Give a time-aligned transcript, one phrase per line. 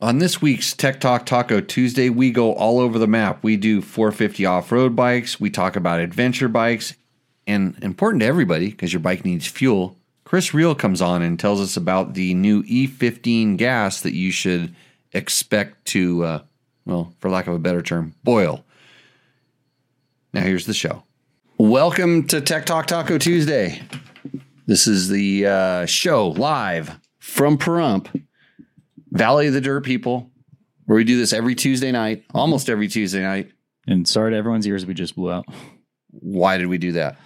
[0.00, 3.42] On this week's Tech Talk Taco Tuesday, we go all over the map.
[3.42, 6.94] We do 450 off road bikes, we talk about adventure bikes,
[7.48, 9.96] and important to everybody because your bike needs fuel.
[10.22, 14.72] Chris Real comes on and tells us about the new E15 gas that you should
[15.12, 16.42] expect to, uh,
[16.84, 18.64] well, for lack of a better term, boil.
[20.32, 21.02] Now, here's the show.
[21.56, 23.82] Welcome to Tech Talk Taco Tuesday.
[24.64, 28.22] This is the uh, show live from Pahrump,
[29.10, 30.30] Valley of the Dirt People,
[30.86, 33.50] where we do this every Tuesday night, almost every Tuesday night.
[33.86, 35.46] And sorry to everyone's ears we just blew out.
[36.10, 37.16] Why did we do that?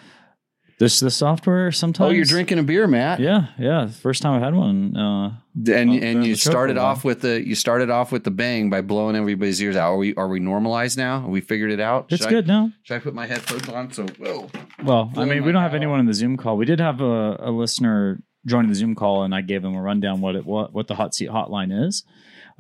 [0.78, 2.09] This the software sometimes.
[2.09, 3.20] Oh, you're drinking a beer, Matt.
[3.20, 3.87] Yeah, yeah.
[3.87, 4.96] First time I've had one.
[4.96, 5.28] Uh,
[5.73, 6.90] and Oh, and you started for a while.
[6.92, 9.92] off with the you started off with the bang by blowing everybody's ears out.
[9.92, 11.20] Are we are we normalized now?
[11.20, 12.06] Have we figured it out?
[12.10, 12.73] it's Should good now.
[12.82, 13.92] Should I put my headphones on?
[13.92, 14.51] So whoa.
[14.82, 16.56] Well, I mean, we don't have hat anyone in the Zoom call.
[16.56, 19.82] We did have a, a listener join the Zoom call, and I gave them a
[19.82, 22.05] rundown what it what, what the hot seat hotline is,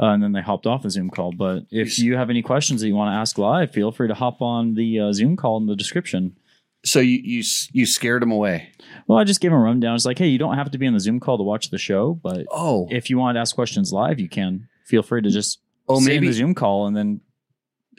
[0.00, 1.32] uh, and then they hopped off the Zoom call.
[1.32, 4.14] But if you have any questions that you want to ask live, feel free to
[4.14, 6.36] hop on the uh, Zoom call in the description.
[6.84, 8.72] So you you you scared them away.
[9.06, 9.94] Well, I just gave them a rundown.
[9.94, 11.78] It's like, hey, you don't have to be on the Zoom call to watch the
[11.78, 14.68] show, but Oh, if you want to ask questions live, you can.
[14.86, 17.20] Feel free to just oh maybe the Zoom call and then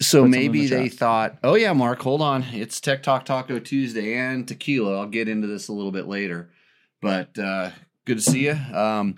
[0.02, 0.98] So Put something in maybe the they chat.
[1.00, 5.00] thought, oh yeah, Mark, hold on, it's Tech Talk Taco Tuesday and tequila.
[5.00, 6.50] I'll get into this a little bit later,
[7.04, 7.70] but uh,
[8.06, 8.54] good to see you.
[8.54, 9.18] Um,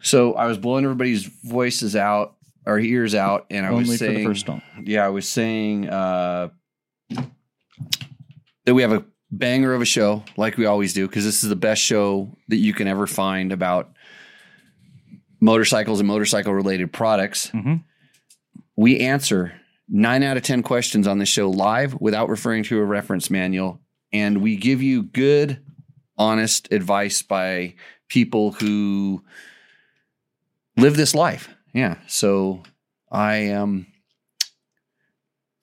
[0.00, 2.34] so I was blowing everybody's voices out,
[2.66, 4.62] our ears out, and I only was for saying, the first one.
[4.84, 6.48] yeah, I was saying uh,
[8.64, 11.48] that we have a banger of a show, like we always do, because this is
[11.48, 13.92] the best show that you can ever find about
[15.40, 17.50] motorcycles and motorcycle related products.
[17.50, 17.82] Mhm.
[18.76, 19.52] We answer
[19.88, 23.80] nine out of 10 questions on the show live without referring to a reference manual.
[24.12, 25.58] And we give you good,
[26.16, 27.74] honest advice by
[28.08, 29.22] people who
[30.76, 31.48] live this life.
[31.72, 31.96] Yeah.
[32.06, 32.62] So
[33.10, 33.86] I am.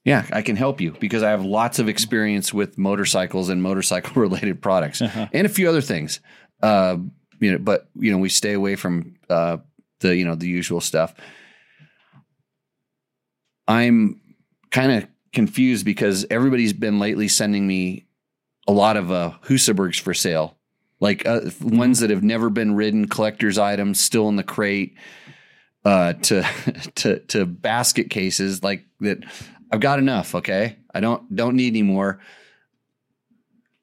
[0.03, 4.13] yeah, I can help you because I have lots of experience with motorcycles and motorcycle
[4.21, 6.19] related products and a few other things.
[6.61, 6.97] Uh,
[7.39, 9.57] you know, but you know, we stay away from uh,
[9.99, 11.13] the you know the usual stuff.
[13.67, 14.19] I'm
[14.71, 18.05] kind of confused because everybody's been lately sending me
[18.69, 20.57] a lot of uh, Husabergs for sale,
[20.99, 24.95] like uh, ones that have never been ridden, collector's items, still in the crate,
[25.85, 26.43] uh, to
[26.95, 29.23] to to basket cases like that.
[29.71, 30.35] I've got enough.
[30.35, 32.19] Okay, I don't don't need any more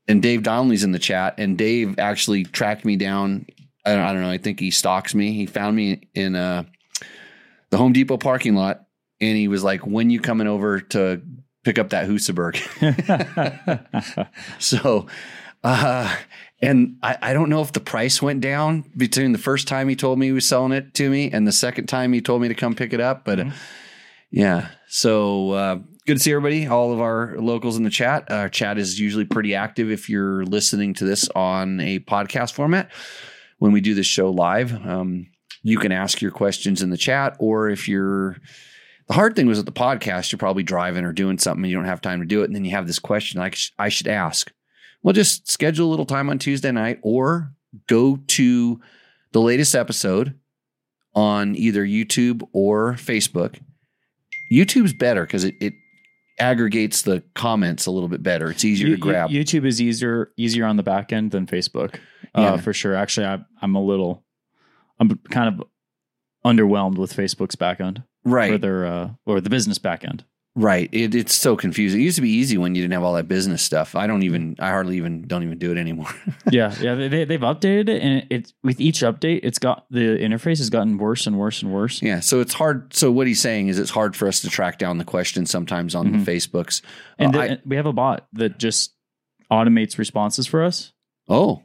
[0.08, 3.46] and Dave Donnelly's in the chat, and Dave actually tracked me down.
[3.84, 4.30] I don't, I don't know.
[4.30, 5.32] I think he stalks me.
[5.32, 6.64] He found me in uh,
[7.70, 8.86] the Home Depot parking lot,
[9.20, 11.20] and he was like, "When you coming over to
[11.66, 12.56] pick up that Husaberg?"
[14.58, 15.06] so,
[15.62, 16.16] uh,
[16.62, 19.96] and I, I don't know if the price went down between the first time he
[19.96, 22.48] told me he was selling it to me and the second time he told me
[22.48, 23.40] to come pick it up, but.
[23.40, 23.50] uh,
[24.30, 24.68] yeah.
[24.88, 28.30] So uh, good to see everybody, all of our locals in the chat.
[28.30, 32.90] Our chat is usually pretty active if you're listening to this on a podcast format.
[33.58, 35.26] When we do this show live, um,
[35.62, 38.36] you can ask your questions in the chat, or if you're
[39.08, 41.76] the hard thing was at the podcast, you're probably driving or doing something and you
[41.76, 42.46] don't have time to do it.
[42.46, 44.52] And then you have this question like, I should ask.
[45.02, 47.52] Well, just schedule a little time on Tuesday night or
[47.86, 48.80] go to
[49.32, 50.38] the latest episode
[51.14, 53.60] on either YouTube or Facebook.
[54.52, 55.74] YouTube's better because it, it
[56.38, 58.50] aggregates the comments a little bit better.
[58.50, 59.30] It's easier to You- grab.
[59.30, 61.98] YouTube is easier easier on the back end than Facebook.
[62.34, 62.54] Yeah.
[62.54, 62.94] Uh, for sure.
[62.94, 64.24] Actually, I, I'm a little,
[65.00, 65.66] I'm kind of
[66.44, 70.24] underwhelmed with Facebook's back end right, their uh, or the business back end.
[70.54, 70.88] right.
[70.92, 72.00] It, it's so confusing.
[72.00, 73.94] It used to be easy when you didn't have all that business stuff.
[73.94, 76.08] I don't even, I hardly even, don't even do it anymore.
[76.50, 76.94] yeah, yeah.
[76.94, 80.96] They, they've updated it, and it's with each update, it's got the interface has gotten
[80.98, 82.00] worse and worse and worse.
[82.02, 82.20] yeah.
[82.20, 82.94] So it's hard.
[82.94, 85.94] So what he's saying is it's hard for us to track down the questions sometimes
[85.94, 86.24] on Mhm.
[86.24, 86.80] the Facebooks.
[87.18, 88.94] And Uh, the- I- we have a bot that just
[89.52, 90.92] automates responses for us.
[91.28, 91.62] oh,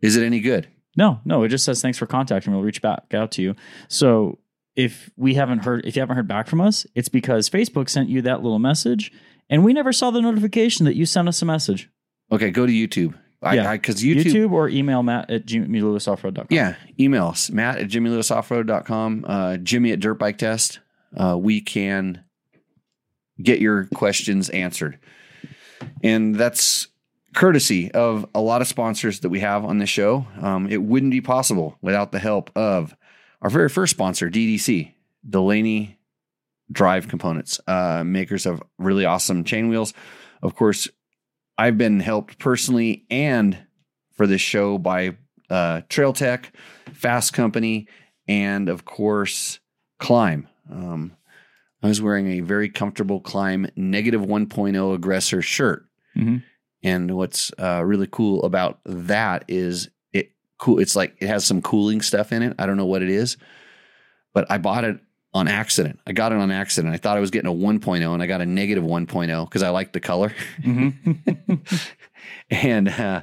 [0.00, 0.66] is it any good?
[0.96, 2.52] No, no, it just says thanks for contacting.
[2.52, 3.54] We'll reach back out to you.
[3.88, 4.38] So
[4.76, 8.08] if we haven't heard, if you haven't heard back from us, it's because Facebook sent
[8.08, 9.12] you that little message,
[9.50, 11.90] and we never saw the notification that you sent us a message.
[12.30, 12.50] Okay.
[12.50, 13.14] Go to YouTube.
[13.42, 13.70] I, Yeah.
[13.70, 16.46] I, cause YouTube, YouTube, or email Matt at jimmylewisoffroad.com.
[16.50, 20.78] Yeah, email us, Matt at jimmylewisoffroad.com, uh, Jimmy at Dirt Bike Test.
[21.16, 22.22] Uh, we can
[23.42, 24.98] get your questions answered.
[26.04, 26.86] And that's
[27.34, 30.26] courtesy of a lot of sponsors that we have on the show.
[30.40, 32.94] Um, it wouldn't be possible without the help of
[33.42, 34.94] our very first sponsor, DDC,
[35.28, 35.98] Delaney
[36.70, 39.92] Drive Components, uh, makers of really awesome chain wheels.
[40.42, 40.88] Of course,
[41.58, 43.58] I've been helped personally and
[44.14, 45.16] for this show by
[45.50, 46.54] uh, Trail Tech,
[46.92, 47.88] Fasst Company,
[48.26, 49.60] and of course
[49.98, 50.48] Klim.
[50.70, 51.16] Um,
[51.82, 55.84] I was wearing a very comfortable Klim negative 1.0 aggressor shirt.
[56.16, 56.42] Mhm.
[56.84, 59.88] And what's uh, really cool about that is
[60.62, 60.78] cool.
[60.78, 62.54] It's like it has some cooling stuff in it.
[62.58, 63.36] I don't know what it is,
[64.32, 65.00] but I bought it
[65.34, 65.98] on accident.
[66.06, 66.94] I got it on accident.
[66.94, 69.70] I thought I was getting a 1.0 and I got a negative 1.0 because I
[69.70, 70.32] liked the color.
[70.62, 71.60] Mhm.
[72.50, 73.22] and uh,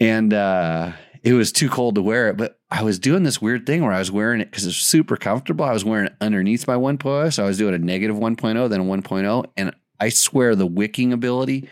[0.00, 0.92] and uh,
[1.22, 2.36] it was too cold to wear it.
[2.36, 5.16] But I was doing this weird thing where I was wearing it because it's super
[5.16, 5.64] comfortable.
[5.64, 8.80] I was wearing it underneath my 1.0, so I was doing a negative 1.0, then
[8.80, 11.68] a 1.0, and I swear the wicking ability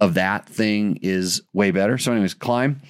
[0.00, 1.98] of that thing is way better.
[1.98, 2.80] So, anyways, Klim.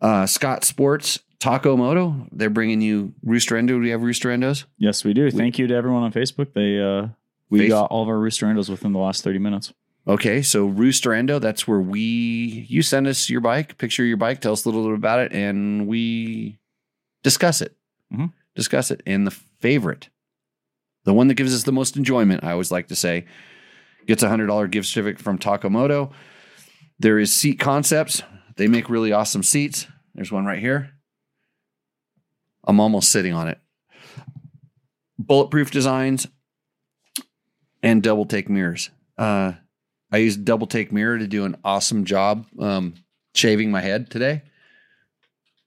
[0.00, 2.26] Uh, Scott Sports Taco Moto.
[2.32, 3.74] They're bringing you Roost or Endo.
[3.74, 4.64] Do we have Roost or Endos?
[4.78, 5.30] yes, we do.
[5.30, 6.52] Thank you to everyone on Facebook.
[6.54, 7.08] They uh,
[7.50, 9.72] we Face- got all of our Roost or Endos within the last thirty minutes.
[10.06, 12.00] Okay, so Roost or Endo, that's where we
[12.68, 15.32] you send us your bike, picture your bike, tell us a little bit about it,
[15.32, 16.58] and we
[17.22, 17.76] discuss it.
[18.12, 18.32] Mhm.
[18.54, 19.02] Discuss it.
[19.06, 20.08] And the favorite,
[21.04, 23.26] the one that gives us the most enjoyment, I always like to say,
[24.06, 26.10] gets a hundred dollar gift certificate from Taco Moto.
[26.98, 28.22] There is seat concepts.
[28.58, 29.86] They make really awesome seats.
[30.14, 30.90] There's one right here.
[32.66, 33.58] I'm almost sitting on it.
[35.18, 36.26] Bulletproof designs
[37.82, 38.90] and double take mirrors.
[39.16, 39.52] Uh,
[40.12, 42.94] I used double take mirror to do an awesome job um,
[43.34, 44.42] shaving my head today.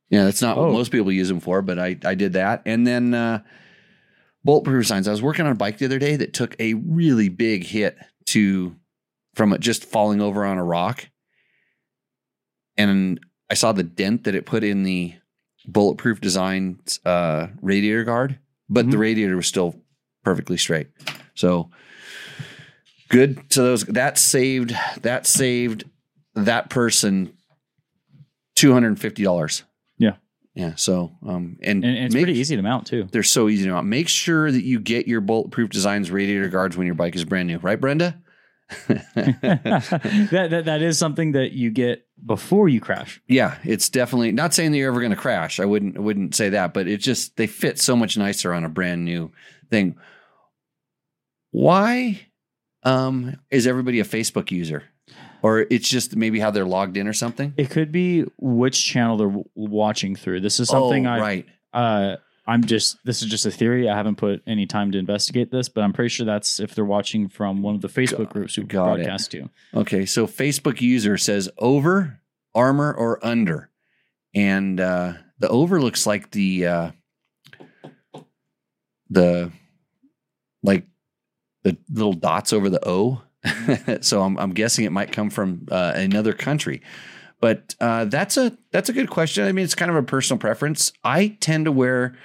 [0.10, 0.66] Yeah, that's not Oh.
[0.66, 2.64] what most people use them for, but I I did that.
[2.66, 3.40] And then uh,
[4.44, 5.08] bulletproof signs.
[5.08, 7.98] I was working on a bike the other day that took a really big hit
[8.28, 8.76] to
[9.36, 11.08] from it just falling over on a rock,
[12.78, 13.20] and
[13.50, 15.14] I saw the dent that it put in the
[15.68, 18.40] bulletproof designs uh, radiator guard,
[18.70, 19.02] but the Mhm.
[19.02, 19.76] radiator was still
[20.24, 20.88] perfectly straight.
[21.36, 21.70] So
[23.10, 25.84] good to those that saved that saved
[26.36, 27.34] that person
[28.56, 29.64] two hundred and fifty dollars.
[29.98, 30.16] Yeah.
[30.54, 30.76] Yeah.
[30.76, 33.08] So um and, And, and it's make- pretty easy to mount too.
[33.12, 33.88] They're so easy to mount.
[33.88, 37.48] Make sure that you get your bulletproof designs radiator guards when your bike is brand
[37.48, 38.18] new, right, Brenda?
[38.88, 43.22] that, that that is something that you get before you crash.
[43.28, 45.60] yeah, it's definitely not saying that you're ever going to crash.
[45.60, 48.64] I wouldn't I wouldn't say that, but it just they fit so much nicer on
[48.64, 49.32] a brand new
[49.70, 49.96] thing.
[51.52, 52.28] Why
[52.84, 54.84] um is everybody a Facebook user?
[55.44, 57.54] Or it's just maybe how they're logged in or something?
[57.58, 60.42] It could be which channel they're w- watching through.
[60.42, 61.46] This is something oh, I right.
[61.74, 62.16] uh
[62.52, 63.90] I'm just this is just a theory.
[63.90, 66.84] I haven't put any time to investigate this, but I'm pretty sure that's if they're
[66.84, 69.06] watching from one of the Facebook groups who got it.
[69.06, 69.50] broadcast to.
[69.74, 72.20] Okay, so Facebook user says over,
[72.54, 73.70] armor, or under,
[74.36, 76.92] and uh, the over looks like the uh,
[79.10, 79.50] the
[80.62, 80.86] like
[81.64, 83.22] the little dots over the O.
[84.02, 86.82] so I'm, I'm guessing it might come from uh, another country,
[87.40, 89.46] but uh, that's a that's a good question.
[89.46, 90.92] I mean, it's kind of a personal preference.
[91.02, 92.18] I tend to wear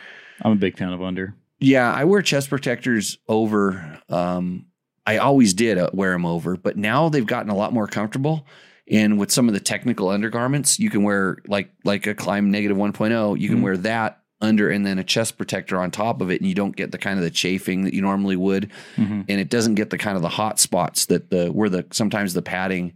[0.43, 1.35] I'm a big fan of under.
[1.61, 4.01] yeah, I wear chest protectors over.
[4.09, 4.67] Um,
[5.07, 8.47] I always did uh, wear them over, but now they've gotten a lot more comfortable.
[8.91, 12.77] And with some of the technical undergarments, you can wear like like a Klim negative
[12.77, 13.39] 1.0.
[13.41, 13.63] You can Mhm.
[13.63, 16.77] wear that under and then a chest protector on top of it, and you don't
[16.77, 19.25] get the kind of the chafing that you normally would, Mhm.
[19.29, 22.35] and it doesn't get the kind of the hot spots that the where the sometimes
[22.35, 22.93] the padding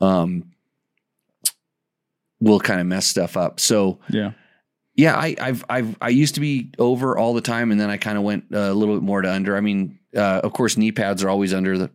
[0.00, 0.44] um
[2.40, 3.60] will kind of mess stuff up.
[3.60, 4.32] So Yeah.
[4.94, 7.96] Yeah, I, I've I've I used to be over all the time, and then I
[7.96, 9.56] kind of went uh, a little bit more to under.
[9.56, 11.90] I mean, uh, of course, knee pads are always under the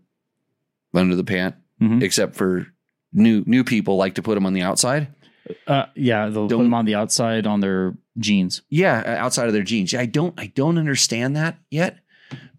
[0.93, 2.01] under the pant, Mhm.
[2.01, 2.67] except for
[3.13, 5.07] new new people like to put them on the outside.
[5.65, 8.61] Uh, yeah, they'll Don't- put them on the outside on their jeans.
[8.69, 9.93] Yeah, uh, outside of their jeans.
[9.93, 11.99] Yeah, I don't I don't understand that yet,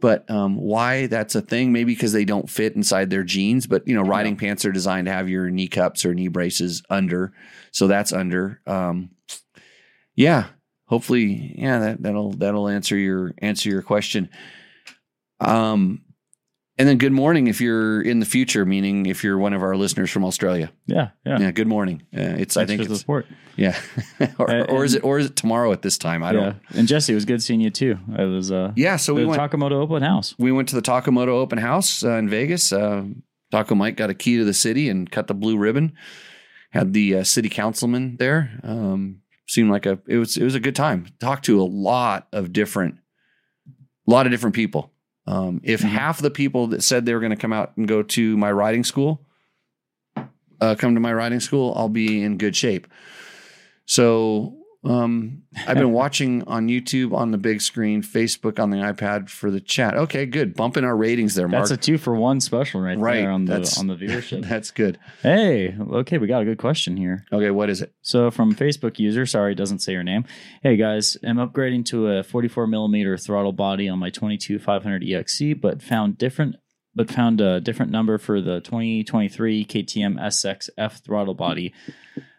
[0.01, 1.73] but um, why that's a thing?
[1.73, 3.67] Maybe because they don't fit inside their jeans.
[3.67, 6.83] But you know, riding pants are designed to have your knee cups or knee braces
[6.89, 7.33] under,
[7.73, 8.61] so that's under.
[8.67, 9.11] Um,
[10.19, 10.47] yeah,
[10.87, 14.29] hopefully, yeah, that, that'll that'll answer your answer your question.
[15.41, 16.03] Um,
[16.77, 19.77] and then good morning if you're in the future, meaning if you're one of our
[19.77, 20.73] listeners from Australia.
[20.87, 21.39] Yeah, yeah.
[21.41, 22.03] Yeah, good morning.
[22.17, 23.27] Uh, it's I think for the it's support.
[23.57, 23.79] yeah,
[24.39, 26.25] or, Uh, or is it or is it tomorrow at this time?
[26.25, 26.57] I don't.
[26.75, 27.97] And Jesse, it was good seeing you too.
[28.17, 30.35] I was uh Yeah, so we the went Taco Moto open house.
[30.39, 32.73] we went to the Taco Moto open house uh, in Vegas.
[32.73, 33.05] Uh,
[33.53, 35.93] Taco Mike got a key to the city and cut the blue ribbon.
[36.71, 38.61] Had the uh, city councilman there.
[38.63, 41.07] Um, seemed like a it was it was a good time.
[41.21, 42.99] Talked to a lot of different,
[44.07, 44.93] a lot of different people.
[45.27, 45.89] Um, if Mhm.
[45.89, 48.51] half the people that said they were going to come out and go to my
[48.53, 49.27] riding school,
[50.61, 52.87] uh, come to my riding school, I'll be in good shape.
[53.85, 59.29] So Um, I've been watching on YouTube on the big screen, Facebook on the iPad
[59.29, 59.97] for the chat.
[59.97, 60.55] Okay, good.
[60.55, 61.63] Bumping our ratings there, Mark.
[61.63, 64.43] That's a two for one special right, Right, there on the that's- on the viewership.
[64.49, 64.99] That's good.
[65.23, 67.25] hey, okay, we got a good question here.
[67.33, 67.93] Okay, what is it?
[68.03, 70.25] So from Facebook user, sorry, it doesn't say your name.
[70.63, 75.61] Hey guys, I'm upgrading to a 44 millimeter throttle body on my 22 500 EXC,
[75.61, 76.55] but found different,
[76.95, 81.75] but found a different number for the 2023 KTM SXF throttle body.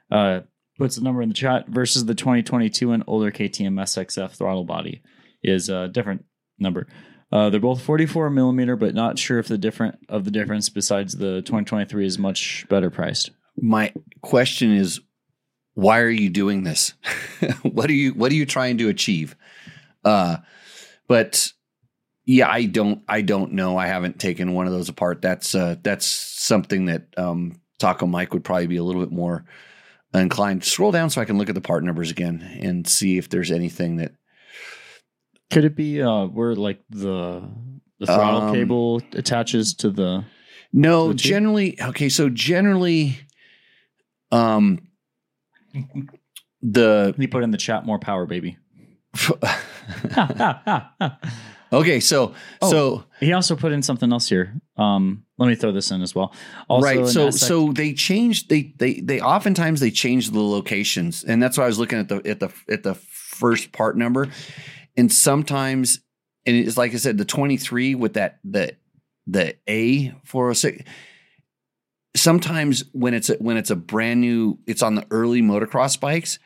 [0.10, 0.40] Uh,
[0.80, 5.02] puts the number in the chat versus the 2022 and older KTM SXF throttle body
[5.44, 6.26] is a different
[6.58, 6.88] number.
[7.32, 11.16] Uh, they're both 44 millimeter, but not sure if the different of the difference besides
[11.16, 13.30] the 2023 is much better priced.
[13.62, 15.02] My question is,
[15.74, 16.94] why are you doing this?
[17.62, 19.36] what are you What are you trying to achieve?
[20.04, 20.38] Uh,
[21.08, 21.52] but
[22.26, 23.04] yeah, I don't.
[23.08, 23.78] I don't know.
[23.78, 25.22] I haven't taken one of those apart.
[25.22, 29.46] That's uh, that's something that um, Taco Mike would probably be a little bit more
[30.14, 30.64] inclined.
[30.64, 33.52] Scroll down so I can look at the part numbers again and see if there's
[33.52, 34.14] anything that
[35.52, 37.42] Could it be uh where like the
[38.00, 40.24] the throttle Um, cable attaches to the
[40.72, 42.10] No, To the generally okay.
[42.10, 43.18] So generally,
[44.32, 44.80] um,
[46.62, 48.58] the you put in the chat more power baby.
[51.74, 52.00] okay.
[52.00, 52.72] So Oh.
[52.72, 54.54] so he also put in something else here.
[54.78, 56.34] Um let me throw this in as well.
[56.68, 57.08] Also right.
[57.08, 58.50] So so they changed.
[58.50, 62.10] They they they oftentimes they change the locations, and that's why I was looking at
[62.10, 64.28] the at the at the first part number,
[64.98, 66.02] and sometimes
[66.46, 68.76] and it's like I said, the twenty three with that the
[69.28, 70.84] the A four hundred six.
[72.16, 76.40] Sometimes when it's a, when it's a brand new, it's on the early motocross bikes.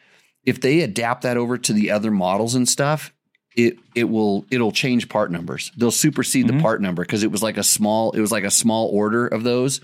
[0.46, 3.13] If they adapt that over to the other models and stuff,
[3.56, 5.72] it it will it'll change part numbers.
[5.78, 6.58] They'll supersede Mhm.
[6.58, 9.28] the part number because it was like a small it was like a small order
[9.28, 9.80] of those,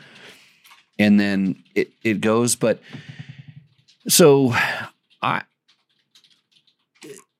[0.97, 2.55] and then it it goes.
[2.55, 2.79] But
[4.07, 4.53] so
[5.21, 5.43] I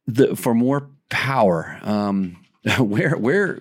[0.08, 1.80] the for more power.
[1.84, 2.38] Um,
[2.80, 3.60] where where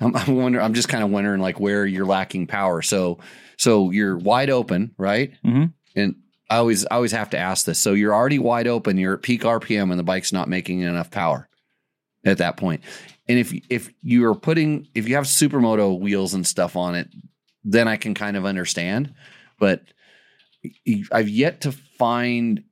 [0.00, 0.64] I'm, I'm wondering.
[0.64, 2.82] I'm just kind of wondering like where you're lacking power.
[2.82, 3.18] So
[3.56, 5.32] so you're wide open, right?
[5.44, 5.72] Mhm.
[5.94, 6.16] And
[6.50, 7.78] I always I always have to ask this.
[7.78, 8.98] So you're already wide open.
[8.98, 11.48] You're at peak RPM, and the bike's not making enough power
[12.24, 12.82] at that point.
[13.28, 17.08] And if if you are putting if you have supermoto wheels and stuff on it,
[17.64, 19.14] then I can kind of understand.
[19.58, 19.82] But
[21.12, 22.64] I've yet to find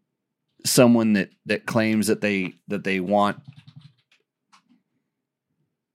[0.65, 3.39] someone that that claims that they that they want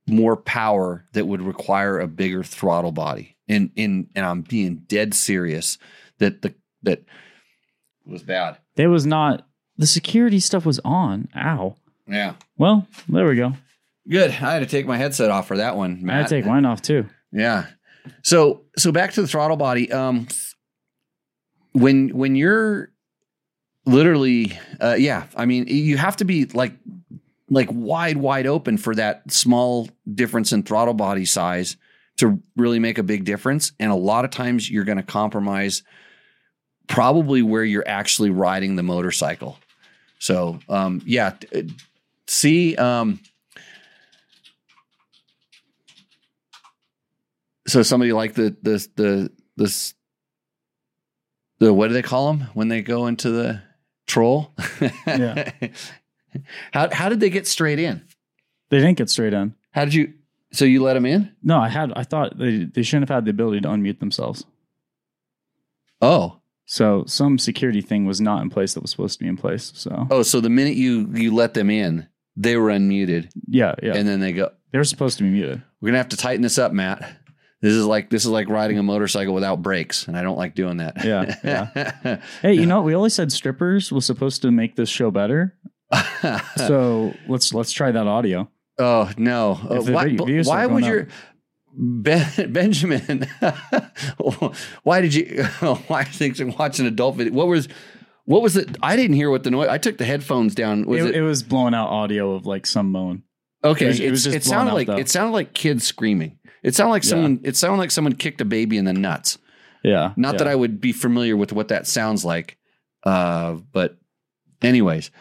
[0.08, 3.36] more power that would require a bigger throttle body.
[3.48, 5.78] And in and I'm being dead serious
[6.20, 7.04] that the that
[8.06, 8.58] was bad.
[8.76, 9.46] It was not
[9.78, 11.28] the security stuff was on.
[11.36, 11.76] Ow.
[12.08, 12.36] Yeah.
[12.58, 13.54] Well, there we go.
[14.10, 14.32] Good.
[14.32, 16.08] I had to take my headset off for that one.
[16.10, 17.08] I had to take mine off too.
[17.32, 17.68] Yeah.
[18.22, 19.92] So so back to the throttle body.
[19.92, 20.28] Um
[21.72, 22.92] when when you're
[23.86, 26.74] literally uh yeah, I mean you have to be like
[27.50, 31.78] like wide wide open for that small difference in throttle body size
[32.18, 35.82] to really make a big difference and a lot of times you're going to compromise
[36.88, 39.58] probably where you're actually riding the motorcycle.
[40.20, 41.36] So um yeah,
[42.28, 43.20] see um
[47.68, 49.94] so somebody like the the the this
[51.60, 53.62] the what do they call them when they go into the
[54.08, 54.54] troll?
[55.08, 55.52] Yeah.
[56.74, 58.04] how how did they get straight in?
[58.70, 59.56] They didn't get straight in.
[59.72, 60.14] How did you?
[60.52, 61.34] So you let them in?
[61.42, 64.46] No, I had I thought they, they shouldn't have had the ability to unmute themselves.
[66.02, 69.38] Oh So some security thing was not in place that was supposed to be in
[69.38, 69.72] place.
[69.76, 70.24] So oh.
[70.24, 73.96] So the minute you you let them in, they were unmuted, yeah, yeah.
[73.96, 74.52] and then they go.
[74.72, 75.62] they were supposed to be muted.
[75.82, 77.18] We're gonna have to tighten this up, Matt.
[77.62, 80.56] This is like this is like riding a motorcycle without brakes, and I don't like
[80.56, 81.06] doing that.
[81.06, 82.22] Yeah, yeah.
[82.42, 85.56] Hey, you know, we always said strippers was supposed to make this show better.
[86.56, 88.50] So let's let's try that audio.
[88.80, 89.60] Oh no!
[89.70, 91.08] Uh, why why would your
[91.74, 93.28] ben, Benjamin?
[94.84, 95.44] why did you?
[95.88, 97.34] Why are you watch an adult video?
[97.34, 97.68] What was
[98.26, 98.78] what was it?
[98.82, 99.68] I didn't hear what the noise.
[99.68, 100.86] I took the headphones down.
[100.86, 103.24] Was It, it, it was blowing out audio of like some moan.
[103.64, 103.86] okay?
[103.86, 104.98] it was- it was just it sounded like though.
[104.98, 106.40] it sounded like kids screaming.
[106.64, 107.10] It sounded like Yeah.
[107.10, 107.40] someone.
[107.44, 109.38] It sounded like someone kicked a baby in the nuts.
[109.84, 110.14] Yeah.
[110.16, 110.38] Not yeah.
[110.40, 112.58] that I would be familiar with what that sounds like,
[113.06, 113.98] uh, but
[114.62, 115.12] anyways,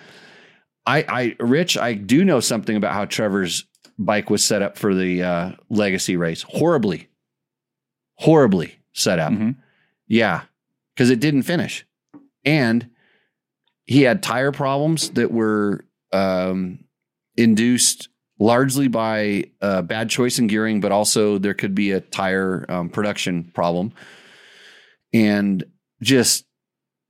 [0.87, 3.65] I, I, Rich, I do know something about how Trevor's
[3.99, 6.43] bike was set up for the uh, Legacy race.
[6.43, 7.09] Horribly,
[8.17, 9.33] horribly set up.
[9.33, 9.57] Mhm.
[10.07, 10.43] Yeah,
[10.95, 11.85] because it didn't finish,
[12.45, 12.89] and
[13.93, 16.79] he had tire problems that were um,
[17.37, 18.09] induced
[18.39, 22.89] largely by uh, bad choice in gearing, but also there could be a tire um,
[22.89, 23.93] production problem.
[25.13, 25.63] And
[26.01, 26.47] just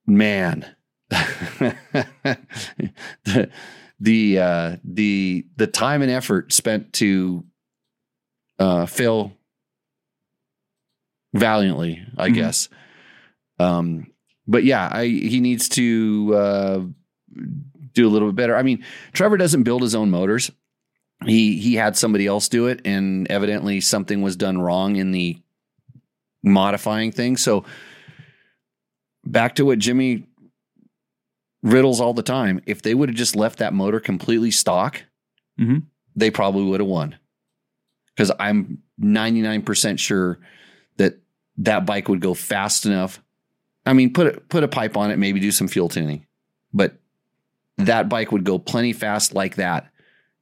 [0.09, 0.67] man,
[1.09, 1.77] the
[4.01, 7.45] the uh, the the time and effort spent to
[8.59, 9.33] uh, fail
[11.33, 12.35] valiantly, I Mhm.
[12.35, 12.69] guess.
[13.61, 14.12] Um,
[14.47, 16.81] but yeah, I he needs to uh,
[17.95, 18.57] do a little bit better.
[18.57, 20.51] I mean, Trevor doesn't build his own motors.
[21.25, 25.39] He he had somebody else do it, and evidently something was done wrong in the
[26.43, 27.37] modifying thing.
[27.37, 27.65] So
[29.25, 30.27] back to what Jimmy
[31.63, 32.61] riddles all the time.
[32.67, 35.05] If they would have just left that motor completely stock,
[35.61, 35.85] Mhm.
[36.17, 37.15] they probably would have won.
[38.17, 40.39] Because I'm 99% sure
[40.97, 41.21] that
[41.59, 43.23] that bike would go fast enough.
[43.85, 46.27] I mean, put a, put a pipe on it, maybe do some fuel tuning,
[46.73, 46.95] but
[47.79, 49.91] that bike would go plenty fast like that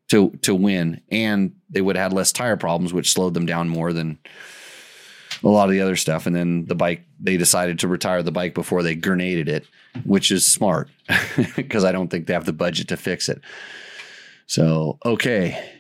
[0.08, 3.68] to to win, and they would have had less tire problems, which slowed them down
[3.68, 4.18] more than
[5.42, 6.26] a lot of the other stuff.
[6.26, 9.66] And then the bike, they decided to retire the bike before they grenaded it,
[10.04, 10.88] which is smart
[11.56, 13.40] because I don't think they have the budget to fix it.
[14.46, 15.79] So, okay.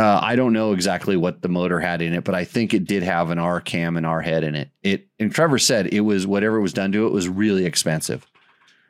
[0.00, 2.86] Uh, I don't know exactly what the motor had in it, but I think it
[2.86, 4.70] did have an R cam and R head in it.
[4.82, 8.26] It and Trevor said it was whatever was done to it was really expensive.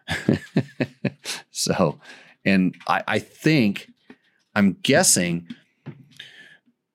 [1.51, 1.99] so,
[2.45, 3.91] and I, I think
[4.55, 5.49] I'm guessing,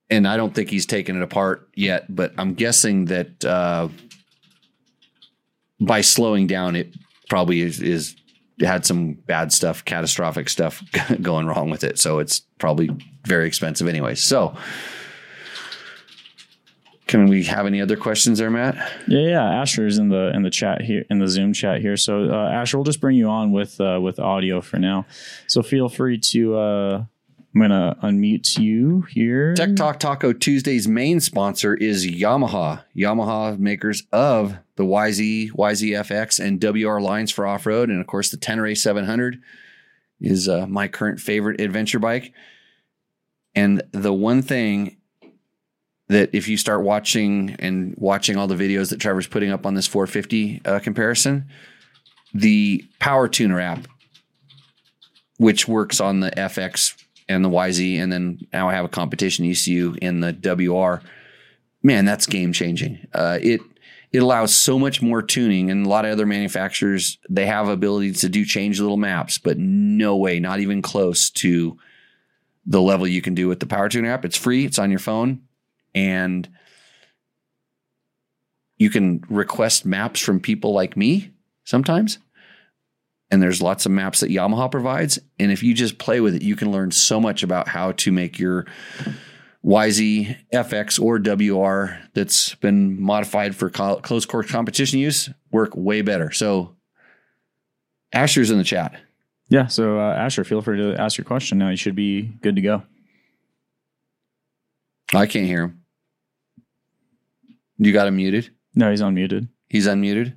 [0.09, 3.89] and I don't think he's taken it apart yet, but I'm guessing that uh,
[5.81, 6.95] by slowing down, it
[7.27, 8.15] probably is, is
[8.61, 10.81] had some bad stuff, catastrophic stuff
[11.21, 11.99] going wrong with it.
[11.99, 12.89] So it's probably
[13.25, 14.15] very expensive anyway.
[14.15, 14.55] So
[17.07, 18.75] can we have any other questions there, Matt?
[19.07, 19.61] Yeah, yeah.
[19.61, 21.97] Asher's in the in the chat here in the Zoom chat here.
[21.97, 25.05] So uh, Asher, we'll just bring you on with uh, with audio for now.
[25.47, 26.57] So feel free to.
[26.57, 27.05] Uh,
[27.53, 29.53] I'm gonna unmute you here.
[29.53, 32.83] Tech Talk Taco Tuesday's main sponsor is Yamaha.
[32.93, 38.29] Yamaha makers of the YZ, YZFX, and WR lines for off road, and of course
[38.29, 39.41] the Tenere 700
[40.21, 42.33] is uh, my current favorite adventure bike.
[43.53, 44.97] And the one thing
[46.07, 49.73] that if you start watching and watching all the videos that Trevor's putting up on
[49.73, 51.45] this 450 uh, comparison,
[52.33, 53.87] the Power Tuner app,
[55.37, 59.45] which works on the FX and the YZ, and then now I have a competition
[59.45, 61.05] ECU in the WR.
[61.81, 63.07] Man, that's game changing.
[63.13, 63.61] Uh, it
[64.15, 68.13] it allows so much more tuning, and a lot of other manufacturers they have ability
[68.13, 71.77] to do change little maps, but no way, not even close to
[72.65, 74.23] the level you can do with the Power Tuner app.
[74.23, 74.63] It's free.
[74.63, 75.41] It's on your phone,
[75.93, 76.47] and
[78.77, 81.31] you can request maps from people like me
[81.65, 82.19] sometimes
[83.31, 85.17] and there's lots of maps that Yamaha provides.
[85.39, 88.11] And if you just play with it, you can learn so much about how to
[88.11, 88.65] make your
[89.65, 96.01] YZ, FX, or WR that's been modified for co- close course competition use work way
[96.01, 96.31] better.
[96.31, 96.75] So,
[98.13, 99.01] Asher's in the chat.
[99.49, 99.67] Yeah.
[99.67, 101.69] So uh, Asher, feel free to ask your question now.
[101.69, 102.83] You should be good to go.
[105.13, 105.81] I can't hear him.
[107.77, 108.51] You got him muted.
[108.73, 109.49] No, he's unmuted.
[109.69, 110.35] He's unmuted,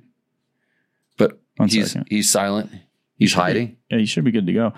[1.17, 2.07] but One he's second.
[2.09, 2.71] he's silent.
[3.15, 3.77] He's should be- hiding.
[3.89, 4.73] Yeah, you should be good to go.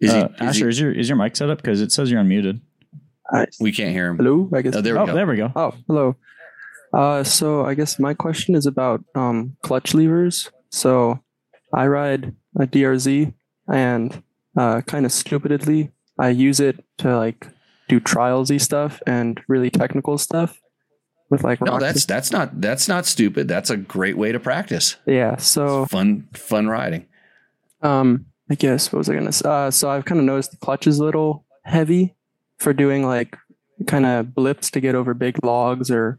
[0.00, 0.34] Is uh, he?
[0.34, 1.58] Is Asher, he is your is your mic set up?
[1.58, 2.60] Because it says you're unmuted.
[3.60, 4.16] We can't hear him.
[4.16, 4.74] Hello, I guess.
[4.76, 5.14] Oh, there we oh, go.
[5.14, 5.52] there we go.
[5.54, 6.16] Oh, hello.
[6.92, 10.50] Uh, so I guess my question is about um, clutch levers.
[10.70, 11.20] So
[11.72, 13.34] I ride a DRZ,
[13.68, 14.22] and
[14.56, 17.48] uh, kind of stupidly, I use it to like
[17.88, 20.60] do trialsy stuff and really technical stuff
[21.30, 23.48] with like No, that's that's not that's not stupid.
[23.48, 24.96] That's a great way to practice.
[25.06, 25.36] yeah.
[25.36, 27.06] So It's fun fun riding.
[27.82, 29.48] Um, I guess what was I gonna say?
[29.48, 32.14] Uh, so I've kind of noticed the clutch is a little heavy
[32.58, 33.36] for doing like
[33.86, 36.18] kind of blips to get over big logs or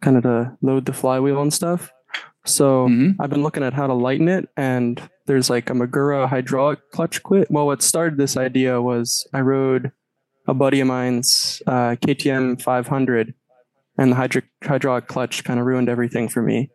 [0.00, 1.90] kind of to load the flywheel and stuff.
[2.44, 3.16] So Mhm.
[3.18, 7.22] I've been looking at how to lighten it, and there's like a Magura hydraulic clutch
[7.24, 7.50] quit.
[7.50, 9.90] Well, what started this idea was I rode
[10.46, 13.34] a buddy of mine's uh, KTM 500,
[13.98, 16.70] and the hydro- hydraulic clutch kind of ruined everything for me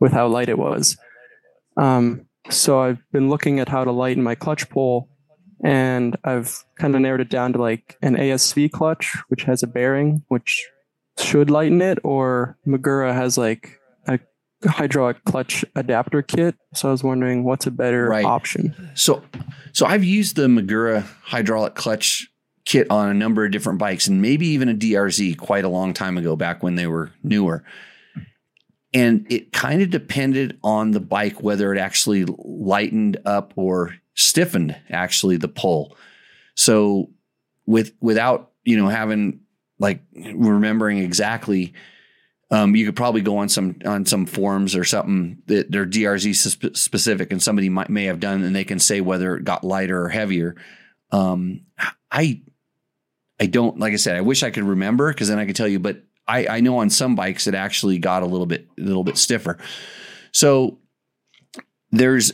[0.00, 0.96] with how light it was.
[1.76, 5.10] Um, so I've been looking at how to lighten my clutch pull,
[5.64, 9.66] and I've kind of narrowed it down to like an ASV clutch, which has a
[9.66, 10.66] bearing, which
[11.18, 14.18] should lighten it, or Magura has like a
[14.66, 16.54] hydraulic clutch adapter kit.
[16.74, 18.24] So I was wondering what's a better Right.
[18.24, 18.74] option.
[18.94, 19.22] So
[19.72, 22.28] so I've used the Magura hydraulic clutch
[22.64, 25.92] kit on a number of different bikes and maybe even a DRZ quite a long
[25.94, 27.64] time ago back when they were newer.
[28.92, 34.76] And it kind of depended on the bike whether it actually lightened up or stiffened
[34.90, 35.96] actually the pull.
[36.54, 37.10] So
[37.66, 39.40] with without, you know, having
[39.78, 41.74] like remembering exactly
[42.52, 46.34] um, you could probably go on some on some forums or something that they're DRZ
[46.34, 49.62] spe- specific, and somebody might may have done, and they can say whether it got
[49.62, 50.56] lighter or heavier.
[51.12, 51.62] Um,
[52.10, 52.42] I
[53.38, 54.16] I don't like I said.
[54.16, 56.78] I wish I could remember because then I could tell you, but I, I know
[56.78, 59.58] on some bikes it actually got a little bit a little bit stiffer.
[60.32, 60.78] So
[61.92, 62.32] there's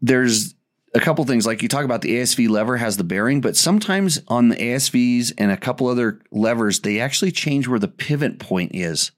[0.00, 0.54] there's
[0.94, 4.20] a couple things like you talk about the ASV lever has the bearing, but sometimes
[4.28, 8.72] on the ASVs and a couple other levers, they actually change where the pivot point
[8.74, 9.12] is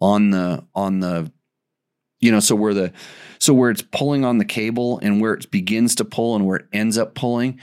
[0.00, 1.30] on the on the
[2.20, 2.92] you know so where the
[3.38, 6.58] so where it's pulling on the cable and where it begins to pull and where
[6.58, 7.58] it ends up pulling.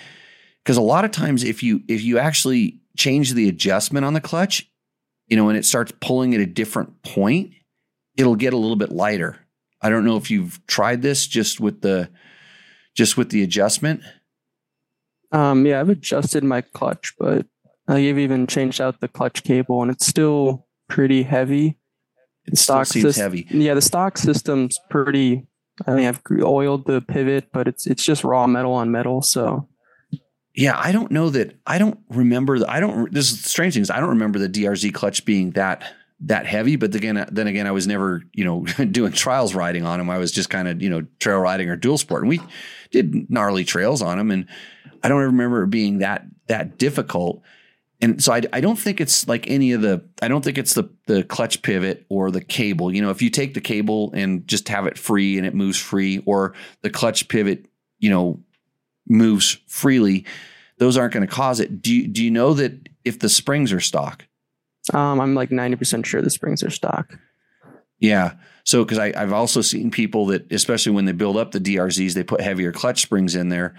[0.64, 4.22] Because a lot of times if you if you actually change the adjustment on the
[4.22, 4.70] clutch
[5.28, 7.52] you know and it starts pulling at a different point
[8.18, 9.38] it'll get a little bit lighter.
[9.80, 12.10] I don't know if you've tried this just with the
[12.98, 14.02] just with the adjustment
[15.32, 17.46] Um, yeah, I've adjusted my clutch, but
[17.88, 21.78] I've even changed out the clutch cable, and it's still pretty heavy.
[22.46, 25.48] it still Stock seems sys- heavy Yeah, the stock system's pretty.
[25.86, 29.22] I mean, I've oiled the pivot, but it's it's just raw metal on metal.
[29.22, 29.68] So
[30.56, 31.56] Yeah, I don't know that.
[31.68, 32.58] I don't remember.
[32.60, 33.14] The, I don't.
[33.14, 33.90] This is strange things.
[33.92, 35.84] I don't remember the DRZ clutch being that
[36.22, 36.78] that heavy.
[36.78, 40.10] But again, then again, I was never you know doing trials riding on them.
[40.10, 42.42] I was just kind of you know trail riding or dual sport, and we
[42.92, 44.32] did gnarly trails on them.
[44.32, 44.48] And
[45.04, 47.42] I don't remember it being that that difficult.
[48.00, 50.74] And so I, I don't think it's like any of the I don't think it's
[50.74, 52.94] the the clutch pivot or the cable.
[52.94, 55.80] You know, if you take the cable and just have it free and it moves
[55.80, 57.66] free, or the clutch pivot,
[58.00, 58.40] you know,
[59.08, 60.26] moves freely,
[60.78, 61.82] those aren't going to cause it.
[61.82, 64.28] Do you, do you know that if the springs are stock?
[64.94, 67.18] um, I'm like ninety percent sure the springs are stock.
[68.00, 68.34] Yeah.
[68.68, 72.24] So because I've also seen people that, especially when they build up the DRZs, they
[72.26, 73.76] put heavier clutch springs in there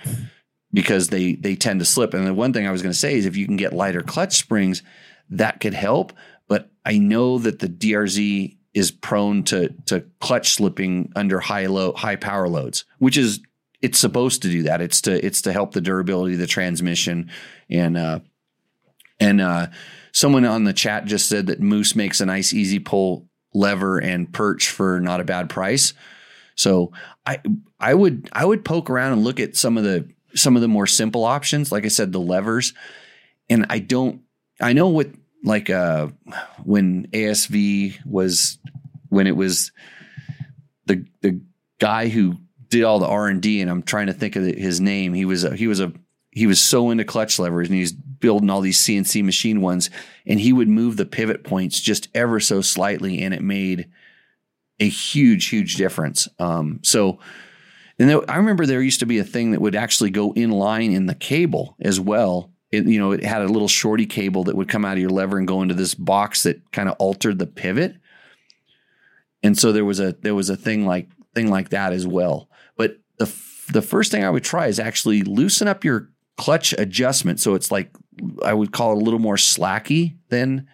[0.72, 2.14] because they they tend to slip.
[2.14, 4.00] And the one thing I was going to say is if you can get lighter
[4.00, 4.82] clutch springs,
[5.28, 6.14] that could help.
[6.48, 11.92] But I know that the DRZ is prone to to clutch slipping under high low
[11.92, 13.40] high power loads, which is
[13.82, 14.80] it's supposed to do that.
[14.80, 17.30] It's to it's to help the durability of the transmission
[17.68, 18.20] and uh
[19.20, 19.66] and uh
[20.12, 24.32] someone on the chat just said that Moose makes a nice easy pull lever and
[24.32, 25.94] perch for not a bad price.
[26.54, 26.92] So
[27.24, 27.40] I
[27.78, 30.68] I would I would poke around and look at some of the some of the
[30.68, 31.72] more simple options.
[31.72, 32.74] Like I said, the levers.
[33.48, 34.22] And I don't
[34.60, 35.08] I know what
[35.44, 36.08] like uh
[36.64, 38.58] when ASV was
[39.08, 39.72] when it was
[40.86, 41.40] the the
[41.78, 42.36] guy who
[42.68, 45.14] did all the R and D, and I'm trying to think of his name.
[45.14, 45.92] He was a, he was a
[46.30, 49.90] he was so into clutch levers, and he's building all these CNC machine ones,
[50.26, 53.88] and he would move the pivot points just ever so slightly, and it made
[54.80, 56.28] a huge huge difference.
[56.38, 57.18] Um, so.
[58.00, 60.52] And there, I remember there used to be a thing that would actually go in
[60.52, 62.52] line in the cable as well.
[62.70, 65.10] It, you know, it had a little shorty cable that would come out of your
[65.10, 67.96] lever and go into this box that kind of altered the pivot.
[69.42, 72.48] And so there was a there was a thing like thing like that as well.
[72.76, 76.72] But the f- the first thing I would try is actually loosen up your clutch
[76.74, 77.90] adjustment so it's like
[78.44, 80.68] I would call it a little more slacky than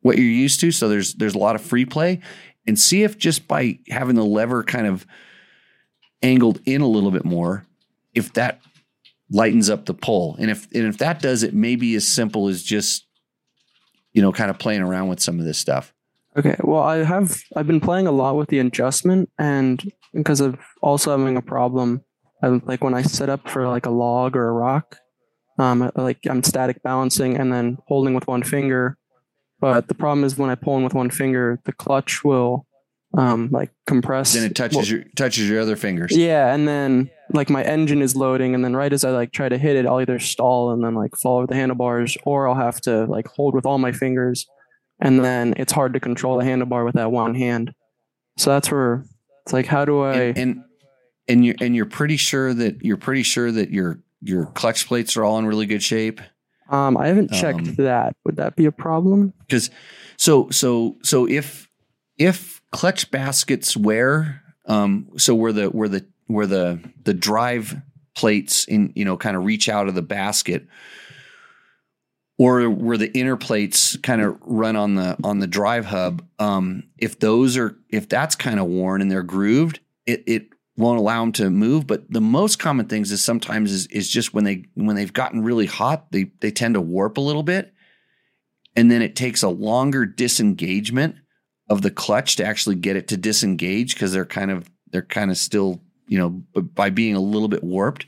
[0.00, 0.70] what you're used to.
[0.72, 2.20] So there's there's a lot of free play
[2.66, 5.06] and see if just by having the lever kind of
[6.22, 7.64] angled in a little bit more,
[8.14, 8.60] if that
[9.30, 10.36] lightens up the pull.
[10.38, 13.06] And if and if that does it, maybe as simple as just
[14.12, 15.92] you know kind of playing around with some of this stuff.
[16.36, 20.58] Okay, well, I have I've been playing a lot with the adjustment, and because of
[20.82, 22.02] also having a problem,
[22.42, 24.98] I, like when I set up for like a log or a rock,
[25.58, 28.96] um, like I'm static balancing and then holding with one finger.
[29.58, 32.66] But the problem is when I pull in with one finger, the clutch will
[33.16, 34.34] um, like compress.
[34.34, 36.16] Then it touches well, your touches your other fingers.
[36.16, 39.48] Yeah, and then like my engine is loading, and then right as I like try
[39.48, 42.54] to hit it, I'll either stall and then like fall over the handlebars, or I'll
[42.54, 44.46] have to like hold with all my fingers,
[45.00, 47.72] and then it's hard to control the handlebar with that one hand.
[48.36, 49.04] So that's where
[49.44, 50.14] it's like, how do I?
[50.14, 50.64] and, and
[51.28, 55.16] and you're and you're pretty sure that you're pretty sure that your your clutch plates
[55.16, 56.20] are all in really good shape
[56.68, 58.16] um, I haven't checked um, that.
[58.24, 59.32] Would that be a problem?
[59.46, 59.70] because
[60.16, 61.68] so so so if
[62.18, 67.80] if clutch baskets wear um so where the where the where the the drive
[68.14, 70.66] plates in you know kind of reach out of the basket
[72.38, 76.82] or where the inner plates kind of run on the on the drive hub um
[76.98, 81.20] if those are if that's kind of worn and they're grooved it it won't allow
[81.20, 84.64] them to move but the most common things is sometimes is, is just when they
[84.74, 87.72] when they've gotten really hot they they tend to warp a little bit.
[88.74, 91.16] And then it takes a longer disengagement
[91.68, 95.30] of the clutch to actually get it to disengage because they're kind of they're kind
[95.30, 98.06] of still you know by being a little bit warped.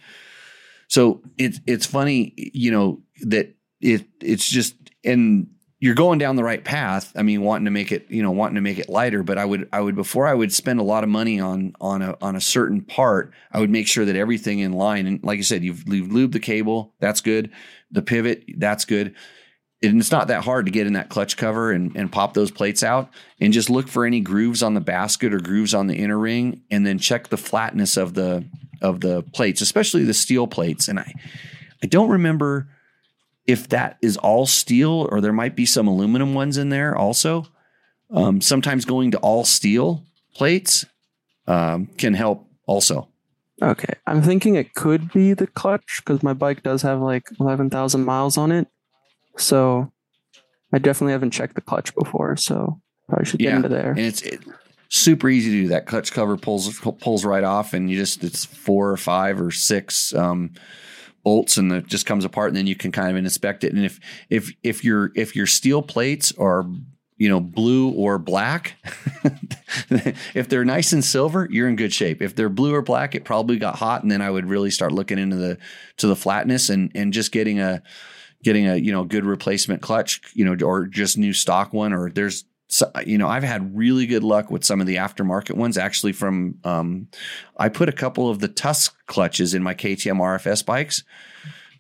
[0.89, 5.49] So it's it's funny you know that it it's just and
[5.81, 7.13] you're going down the right path.
[7.15, 9.23] I mean, wanting to make it, you know, wanting to make it lighter.
[9.23, 12.03] But I would, I would before I would spend a lot of money on on
[12.03, 15.07] a on a certain part, I would make sure that everything in line.
[15.07, 17.51] And like you said, you've, you've lubed the cable, that's good.
[17.91, 19.15] The pivot, that's good.
[19.81, 22.51] And it's not that hard to get in that clutch cover and, and pop those
[22.51, 23.11] plates out
[23.41, 26.63] and just look for any grooves on the basket or grooves on the inner ring
[26.69, 28.45] and then check the flatness of the
[28.83, 30.89] of the plates, especially the steel plates.
[30.89, 31.13] And I
[31.85, 32.69] I don't remember
[33.49, 37.45] if that is all steel or there might be some aluminum ones in there also.
[38.11, 40.87] Um, sometimes going to all steel plates
[41.47, 43.09] um, can help also.
[43.61, 43.93] Okay.
[44.07, 48.39] I'm thinking it could be the clutch because my bike does have like 11,000 miles
[48.39, 48.69] on it.
[49.37, 49.91] So
[50.73, 52.37] I definitely haven't checked the clutch before.
[52.37, 53.57] So probably should get Yeah.
[53.57, 53.91] into there.
[53.91, 54.41] And it's it,
[54.89, 55.69] super easy to do.
[55.69, 59.51] That clutch cover pulls pulls right off, and you just it's four or five or
[59.51, 60.53] six um,
[61.29, 63.75] bolts, and it just comes apart, and then you can kind of inspect it.
[63.75, 66.65] And if if if your if your steel plates are
[67.19, 68.77] you know blue or black,
[70.35, 72.23] if they're nice and silver, you're in good shape.
[72.23, 74.93] If they're blue or black, it probably got hot, and then I would really start
[74.93, 75.59] looking into the
[75.99, 77.83] to the flatness and and just getting a
[78.43, 82.09] getting a you know good replacement clutch, you know, or just new stock one, or
[82.09, 85.79] there's so, you know, I've had really good luck with some of the aftermarket ones.
[85.79, 87.09] Actually, from um,
[87.57, 91.03] I put a couple of the Tusk clutches in my KTM RFS bikes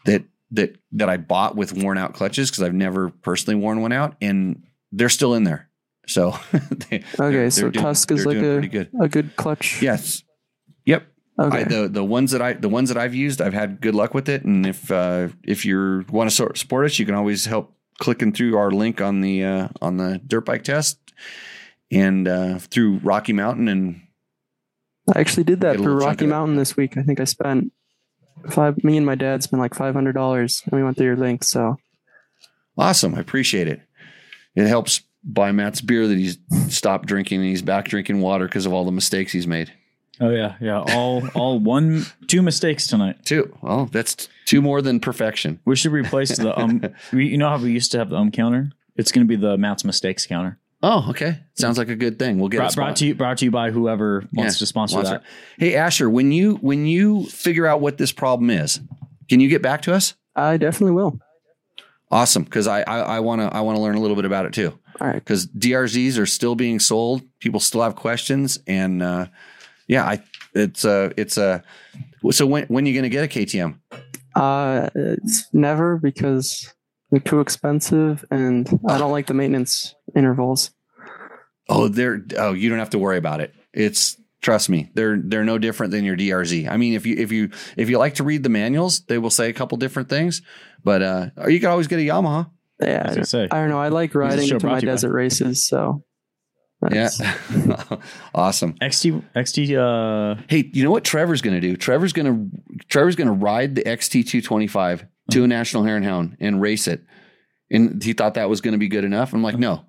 [0.06, 3.92] that that that I bought with worn out clutches because I've never personally worn one
[3.92, 5.68] out, and they're still in there.
[6.06, 6.38] So
[6.90, 8.90] they, Okay, so doing- Tusk is they're like a, good.
[8.98, 9.82] a good clutch.
[9.82, 10.22] Yes.
[10.86, 11.06] Yep.
[11.40, 11.58] Okay.
[11.58, 14.14] I, the the ones that I the ones that I've used, I've had good luck
[14.14, 14.42] with it.
[14.44, 18.56] And if uh, if you want to support us, you can always help clicking through
[18.56, 20.98] our link on the uh, on the dirt bike test
[21.90, 24.00] and uh, through Rocky Mountain and
[25.14, 26.26] I actually did that Get a for little chunk Rocky.
[26.26, 26.96] Mountain this week.
[26.96, 27.72] I think I spent
[28.50, 28.82] five.
[28.84, 31.44] Me and my dad spent like five hundred dollars, and we went through your link.
[31.44, 31.76] So
[32.76, 33.14] awesome.
[33.14, 33.80] I appreciate it.
[34.54, 38.66] It helps buy Matt's beer that he's stopped drinking and he's back drinking water because
[38.66, 39.72] of all the mistakes he's made.
[40.20, 40.80] Oh yeah, yeah.
[40.80, 43.24] All all one two mistakes tonight.
[43.24, 43.56] Two.
[43.62, 45.60] Well, that's two more than perfection.
[45.64, 46.82] We should replace the um.
[47.12, 48.70] you know how we used to have the um counter?
[48.96, 50.58] It's going to be the Matt's mistakes counter.
[50.82, 51.40] Oh, okay.
[51.54, 52.38] Sounds like a good thing.
[52.38, 54.66] We'll get Brought, it brought to you brought to you by whoever wants Yeah, to
[54.66, 55.22] sponsor wants that.
[55.56, 58.80] Hey Asher, when you when you figure out what this problem is,
[59.28, 60.14] can you get back to us?
[60.34, 61.20] I definitely will.
[62.10, 64.52] Awesome, because I I want to I want to learn a little bit about it
[64.52, 64.78] too.
[65.00, 65.14] All right.
[65.14, 69.26] Because DRZs are still being sold, people still have questions, and uh,
[69.88, 70.22] yeah, I
[70.54, 71.64] it's a it's a
[72.30, 73.78] so when when are you going to get a KTM?
[74.34, 76.72] Uh, it's never because
[77.10, 80.70] they're too expensive, and I don't like the maintenance intervals.
[81.68, 83.54] Oh, they're oh you don't have to worry about it.
[83.72, 86.68] It's trust me, they're they're no different than your DRZ.
[86.68, 89.30] I mean, if you if you if you like to read the manuals, they will
[89.30, 90.42] say a couple different things,
[90.84, 92.50] but uh, you can always get a Yamaha.
[92.80, 93.80] Yeah, I say, I don't know.
[93.80, 96.04] I like riding to my to you by- desert races, so
[96.92, 97.08] Yeah,
[98.34, 98.74] awesome.
[98.74, 99.76] XT XT.
[100.38, 101.76] Uh, Hey, you know what Trevor's going to do?
[101.76, 106.36] Trevor's going to Trevor's going to ride the XT225 to a National Hare and Hound
[106.40, 107.02] and race it.
[107.70, 109.32] And he thought that was going to be good enough.
[109.34, 109.84] I'm like, no.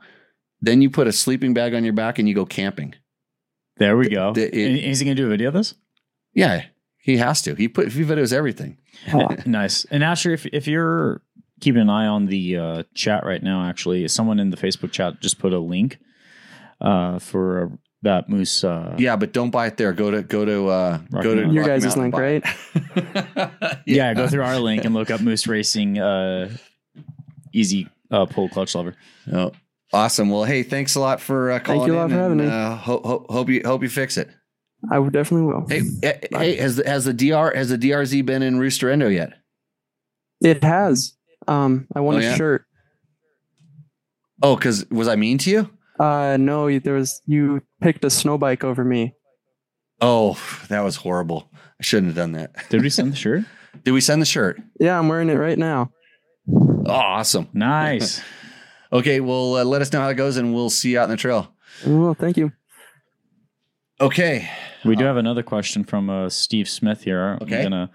[0.62, 2.96] Then you put a sleeping bag on your back and you go camping.
[3.78, 4.34] there we go.
[4.34, 5.76] the- it- is he going to do a video of this?
[6.34, 6.66] Yeah,
[6.98, 7.56] he has to.
[7.56, 8.78] He put he videos everything.
[9.14, 9.86] Oh, nice.
[9.92, 11.22] And Asher, if if you're
[11.62, 15.20] keeping an eye on the uh, chat right now, actually, someone in the Facebook chat
[15.22, 15.98] just put a link
[16.82, 17.68] uh, for uh,
[18.04, 18.64] that moose.
[18.64, 19.94] Uh, Yeah, but don't buy it there.
[19.94, 21.54] Go to go to uh, Rocky go to Mountain.
[21.54, 22.44] your Rocky guys' Mountain link, right?
[23.76, 23.80] it.
[23.86, 26.50] yeah, Go through our link and look up Moose Racing uh,
[27.54, 28.96] easy uh, pull clutch lever.
[29.32, 29.52] Oh,
[29.94, 30.30] awesome.
[30.30, 32.56] Well, hey, thanks a lot for uh, calling you a lot for having and, me.
[32.56, 34.30] Uh, hope, hope, hope you hope you fix it.
[34.90, 35.66] I would definitely will.
[35.68, 38.90] Hey, eh, hey, has the, has the DR has the DRZ been in Roost or
[38.90, 39.34] Endo yet?
[40.42, 41.14] It has.
[41.50, 42.36] Um, I want Oh, a yeah?
[42.36, 42.66] shirt.
[44.42, 45.70] Oh, because was I mean to you?
[46.00, 49.14] Uh, no, there was you picked a snow bike over me.
[50.02, 51.50] Oh, that was horrible.
[51.54, 52.52] I shouldn't have done that.
[52.70, 53.44] Did we send the shirt?
[53.84, 54.62] Did we send the shirt?
[54.80, 55.92] Yeah, I'm wearing it right now.
[56.48, 57.50] Oh, awesome.
[57.54, 58.22] Nice.
[58.92, 61.10] Okay, well, uh, let us know how it goes, and we'll see you out in
[61.12, 61.54] the trail.
[61.86, 62.52] Well, thank you.
[64.02, 64.50] Okay.
[64.84, 67.38] We do have another question from uh, Steve Smith here.
[67.40, 67.58] Okay.
[67.58, 67.92] I'm gonna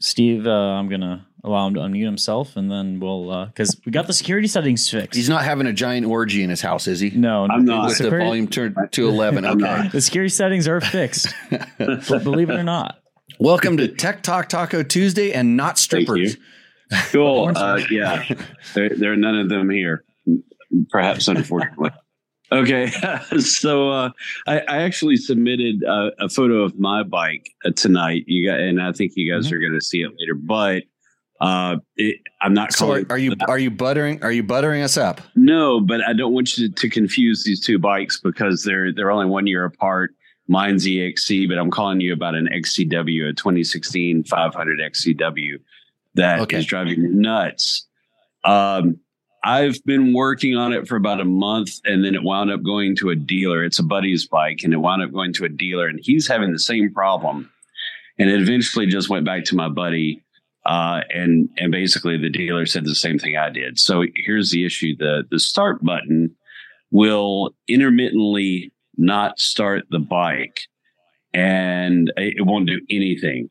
[0.00, 4.06] Steve, uh, I'm gonna allow him to unmute himself, and then we'll because we got
[4.06, 5.14] the security settings fixed.
[5.16, 7.10] He's not having a giant orgy in his house, is he?
[7.10, 7.88] no, I'm not.
[7.88, 9.44] With the Security- volume turned to 11.
[9.44, 9.82] I'm Okay.
[9.82, 9.92] not.
[9.92, 11.34] The security settings are fixed.
[11.78, 12.98] but believe it or not.
[13.38, 16.34] Welcome to Tech Talk Taco Tuesday and not Thank strippers.
[16.34, 16.40] you.
[17.12, 17.52] Cool.
[17.54, 18.24] Uh, yeah,
[18.74, 20.04] there, there are none of them here.
[20.90, 21.90] Perhaps unfortunately.
[22.52, 22.90] Okay,
[23.38, 24.10] so uh,
[24.48, 28.24] I, I actually submitted uh, a photo of my bike uh, tonight.
[28.26, 30.34] You got, and I think you guys are going to see it later.
[30.34, 30.82] But
[31.40, 34.96] Uh, it, I'm not So are, are you are you buttering are you buttering us
[34.96, 35.20] up?
[35.34, 39.10] No, but I don't want you to, to confuse these two bikes because they're they're
[39.10, 40.14] only one year apart.
[40.48, 45.60] Mine's EXC, but I'm calling you about an XCW, a 2016 500 XCW
[46.14, 46.62] that is Okay.
[46.62, 47.86] driving me nuts.
[48.44, 48.98] Um,
[49.44, 52.96] I've been working on it for about a month, and then it wound up going
[52.96, 53.64] to a dealer.
[53.64, 56.52] It's a buddy's bike, and it wound up going to a dealer, and he's having
[56.52, 57.50] the same problem.
[58.18, 60.20] And it eventually just went back to my buddy,
[60.70, 63.80] uh, and and basically the dealer said the same thing I did.
[63.80, 66.36] So here's the issue: the the start button
[66.92, 70.60] will intermittently not start the bike,
[71.34, 73.50] and it won't do anything.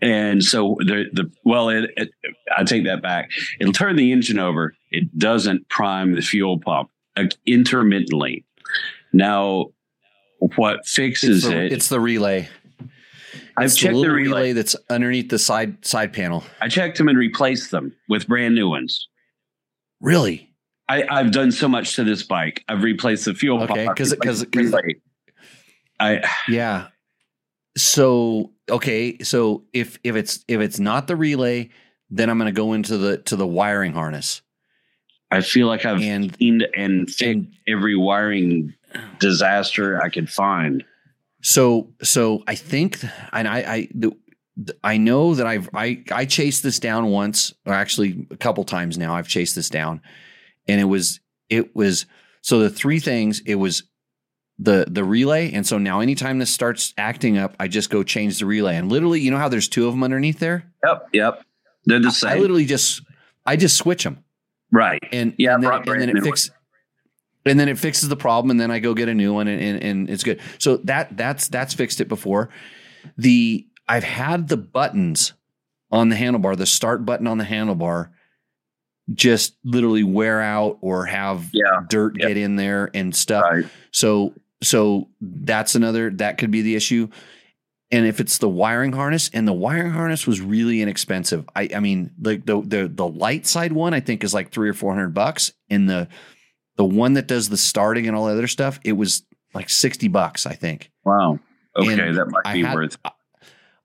[0.00, 2.10] And so the the well, it, it,
[2.56, 3.32] I take that back.
[3.58, 4.76] It'll turn the engine over.
[4.92, 8.44] It doesn't prime the fuel pump uh, intermittently.
[9.12, 9.72] Now,
[10.54, 11.72] what fixes It's the, it?
[11.72, 12.48] it's the relay.
[13.56, 14.22] I've It's checked the the relay.
[14.28, 16.44] relay that's underneath the side side panel.
[16.60, 19.08] I checked them and replaced them with brand new ones.
[20.00, 20.48] Really?
[20.88, 22.64] I, I've done so much to this bike.
[22.68, 23.90] I've replaced the fuel Okay, pump.
[23.90, 25.02] I've 'cause it- 'cause replaced it-
[26.00, 26.88] I Yeah.
[27.76, 31.70] So okay, so if if it's if it's not the relay,
[32.10, 34.42] then I'm going to go into the to the wiring harness
[35.30, 38.74] I feel like I've and cleaned and fixed and every wiring
[39.18, 40.84] disaster I could find.
[41.42, 44.12] So so I think and I I the,
[44.82, 48.96] I know that I've I I chased this down once or actually a couple times
[48.96, 50.00] now I've chased this down
[50.68, 52.06] and it was it was
[52.42, 53.84] so the three things it was
[54.58, 58.38] the the relay and so now anytime this starts acting up I just go change
[58.38, 61.44] the relay and literally you know how there's two of them underneath there Yep, yep.
[61.84, 62.28] They're the same.
[62.28, 62.42] I same.
[62.42, 63.02] literally just
[63.46, 64.22] I just switch them
[64.70, 65.02] right.
[65.12, 66.50] and Yeah, and then, and then it new fix
[67.46, 69.60] and then it fixes the problem and then I go get a new one and,
[69.60, 70.40] and, and it's good.
[70.58, 72.48] So that that's that's fixed it before.
[73.16, 75.32] The I've had the buttons
[75.90, 78.10] on the handlebar, the start button on the handlebar
[79.12, 81.80] just literally wear out or have Yeah.
[81.88, 82.28] dirt Yeah.
[82.28, 83.44] get in there and stuff.
[83.50, 83.64] Right.
[83.90, 87.08] So so that's another that could be the issue.
[87.90, 91.44] And if it's the wiring harness, and the wiring harness was really inexpensive.
[91.54, 94.70] I I mean, like the the the light side one, I think is like three
[94.70, 95.52] or four hundred bucks.
[95.68, 96.08] And the
[96.88, 99.22] the one that does the starting and all the other stuff, it was
[99.54, 100.90] like sixty bucks, I think.
[101.04, 101.38] Wow.
[101.76, 102.96] Okay, And that might be had- worth.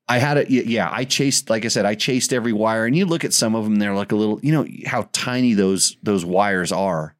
[0.10, 0.50] I had it.
[0.50, 1.50] Yeah, I chased.
[1.50, 3.94] Like I said, I chased every wire, and you look at some of them; they're
[3.94, 4.40] like a little.
[4.42, 7.14] You know how tiny those those wires are.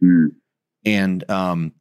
[0.00, 0.26] Hmm.
[0.84, 1.72] and um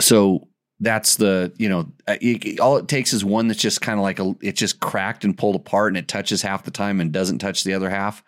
[0.00, 0.46] so
[0.80, 3.98] that's the you know uh, it, it- all it takes is one that's just kind
[3.98, 7.00] of like a it just cracked and pulled apart and it touches half the time
[7.00, 8.22] and doesn't touch the other half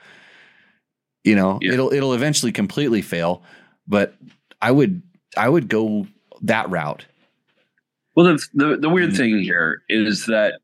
[1.25, 1.75] you know Yeah.
[1.75, 3.42] it'll it'll eventually completely fail
[3.88, 4.14] but
[4.62, 5.03] i would
[5.37, 6.07] i would go
[6.42, 7.05] that route
[8.14, 9.16] Well, the, the the weird Mm.
[9.16, 10.61] thing here is that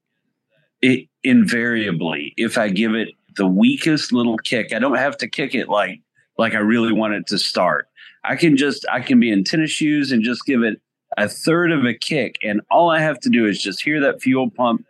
[0.80, 5.54] it invariably, if I give it the weakest little kick, I don't have to kick
[5.54, 6.00] it like
[6.38, 7.87] like I really want it to start.
[8.24, 10.80] I can just I can be in tennis shoes and just give it
[11.16, 14.20] a third of a kick, and all I have to do is just hear that
[14.22, 14.85] fuel pump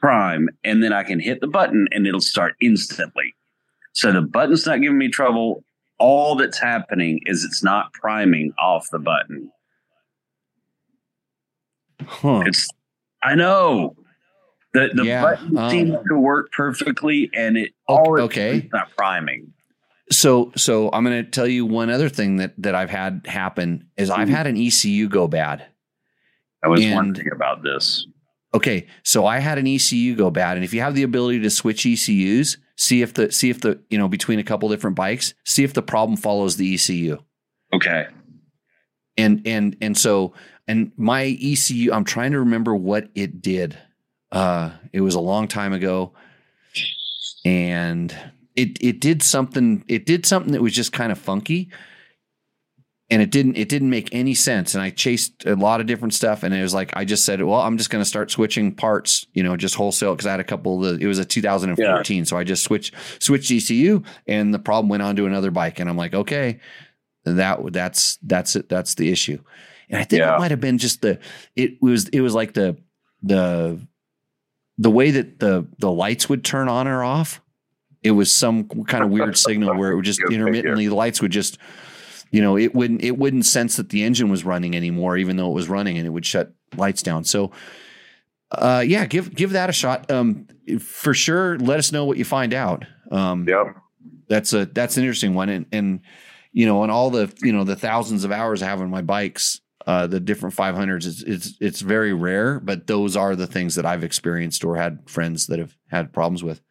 [0.00, 3.34] prime, and then I can hit the button, and it'll start instantly.
[3.94, 5.64] So the button's not giving me trouble.
[5.98, 9.50] All that's happening is it's not priming off the button.
[12.06, 12.68] huh It's
[13.22, 13.96] I know.
[14.74, 18.58] The the Yeah, button um, seems to work perfectly and it all it's okay.
[18.58, 19.52] it's not priming.
[20.12, 23.88] so so i'm going to tell you one other thing that that i've had happen
[23.96, 24.32] is i've Mhm.
[24.32, 25.66] had an ecu go bad
[26.62, 28.04] I was And- wondering about this.
[28.52, 31.50] Okay, so I had an ECU go bad, and if you have the ability to
[31.50, 35.34] switch ECUs, see if the see if the you know between a couple different bikes,
[35.44, 37.18] see if the problem follows the ECU,
[37.74, 38.06] Okay.
[39.18, 40.32] and and and so
[40.66, 43.76] and my ECU, I'm trying to remember what it did.
[44.30, 46.12] Uh, it was a long time ago,
[47.44, 48.14] and
[48.56, 49.84] it it did something.
[49.88, 51.70] It did something that was just kind of funky.
[53.10, 53.56] And it didn't.
[53.56, 54.74] It didn't make any sense.
[54.74, 56.42] And I chased a lot of different stuff.
[56.42, 59.26] And it was like I just said, "Well, I'm just going to start switching parts,
[59.32, 60.84] you know, just wholesale." Because I had a couple.
[60.84, 64.90] Of the, it was a 2014, so I just switched switched ECU, and the problem
[64.90, 65.80] went on to another bike.
[65.80, 66.60] And I'm like, okay,
[67.24, 68.68] that that's that's it.
[68.68, 69.42] That's the issue.
[69.88, 70.36] And I think Yeah.
[70.36, 71.18] it might have been just the.
[71.56, 72.76] It was it was like the
[73.22, 73.80] the
[74.76, 77.40] the way that the the lights would turn on or off.
[78.02, 81.32] It was some kind of weird signal where it would just intermittently the lights would
[81.32, 81.56] just
[82.30, 85.50] you know it wouldn't it wouldn't sense that the engine was running anymore even though
[85.50, 87.24] it was running and it would shut lights down.
[87.24, 87.50] So
[88.52, 90.10] uh yeah give give that a shot.
[90.10, 90.46] Um
[90.80, 92.84] for sure let us know what you find out.
[93.10, 93.76] Um Yep.
[94.28, 95.48] that's a that's an interesting one.
[95.48, 96.00] And and
[96.52, 99.02] you know on all the you know the thousands of hours i have on my
[99.02, 103.74] bikes uh the different 500s it's it's it's very rare but those are the things
[103.74, 106.62] that i've experienced or had friends that have had problems with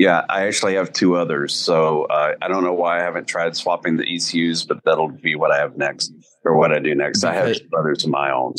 [0.00, 1.54] Yeah, I actually have two others.
[1.54, 5.34] So uh, I don't know why I haven't tried swapping the ECUs, but that'll be
[5.34, 6.10] what I have next
[6.42, 7.22] or what I do next.
[7.22, 8.54] I have two others of my own.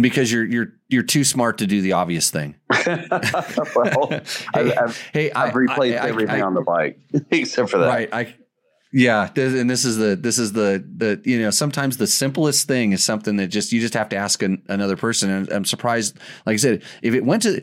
[0.00, 2.54] because you're you're you're too smart to do the obvious thing.
[2.86, 4.20] well, hey,
[4.54, 7.00] I've, I've, hey, I've replaced I- I- everything I- on the bike
[7.32, 7.88] except for that.
[7.88, 8.08] Right.
[8.12, 8.34] I
[8.92, 12.92] yeah, and this is the this is the the you know sometimes the simplest thing
[12.92, 15.30] is something that just you just have to ask an, another person.
[15.30, 16.16] And I'm surprised,
[16.46, 17.60] like I said, if it went to,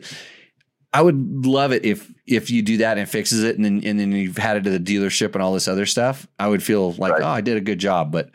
[0.92, 3.82] I would love it if if you do that and it fixes it, and then
[3.84, 6.26] and then you've had it to the dealership and all this other stuff.
[6.38, 7.22] I would feel like Right.
[7.22, 8.10] oh, I did a good job.
[8.12, 8.30] But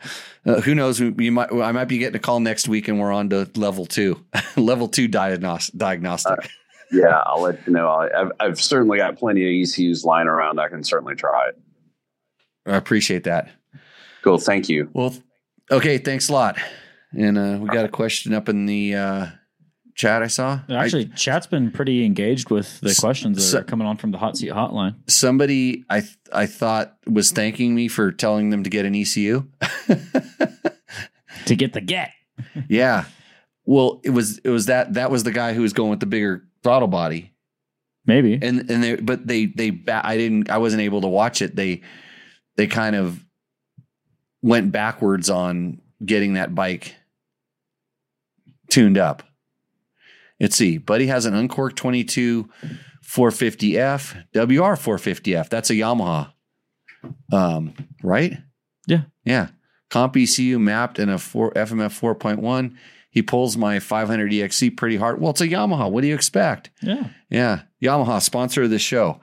[0.46, 1.00] uh, who knows?
[1.00, 3.84] You might I might be getting a call next week, and we're on to level
[3.86, 4.24] two,
[4.56, 6.50] level two diagnos- diagnostic.
[6.92, 7.88] Yeah, I'll let you know.
[7.88, 10.60] I, I've, I've certainly got plenty of ECUs lying around.
[10.60, 11.58] I can certainly try it.
[12.66, 13.48] I appreciate that.
[14.22, 14.38] Cool.
[14.38, 14.90] Thank you.
[14.92, 15.14] Well,
[15.70, 16.58] okay, thanks a lot.
[17.12, 19.26] And uh, we got a question up in the uh,
[19.94, 20.60] chat I saw.
[20.68, 24.18] Actually, chat's been pretty engaged with the questions that so- are coming on from the
[24.18, 24.94] hot seat hotline.
[25.08, 29.46] Somebody I th- I thought was thanking me for telling them to get an ECU.
[31.46, 32.10] To get the get.
[32.68, 33.04] yeah.
[33.64, 36.06] Well, it was it was that that was the guy who was going with the
[36.06, 37.32] bigger throttle body.
[38.06, 38.34] Maybe.
[38.34, 41.54] And and they but they they I didn't I wasn't able to watch it.
[41.56, 41.82] They
[42.56, 43.24] they kind of
[44.42, 46.96] went backwards on getting that bike
[48.70, 49.22] tuned up.
[50.42, 50.76] Let's see.
[50.76, 52.50] Buddy has an uncorked 22
[53.06, 55.48] 450F, WR 450F.
[55.48, 56.32] That's a Yamaha.
[57.32, 58.38] Um, right?
[58.86, 59.02] Yeah.
[59.24, 59.48] Yeah.
[59.90, 62.74] Comp ECU mapped in a four, FMF 4.1.
[63.10, 65.20] He pulls my 500 EXC pretty hard.
[65.20, 65.90] Well, it's a Yamaha.
[65.90, 66.70] What do you expect?
[66.82, 67.08] yeah.
[67.30, 69.20] Yeah, Yamaha sponsor of this show.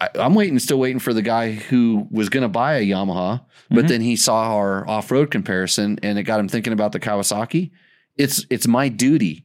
[0.00, 3.44] I, I'm waiting, still waiting for the guy who was going to buy a Yamaha,
[3.70, 3.88] but Mhm.
[3.88, 7.70] then he saw our off-road comparison, and it got him thinking about the Kawasaki.
[8.16, 9.44] It's it's my duty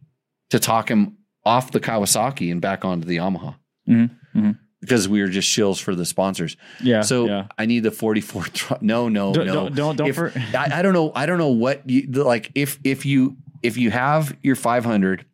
[0.52, 3.56] to talk him off the Kawasaki and back onto the Yamaha
[3.89, 4.12] Mhm.
[4.36, 4.58] Mhm.
[4.80, 6.56] because we were just shills for the sponsors.
[6.84, 7.02] Yeah.
[7.02, 7.47] so yeah.
[7.58, 8.43] I need the 44.
[8.54, 9.54] Tr- no, no, Don't, no.
[9.54, 11.12] don't don't don't If- for, I, I don't know.
[11.16, 12.52] I don't know what you like.
[12.56, 15.26] If if you if you have your 500,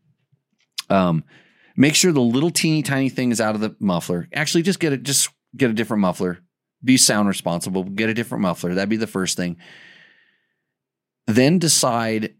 [0.90, 1.24] um,
[1.76, 4.28] make sure the little teeny tiny thing is out of the muffler.
[4.34, 5.04] Actually, just get it.
[5.04, 6.40] Just get a different muffler.
[6.84, 7.84] Be sound responsible.
[7.84, 8.74] Get a different muffler.
[8.76, 9.58] That'd be the first thing.
[11.26, 12.36] Then decide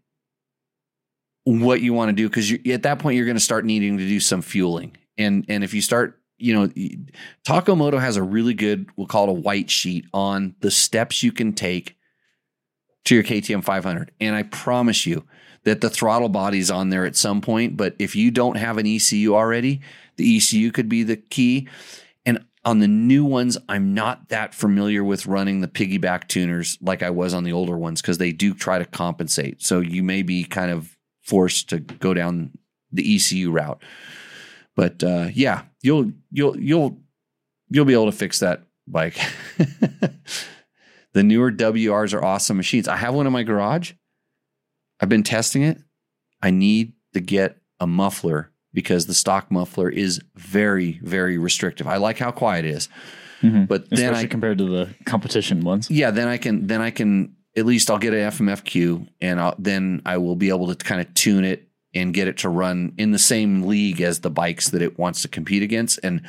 [1.48, 4.06] what you want to do because at that point you're going to start needing to
[4.06, 4.96] do some fueling.
[5.16, 6.70] And and if you start, you know,
[7.44, 11.22] Taco Moto has a really good, we'll call it a white sheet on the steps
[11.22, 11.96] you can take
[13.06, 14.12] to your KTM 500.
[14.20, 15.24] And I promise you
[15.64, 17.78] that the throttle body's on there at some point.
[17.78, 19.80] But if you don't have an ECU already,
[20.16, 21.66] the ECU could be the key.
[22.26, 27.02] And on the new ones, I'm not that familiar with running the piggyback tuners like
[27.02, 29.62] I was on the older ones because they do try to compensate.
[29.62, 30.97] So you may be kind of
[31.28, 32.52] forced to go down
[32.90, 33.82] the ECU route.
[34.74, 36.98] But uh, yeah, you'll you'll you'll
[37.68, 39.18] you'll be able to fix that bike.
[41.12, 42.88] the newer WRs are awesome machines.
[42.88, 43.92] I have one in my garage.
[45.00, 45.78] I've been testing it.
[46.42, 51.86] I need to get a muffler because the stock muffler is very very restrictive.
[51.86, 52.88] I like how quiet it is,
[53.42, 53.66] Mhm.
[53.68, 55.90] but then especially I compared to the competition ones.
[55.90, 59.54] yeah, then I can then I can at least I'll get an FMFQ and I'll,
[59.58, 62.92] then I will be able to kind of tune it and get it to run
[62.98, 65.98] in the same league as the bikes that it wants to compete against.
[66.02, 66.22] And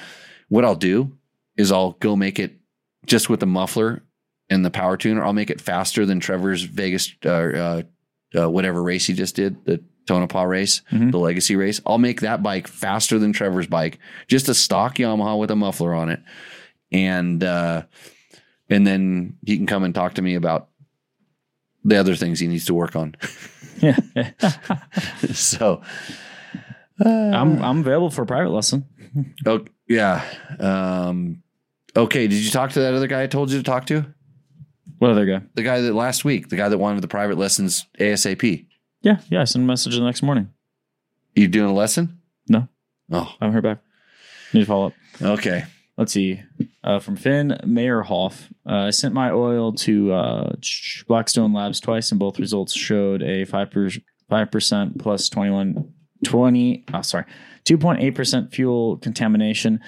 [0.48, 1.12] what I'll do
[1.58, 2.58] is I'll go make it
[3.06, 4.02] just with the muffler
[4.50, 5.24] and the power tuner.
[5.24, 7.82] I'll make it faster than Trevor's Vegas uh, uh,
[8.36, 11.12] uh, whatever race he just did, the Tonopah race, Mhm.
[11.12, 11.82] the Legacy race.
[11.86, 15.94] I'll make that bike faster than Trevor's bike, just a stock Yamaha with a muffler
[15.94, 16.22] on it,
[16.92, 17.84] and uh,
[18.70, 20.70] and then he can come and talk to me about
[21.90, 23.16] the other things he needs to work on.
[23.80, 23.98] Yeah.
[25.34, 25.82] so,
[27.04, 28.86] uh, I'm I'm available for a private lesson.
[29.46, 30.24] oh, yeah.
[30.60, 31.44] Um,
[31.96, 32.28] okay.
[32.28, 34.06] Did you talk to that other guy I told you to talk to?
[35.00, 35.42] What other guy?
[35.56, 38.66] The guy that last week, the guy that wanted the private lessons ASAP.
[39.02, 39.42] Yeah, yeah.
[39.42, 40.50] I sent a message the next morning.
[41.36, 42.20] You doing a lesson?
[42.50, 42.68] No.
[43.12, 43.80] Oh, I haven't heard back.
[44.54, 44.94] Need to follow up.
[45.22, 45.66] okay.
[46.00, 46.41] Let's see.
[46.82, 50.54] Uh, from Finn Meyerhoff, uh, I sent my oil to uh,
[51.10, 53.70] Blackstone Labs twice, and both results showed a five
[54.50, 55.93] percent plus 21,
[56.24, 57.26] 20, oh, sorry,
[57.66, 59.82] two point eight percent fuel contamination.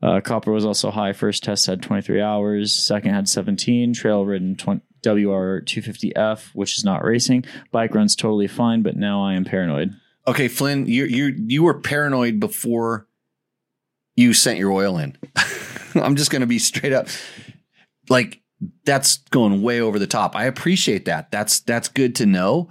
[0.00, 1.12] Uh, copper was also high.
[1.12, 2.72] First test had 23 hours.
[2.72, 3.92] Second had 17.
[3.92, 7.44] Trail ridden 20, WR250F, which is not racing.
[7.70, 9.94] Bike runs totally fine, but now I am paranoid.
[10.26, 13.06] Okay, Flynn, you you you were paranoid before
[14.16, 15.16] you sent your oil in.
[15.94, 17.08] I'm just going to be straight up.
[18.08, 18.40] Like
[18.84, 20.36] that's going way over the top.
[20.36, 21.30] I appreciate that.
[21.30, 22.68] That's that's good to know.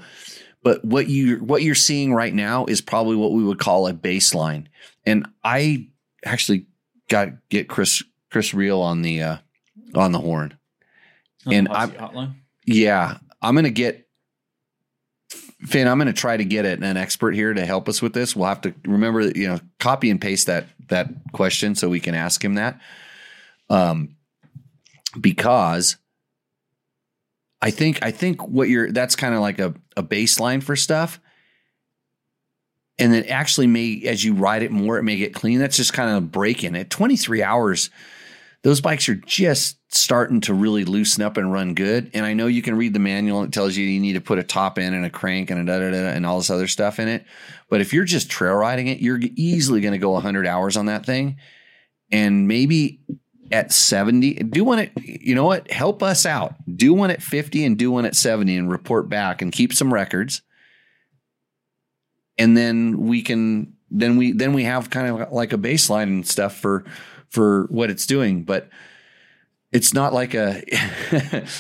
[0.64, 3.94] But what you what you're seeing right now is probably what we would call a
[3.94, 4.68] baseline.
[5.06, 5.88] And I
[6.24, 6.68] actually
[7.10, 9.38] got get Chris Chris Real on the uh,
[9.96, 10.58] on the horn.
[11.48, 12.34] On And I'm- hotline.
[12.68, 14.08] Yeah, I'm gonna get
[15.66, 15.88] Finn.
[15.88, 18.36] I'm gonna try to get it, an expert here to help us with this.
[18.36, 22.16] We'll have to remember you know copy and paste that that question so we can
[22.16, 22.80] ask him that.
[23.70, 24.16] Um,
[25.20, 25.98] because
[27.62, 31.20] I think I think what you're that's kind of like a a baseline for stuff.
[32.98, 35.60] And then actually may as you ride it more, it may get clean.
[35.60, 37.90] That's just kind of breaking at 23 hours
[38.64, 42.12] those bikes are just starting to really loosen up and run good.
[42.14, 43.44] And I know you can read the manual.
[43.44, 45.72] It tells you you need to put a top in and a crank and a
[45.72, 47.26] da da da and all this other stuff in it.
[47.72, 50.88] But if you're just trail riding it, you're easily going to go 100 hours on
[50.88, 51.38] that thing.
[52.12, 53.00] And maybe
[53.50, 55.72] at 70, do one at, you know what?
[55.72, 56.54] Help us out.
[56.76, 59.94] Do one at 50 and do one at 70 and report back and keep some
[59.94, 60.42] records.
[62.38, 66.28] And then we can, then we, then we have kind of like a baseline and
[66.28, 66.84] stuff for,
[67.30, 68.70] for what it's doing, but
[69.72, 70.62] it's not like a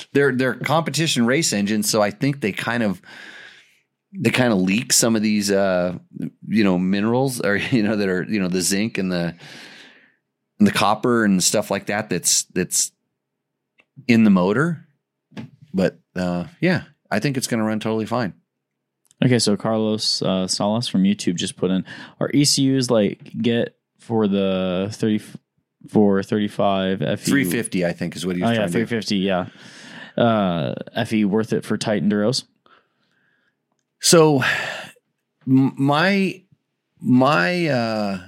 [0.11, 3.01] they're they're competition race engines, so I think they kind of
[4.13, 5.97] they kind of leak some of these uh
[6.47, 9.35] you know minerals or you know that are you know the zinc and the
[10.59, 12.91] and the copper and stuff like that that's that's
[14.07, 14.85] in the motor.
[15.73, 18.33] But uh yeah, I think it's going to run totally fine.
[19.23, 21.85] Okay, so Carlos uh, Salas from YouTube just put in
[22.19, 25.21] our ECUs like get for the thirty
[25.89, 28.99] for thirty five FE 350 I think is what he Oh was yeah, trying three
[28.99, 29.15] to do.
[29.15, 29.47] Yeah,
[30.17, 30.73] uh,
[31.05, 32.45] FE worth it for titan enduros.
[34.01, 34.43] So
[35.45, 36.41] my
[36.99, 38.19] my uh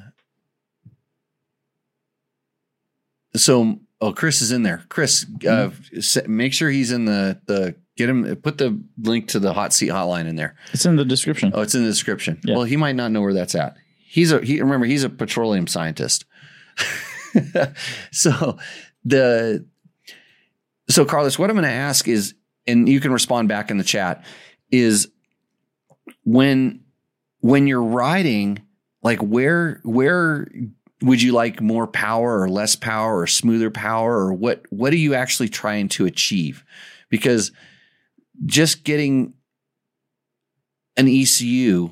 [3.36, 4.86] so oh Chris is in there.
[4.90, 9.40] Chris uh s- make sure he's in the the get him put the link to
[9.40, 10.56] the hot seat hotline in there.
[10.74, 11.52] It's in the description.
[11.54, 12.40] Oh, it's in the description.
[12.44, 12.56] Yeah.
[12.56, 13.76] Well, he might not know where that's at.
[14.06, 16.26] He's a he remember he's a petroleum scientist.
[18.12, 18.58] so
[19.06, 19.66] the
[20.90, 22.36] so Carlos, what I'm going to ask is,
[22.68, 24.26] and you can respond back in the chat,
[24.70, 25.10] is
[26.24, 26.82] when
[27.40, 28.62] when you're riding,
[29.02, 30.48] like where where
[31.02, 34.98] would you like more power or less power or smoother power or what what are
[34.98, 36.64] you actually trying to achieve?
[37.10, 37.52] Because
[38.46, 39.34] just getting
[40.96, 41.90] an ECU,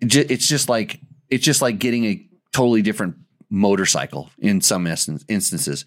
[0.00, 3.16] it's just like it's just like getting a totally different
[3.48, 5.84] motorcycle in some instances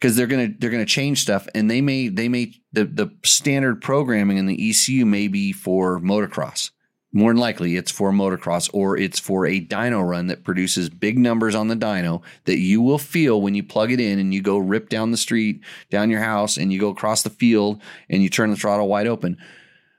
[0.00, 3.80] because they're gonna they're gonna change stuff and they may they may the the standard
[3.80, 6.70] programming in the ECU may be for motocross.
[7.14, 11.18] More than likely, it's for motocross or it's for a dyno run that produces big
[11.18, 14.40] numbers on the dyno that you will feel when you plug it in and you
[14.40, 15.60] go rip down the street,
[15.90, 19.06] down your house, and you go across the field and you turn the throttle wide
[19.06, 19.36] open.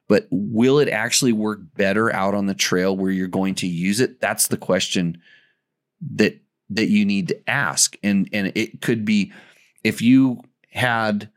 [0.07, 3.99] But will it actually work better out on the trail where you're going to use
[3.99, 4.19] it?
[4.19, 5.21] That's the question
[6.15, 6.39] that
[6.71, 7.95] that you need to ask.
[8.01, 9.31] And and it could be
[9.83, 10.41] if you
[10.71, 11.29] had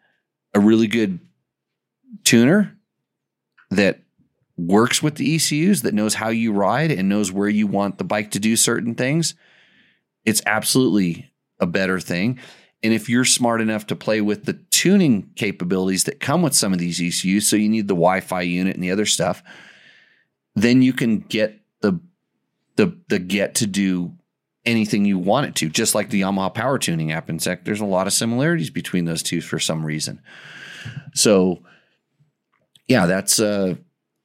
[0.55, 1.21] a really good
[2.25, 2.77] tuner
[3.71, 4.01] that
[4.57, 8.05] works with the ECUs that knows how you ride and knows where you want the
[8.05, 9.35] bike to do certain things
[10.25, 11.31] it's absolutely
[11.61, 12.39] a better thing
[12.83, 16.73] and if you're smart enough to play with the tuning capabilities that come with some
[16.73, 19.43] of these ECUs, so you need the Wi-Fi unit and the other stuff,
[20.55, 21.99] then you can get the
[22.77, 24.13] the the get to do
[24.65, 27.31] anything you want it to, just like the Yamaha power tuning app.
[27.31, 30.21] In fact, there's a lot of similarities between those two for some reason.
[31.15, 31.63] So,
[32.87, 33.77] yeah, that's uh,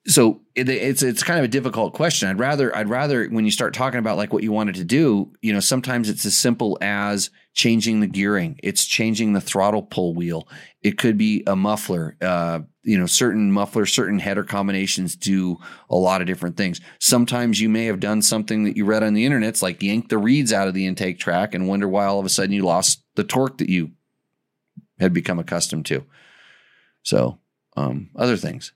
[0.07, 2.27] so it, it's it's kind of a difficult question.
[2.27, 5.31] I'd rather I'd rather when you start talking about like what you wanted to do,
[5.41, 8.59] you know, sometimes it's as simple as changing the gearing.
[8.63, 10.47] It's changing the throttle pull wheel.
[10.81, 12.17] It could be a muffler.
[12.19, 16.81] Uh, you know, certain mufflers, certain header combinations do a lot of different things.
[16.97, 20.09] Sometimes you may have done something that you read on the internet, it's like yank
[20.09, 22.63] the reeds out of the intake track and wonder why all of a sudden you
[22.63, 23.91] lost the torque that you
[24.99, 26.05] had become accustomed to.
[27.03, 27.37] So,
[27.77, 28.73] um, other things.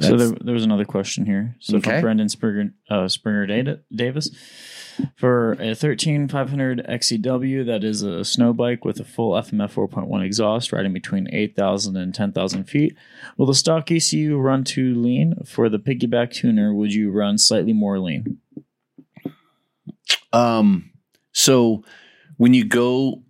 [0.00, 1.54] So there, there was another question here.
[1.60, 1.90] So Okay.
[1.92, 4.28] from Brendan Springer, uh, Springer Data, Davis,
[5.16, 10.24] for a 13500 XCW E that is a snow bike with a full FMF 4.1
[10.24, 12.96] exhaust, riding between 8,000 and 10,000 feet,
[13.36, 15.34] will the stock ECU run too lean?
[15.44, 18.38] For the piggyback tuner, would you run slightly more lean?
[20.32, 20.90] Um,
[21.32, 21.84] so
[22.36, 23.22] when you go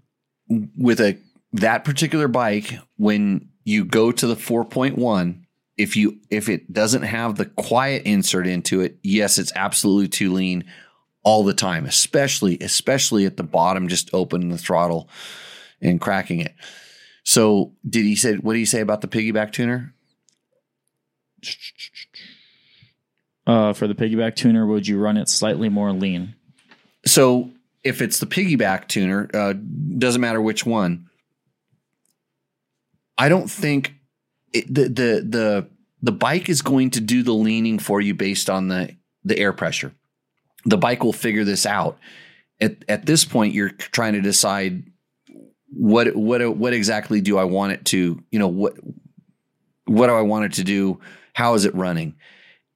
[0.78, 1.18] with a
[1.52, 5.43] that particular bike, when you go to the 4.1,
[5.76, 10.32] if you if it doesn't have the quiet insert into it, yes, it's absolutely too
[10.32, 10.64] lean
[11.22, 15.08] all the time, especially especially at the bottom, just opening the throttle
[15.80, 16.54] and cracking it.
[17.24, 19.94] So did he say what did he say about the piggyback tuner?
[23.46, 26.34] Uh, for the piggyback tuner, would you run it slightly more lean?
[27.04, 27.50] So
[27.82, 29.54] if it's the piggyback tuner, uh,
[29.98, 31.10] doesn't matter which one.
[33.18, 33.94] I don't think
[34.54, 35.68] it, the the the
[36.00, 39.52] the bike is going to do the leaning for you based on the the air
[39.52, 39.92] pressure.
[40.64, 41.98] The bike will figure this out.
[42.60, 44.84] At at this point, you're trying to decide
[45.68, 48.74] what what what exactly do I want it to you know what
[49.86, 51.00] what do I want it to do?
[51.34, 52.14] How is it running?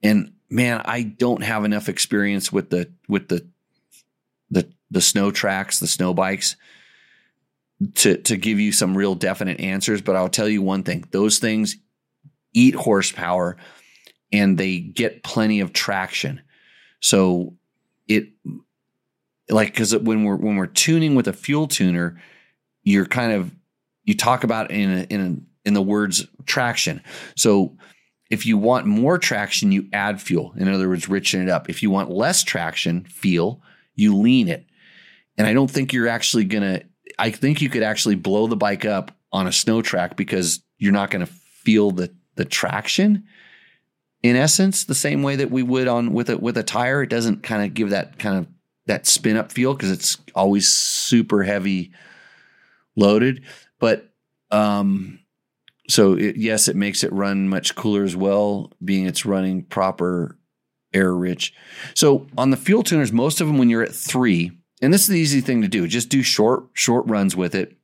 [0.02, 3.46] And man, I don't have enough experience with the with the
[4.50, 6.56] the the snow tracks, the snow bikes
[7.94, 11.04] to to give you some real definite answers, but I'll tell you one thing.
[11.10, 11.76] Those things
[12.52, 13.56] eat horsepower
[14.32, 16.40] and they get plenty of traction.
[17.00, 17.54] So
[18.08, 18.30] it
[19.48, 22.20] like cuz when we're when we're tuning with a fuel tuner,
[22.82, 23.54] you're kind of
[24.04, 27.02] you talk about in in in the words traction.
[27.36, 27.76] So
[28.30, 30.52] if you want more traction, you add fuel.
[30.58, 31.70] In other words, richen it up.
[31.70, 33.62] If you want less traction, feel,
[33.94, 34.66] you lean it.
[35.38, 36.84] And I don't think you're actually going to,
[37.18, 40.92] I think you could actually blow the bike up on a snow track because you're
[40.92, 43.24] not going to feel the, the traction
[44.22, 47.02] in essence, the same way that we would on with a, with a tire.
[47.02, 48.46] It doesn't kind of give that kind of
[48.86, 51.92] that spin up feel because it's always super heavy
[52.96, 53.44] loaded.
[53.78, 54.10] But,
[54.50, 55.20] um,
[55.88, 60.38] so it, yes, it makes it run much cooler as well, being it's running proper
[60.94, 61.52] air rich.
[61.94, 65.08] So on the fuel tuners, most of them when you're at three, and this is
[65.08, 67.76] the easy thing to do, just do short short runs with it.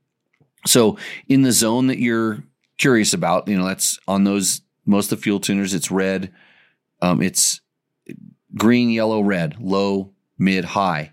[0.66, 2.42] So in the zone that you're
[2.78, 5.74] curious about, you know, that's on those most of the fuel tuners.
[5.74, 6.32] It's red,
[7.00, 7.60] um, it's
[8.54, 11.12] green, yellow, red, low, mid, high,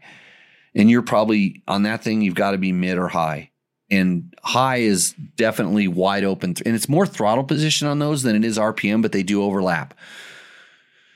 [0.75, 2.21] and you're probably on that thing.
[2.21, 3.51] You've got to be mid or high
[3.91, 8.45] and high is definitely wide open and it's more throttle position on those than it
[8.45, 9.93] is rpm but they do overlap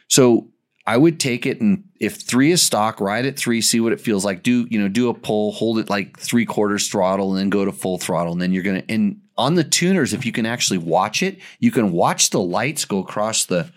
[0.08, 0.48] so
[0.86, 4.02] i would take it and if three is stock ride at three see what it
[4.02, 4.44] feels like.
[4.44, 7.66] Do you know do a pull hold it like three quarters throttle and then go
[7.66, 8.34] to full throttle.
[8.34, 11.72] And then you're gonna and on the tuners if you can actually watch it you
[11.72, 13.70] can watch the lights go across the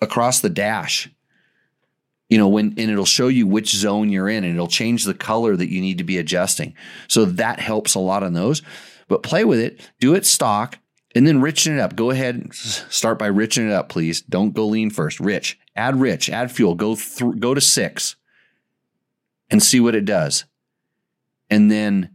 [0.00, 1.08] across the dash
[2.28, 5.14] you know when and it'll show you which zone you're in and it'll change the
[5.14, 6.74] color that you need to be adjusting.
[7.08, 8.62] So that helps a lot on those.
[9.08, 10.78] But play with it do it stock
[11.14, 11.96] and then richen it up.
[11.96, 14.20] Go ahead start by richen it up please.
[14.22, 15.20] Don't go lean first.
[15.20, 18.16] Rich add rich add fuel go through go to six
[19.50, 20.44] and see what it does
[21.48, 22.14] and then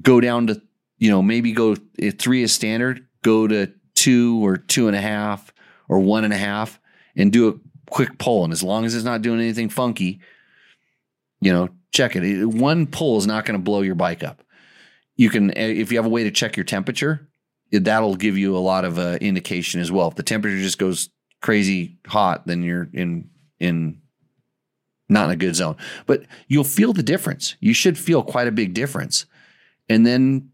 [0.00, 0.62] go down to
[0.98, 1.76] you know maybe go
[2.18, 5.52] three is standard go to two or two and a half
[5.88, 6.80] or one and a half
[7.16, 8.44] and do a quick pull.
[8.44, 10.20] And as long as it's not doing anything funky,
[11.40, 12.46] you know, check it.
[12.46, 14.42] One pull is not going to blow your bike up.
[15.16, 17.28] You can, if you have a way to check your temperature,
[17.70, 20.08] that'll give you a lot of uh, indication as well.
[20.08, 21.10] If the temperature just goes
[21.42, 23.28] crazy hot, then you're in
[23.60, 24.00] in
[25.08, 25.76] not in a good zone.
[26.06, 27.56] But you'll feel the difference.
[27.60, 29.26] You should feel quite a big difference,
[29.88, 30.50] and then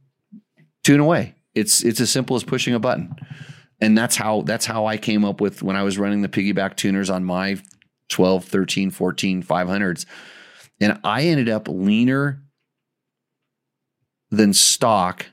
[0.82, 1.36] tune away.
[1.54, 3.14] It's it's as simple as pushing a button
[3.80, 6.76] and that's how that's how I came up with when I was running the piggyback
[6.76, 7.60] tuners on my
[8.08, 10.06] 12, 13, 14, 500s.
[10.80, 12.42] And I ended up leaner
[14.30, 15.26] than stock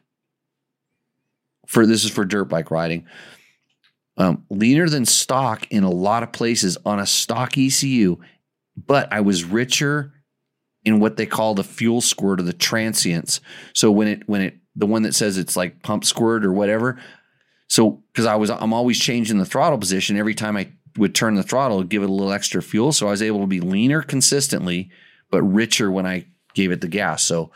[1.68, 3.06] for this is for dirt bike riding.
[4.18, 8.18] Um, leaner than stock in a lot of places on a stock ECU,
[8.78, 10.14] but I was richer
[10.86, 13.42] in what they call the fuel squirt or the transients.
[13.74, 16.98] So when it when it the one that says it's like pump squirt or whatever,
[17.68, 21.36] so because I was I'm always changing the throttle position every time I would turn
[21.36, 22.94] the throttle, give it a little extra fuel.
[22.94, 24.92] So I was able to be leaner consistently,
[25.30, 27.24] but richer when I gave it the gas.
[27.24, 27.52] So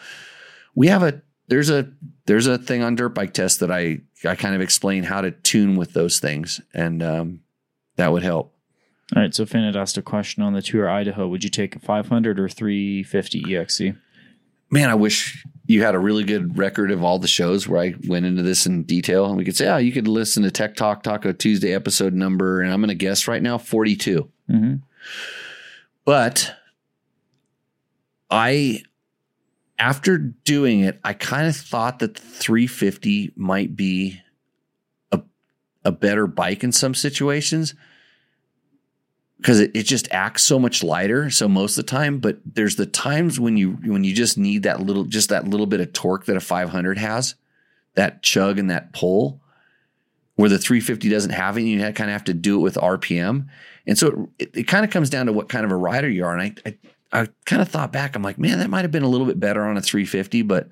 [0.76, 1.90] we have a there's a
[2.26, 5.32] there's a thing on dirt bike test that I I kind of explain how to
[5.32, 7.42] tune with those things, and um,
[7.96, 8.54] that would help.
[9.16, 9.34] All right.
[9.34, 11.28] So Finn had asked a question on the tour Idaho.
[11.28, 13.98] Would you take a 500 or 350 EXC?
[14.70, 17.96] man, I wish you had a really good record of all the shows where I
[18.08, 19.26] went into this in detail.
[19.26, 22.62] And we could say, oh, you could listen to Tech Talk Taco Tuesday episode number,
[22.62, 24.30] and I'm going to guess right now 42.
[24.50, 24.76] Mm-hmm.
[26.06, 26.56] But
[28.30, 28.84] I,
[29.80, 34.20] after doing it, I kind of thought that the 350 might be
[35.12, 35.22] a,
[35.86, 37.74] a better bike in some situations
[39.38, 42.76] because it, it just acts so much lighter so most of the time but there's
[42.76, 45.94] the times when you when you just need that little just that little bit of
[45.94, 47.36] torque that a 500 has
[47.96, 49.42] that chug and that pull
[50.36, 53.48] where the 350 doesn't have it you kind of have to do it with rpm
[53.88, 56.26] and so it, it kind of comes down to what kind of a rider you
[56.26, 56.78] are and i i,
[57.12, 59.40] I kind of thought back i'm like man that might have been a little bit
[59.40, 60.70] better on a 350 but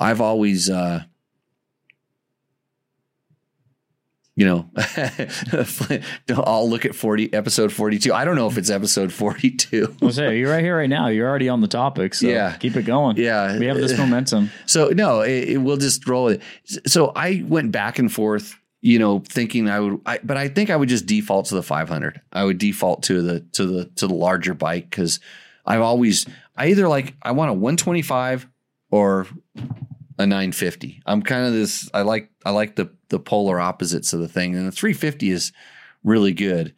[0.00, 1.02] i've always uh
[4.38, 4.68] you know,
[6.44, 8.12] I'll look at 40 episode 42.
[8.12, 9.96] I don't know if it's episode 42.
[10.02, 11.06] I'll say you're right here right now.
[11.08, 12.12] You're already on the topic.
[12.12, 12.54] So Yeah.
[12.56, 13.16] keep it going.
[13.16, 13.58] Yeah.
[13.58, 14.50] We have this momentum.
[14.66, 16.42] So no, it, it- we'll just roll it.
[16.86, 20.68] So I went back and forth, you know, thinking I would, I, but I think
[20.68, 22.20] I would just default to the 500.
[22.30, 25.18] I would default to the to the to the larger bike because
[25.66, 28.46] I've always I either like I want a 125
[28.90, 29.26] or
[30.18, 31.02] a 950.
[31.06, 31.90] I'm kind of this.
[31.92, 35.52] I like I like the the polar opposites of the thing, and the 350 is
[36.04, 36.74] really good.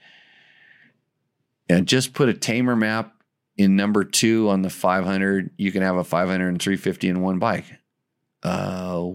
[1.69, 3.15] And just put a tamer map
[3.57, 5.51] in number two on the 500.
[5.59, 7.67] You can have a 500 and 350 in one bike.
[8.43, 9.11] Uh,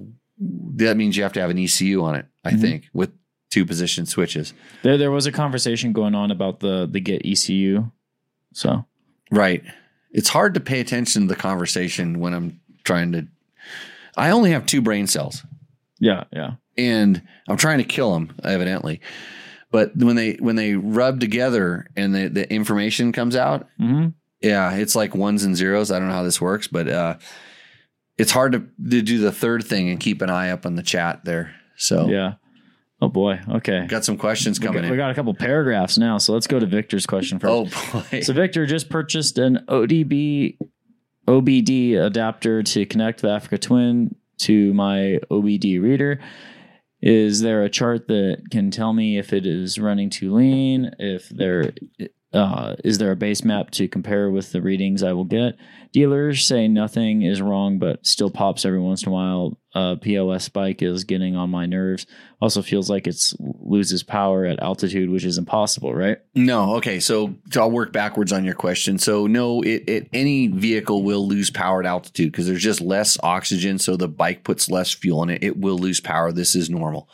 [0.76, 2.26] that means you have to have an ECU on it.
[2.44, 2.62] I Mhm.
[2.62, 3.12] think with
[3.50, 4.54] two position switches.
[4.84, 7.92] There, there was a conversation going on about the the Get ECU.
[8.54, 8.86] So
[9.34, 9.64] Right.
[10.12, 13.28] It's hard to pay attention to the conversation when I'm trying to.
[14.16, 15.44] I only have two brain cells.
[16.00, 16.52] yeah, yeah.
[16.78, 19.02] and I'm trying to kill them, evidently.
[19.72, 24.10] But when they when they rub together and the, the information comes out, hmm
[24.40, 25.90] yeah, it's like ones and zeros.
[25.90, 27.16] I don't know how this works, but uh,
[28.18, 30.84] it's hard to, to do the third thing and keep an eye up on the
[30.84, 31.56] chat there.
[31.78, 32.34] So Yeah.
[33.04, 33.42] Oh boy.
[33.50, 33.86] Okay.
[33.86, 36.58] got some questions We coming got, we got a couple paragraphs now, so let's go
[36.58, 37.76] to Victor's question first.
[37.94, 40.58] oh boy, So Victor just purchased an ODB
[41.28, 46.22] OBD adapter to connect the Africa Twin to my OBD reader.
[47.02, 50.92] Is there a chart that can tell me if it is running too lean?
[50.98, 51.74] If there
[52.32, 55.56] uh, is there a base map to compare with the readings I will get?
[55.92, 59.60] Dealers say nothing is wrong, but still pops every once in a while.
[59.76, 62.06] Uh, POS spike is getting on my nerves.
[62.40, 66.20] Also feels like it's loses power at altitude, which is impossible, right?
[66.36, 66.76] no.
[66.76, 69.00] Okay, so I'll work backwards on your question.
[69.00, 73.18] So no, it, it any vehicle will lose power at altitude because there's just less
[73.24, 75.44] oxygen, so the bike puts less fuel in it.
[75.44, 76.32] It will lose power.
[76.32, 77.10] This is normal.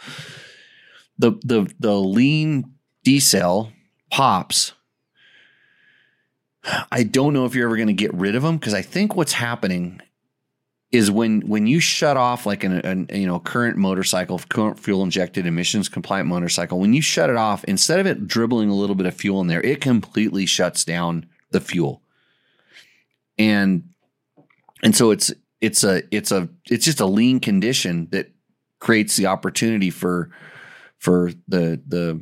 [1.17, 2.73] The the the lean
[3.05, 3.71] decel
[4.11, 4.73] pops.
[6.91, 9.15] I don't know if you're ever going to get rid of them because I think
[9.15, 10.01] what's happening
[10.91, 15.03] is when when you shut off like an, an you know current motorcycle, current fuel
[15.03, 18.95] injected emissions compliant motorcycle, when you shut it off, instead of it dribbling a little
[18.95, 22.01] bit of fuel in there, it completely shuts down the fuel.
[23.37, 23.89] And
[24.81, 25.31] and so it's
[25.61, 28.31] it's a it's a it's just a lean condition that
[28.79, 30.31] creates the opportunity for
[30.97, 32.21] for the the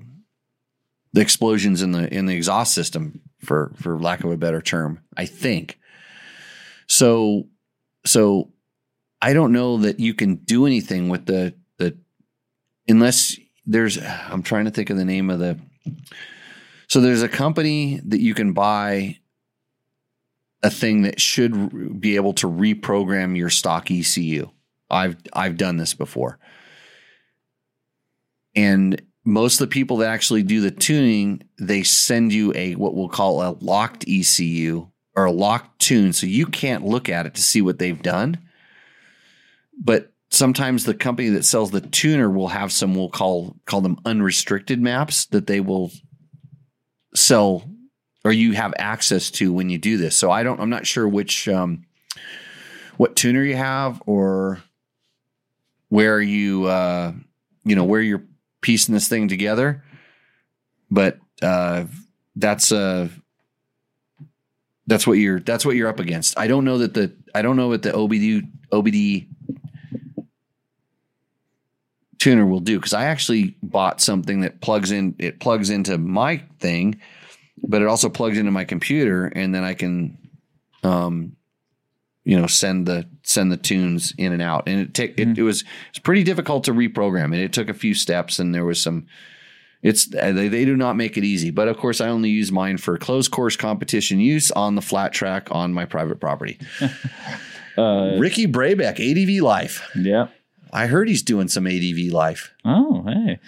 [1.13, 4.99] the explosions in the in the exhaust system for for lack of a better term
[5.15, 5.80] i think
[6.88, 7.47] so
[8.05, 8.51] so
[9.22, 11.97] i don't know that you can do anything with the the
[12.88, 13.97] unless there's
[14.30, 15.59] i'm trying to think of the name of the
[16.88, 19.18] so there's a company that you can buy
[20.63, 24.49] a thing that should be able to reprogram your stock ECU.
[24.89, 26.39] I've I've done this before.
[28.55, 32.95] And most of the people that actually do the tuning, they send you a what
[32.95, 37.36] we'll call a locked ECU or a locked tune so you can't look at it
[37.36, 38.38] to see what they've done.
[39.80, 43.99] But sometimes the company that sells the tuner will have some we'll call call them
[44.05, 45.91] unrestricted maps that they will
[47.15, 47.63] sell
[48.23, 50.15] or you have access to when you do this.
[50.15, 51.86] So I don't I'm not sure which um
[52.97, 54.61] what tuner you have or
[55.89, 57.13] where you uh
[57.63, 58.23] you know where you're
[58.61, 59.84] piecing this thing together.
[60.91, 61.86] But uh
[62.36, 63.09] that's uh
[64.88, 66.38] that's what you're that's what you're up against.
[66.38, 69.26] I don't know that the I don't know what the OBD OBD
[72.28, 76.43] tuner will do because I actually bought something that plugs in it plugs into my
[76.59, 76.99] thing,
[77.63, 80.17] but it also plugs into my computer and then I can
[80.84, 81.38] um
[82.25, 85.43] you know send the send the tunes in and out and it take it, it
[85.43, 87.39] was it's pretty difficult to reprogram it.
[87.39, 89.07] It took a few steps and there was some
[89.82, 92.78] it's they, they do not make it easy, but of course I only use mine
[92.78, 96.59] for closed course competition use on the flat track on my private property.
[97.78, 99.88] Uh, Ricky Brabec, ADV Life.
[99.95, 100.30] yeah.
[100.74, 102.53] I heard he's doing some ADV Life.
[102.65, 103.39] Oh, hey.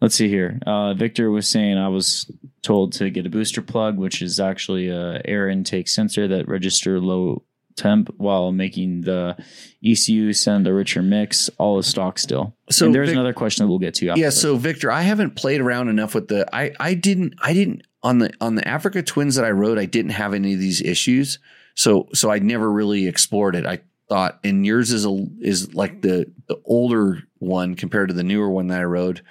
[0.00, 0.58] Let's see here.
[0.66, 2.30] Uh, Victor was saying I was
[2.62, 7.00] told to get a booster plug, which is actually a air intake sensor that register
[7.00, 7.42] low
[7.76, 9.36] temp while making the
[9.84, 11.48] ECU send a richer mix.
[11.58, 12.54] All is stock still.
[12.70, 14.10] So and there's Vic- another question that we'll get to.
[14.10, 14.40] After Yeah, this.
[14.40, 18.18] so Victor, I haven't played around enough with the I I didn't I didn't on
[18.18, 21.38] the on the Africa Twins that I rode, I didn't have any of these issues.
[21.74, 23.64] So so I never really explored it.
[23.66, 28.22] I thought and yours is a is like the the older one compared to the
[28.22, 29.22] newer one that I rode.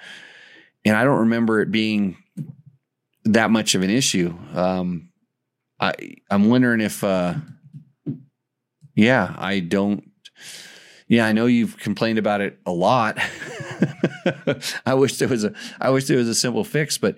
[0.84, 2.16] And I don't remember it being
[3.24, 4.36] that much of an issue.
[4.54, 5.10] Um
[5.80, 5.92] I
[6.30, 7.34] I'm wondering if uh
[8.94, 10.10] yeah, I don't
[11.06, 13.18] yeah, I know you've complained about it a lot.
[14.86, 17.16] I wish there was a I wish there was a simple fix, but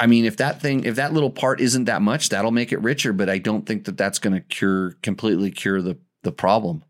[0.00, 2.80] I mean, if that thing, if that little part isn't that much, that'll make it
[2.80, 3.12] richer.
[3.12, 5.98] But I don't think that that's going to cure completely cure the
[6.28, 6.84] the problem.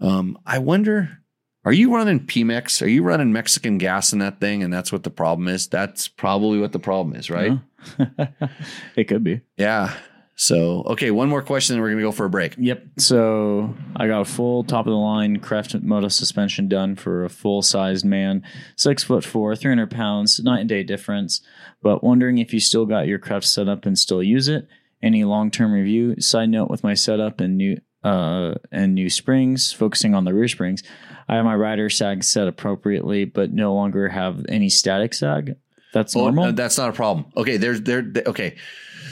[0.00, 1.20] Um, I wonder,
[1.64, 2.82] are you running Pemex?
[2.82, 4.62] Are you running Mexican gas in that thing?
[4.62, 5.68] And that's what the problem is.
[5.68, 7.58] That's probably what the problem is, right?
[7.98, 8.26] Yeah.
[8.96, 9.40] it could be.
[9.56, 9.94] Yeah.
[10.36, 12.56] So, okay, one more question, and we're going to go for a break.
[12.58, 12.84] Yep.
[12.98, 17.30] So I got a full top of the line Craft Moto suspension done for a
[17.30, 18.42] full sized man,
[18.76, 21.40] six foot four, 300 pounds, night and day difference.
[21.82, 24.66] But wondering if you still got your craft set up and still use it.
[25.00, 26.20] Any long term review?
[26.20, 30.46] Side note with my setup and new uh, and new springs, focusing on the rear
[30.48, 30.82] springs.
[31.28, 35.56] I have my rider sag set appropriately, but no longer have any static sag.
[35.92, 36.44] That's Oh, normal.
[36.46, 37.26] uh, that's not a problem.
[37.36, 38.02] Okay, there's there.
[38.02, 38.56] th- Okay,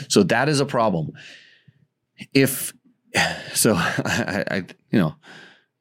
[0.09, 1.11] so that is a problem.
[2.33, 2.73] If
[3.53, 4.55] so, I, I
[4.91, 5.15] you know,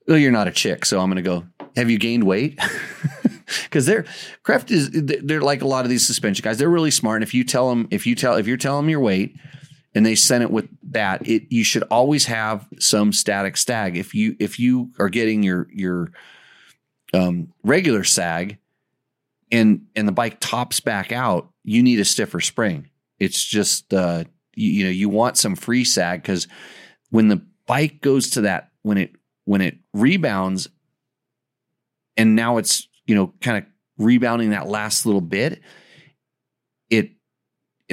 [0.08, 1.44] well, you're not a chick, so I'm going to go.
[1.76, 2.58] Have you gained weight?
[3.64, 4.06] Because they're
[4.44, 6.56] craft is they're like a lot of these suspension guys.
[6.56, 8.90] They're really smart, and if you tell them, if you tell, if you're telling them
[8.90, 9.36] your weight,
[9.94, 13.96] and they sent it with that, it you should always have some static sag.
[13.96, 16.12] If you if you are getting your your
[17.12, 18.58] um, regular sag,
[19.50, 22.88] and and the bike tops back out, you need a stiffer spring.
[23.18, 24.24] It's just uh,
[24.54, 26.48] you, you know you want some free sag because
[27.10, 29.12] when the bike goes to that when it
[29.44, 30.68] when it rebounds,
[32.16, 33.64] and now it's you know kind of
[33.98, 35.60] rebounding that last little bit,
[36.88, 37.10] it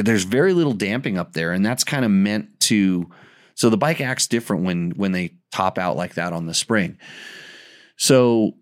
[0.06, 3.10] there's very little damping up there, and that's kind of meant to.
[3.56, 6.98] So the bike acts different when when they top out like that on the spring.
[7.98, 8.54] So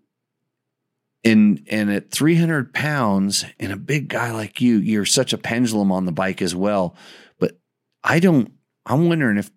[1.24, 5.90] and and at 300 pounds and a big guy like you you're such a pendulum
[5.90, 6.96] on the bike as well
[7.38, 7.58] but
[8.04, 8.52] i don't
[8.86, 9.50] i'm wondering if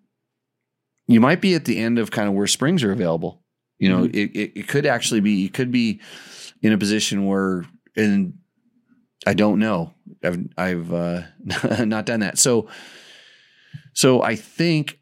[1.06, 3.42] you might be at the end of kind of where springs are available
[3.78, 4.16] you know mm-hmm.
[4.16, 6.00] it, it, it could actually be you could be
[6.62, 7.64] in a position where
[7.96, 8.34] and
[9.26, 9.94] i don't know
[10.24, 11.22] i've i've uh
[11.84, 12.68] not done that so
[13.92, 14.98] so i think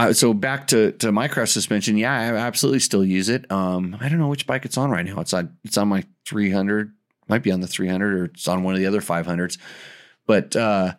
[0.00, 3.50] uh, so back to to my craft suspension, yeah, I absolutely still use it.
[3.52, 5.20] Um, I don't know which bike it's on right now.
[5.20, 6.90] It's on it's on my 300,
[7.28, 9.58] might be on the 300, or it's on one of the other 500s.
[10.26, 10.94] But uh,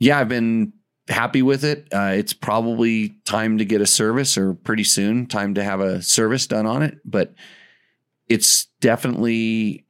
[0.00, 0.72] yeah, I've been
[1.08, 1.86] happy with it.
[1.92, 6.02] Uh, it's probably time to get a service, or pretty soon, time to have a
[6.02, 6.98] service done on it.
[7.04, 7.32] But
[8.28, 9.85] it's definitely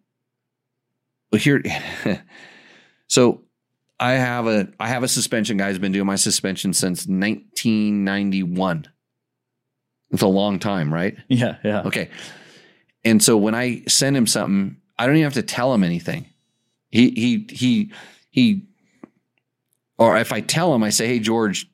[1.31, 1.63] well, here.
[3.09, 3.43] so
[3.99, 8.89] I have a I have a suspension guy who's been doing my suspension since 1991.
[10.11, 11.17] It's a long time, right?
[11.29, 11.83] yeah, yeah.
[11.83, 12.11] Okay.
[13.05, 16.27] And so when I send him something, I don't even have to tell him anything.
[16.91, 17.93] He he he
[18.31, 18.67] he
[19.99, 21.71] or if I tell him, I say, "Hey George,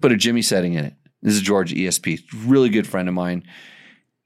[0.00, 3.42] put a Jimmy setting in it." This is George ESP, really good friend of mine.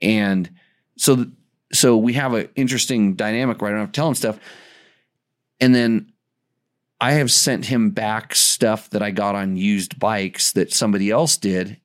[0.03, 0.51] And
[0.97, 1.27] so
[1.73, 4.39] so we have an interesting dynamic where I don't have to tell him stuff.
[5.61, 6.13] And then
[7.01, 11.37] I have sent him back stuff that I got on used bikes that somebody else
[11.37, 11.79] did.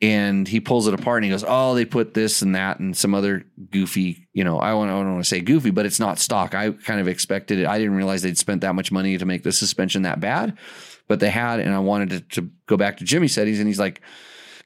[0.00, 2.96] And he pulls it apart and he goes, Oh, they put this and that and
[2.96, 6.00] some other goofy, you know, I don't, I don't want to say goofy, but it's
[6.00, 6.56] not stock.
[6.56, 7.66] I kind of expected it.
[7.66, 10.58] I didn't realize they'd spent that much money to make the suspension that bad,
[11.06, 11.60] but they had.
[11.60, 13.60] And I wanted to, to go back to Jimmy settings.
[13.60, 14.00] And he's like,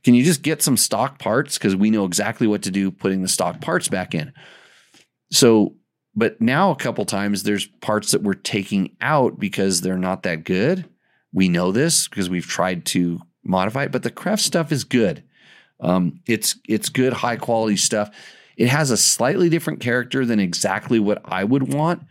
[0.06, 1.58] Can you just get some stock parts?
[1.58, 4.32] Because we know exactly what to do putting the stock parts back in.
[5.32, 5.74] So
[6.14, 10.44] but now a couple times there's parts that we're taking out because they're not that
[10.44, 10.88] good.
[11.32, 15.24] We know this because we've tried to modify it, but the craft stuff is good.
[15.80, 18.14] Um, it's it's good, high quality stuff.
[18.56, 22.04] It has a slightly different character than exactly what I would want,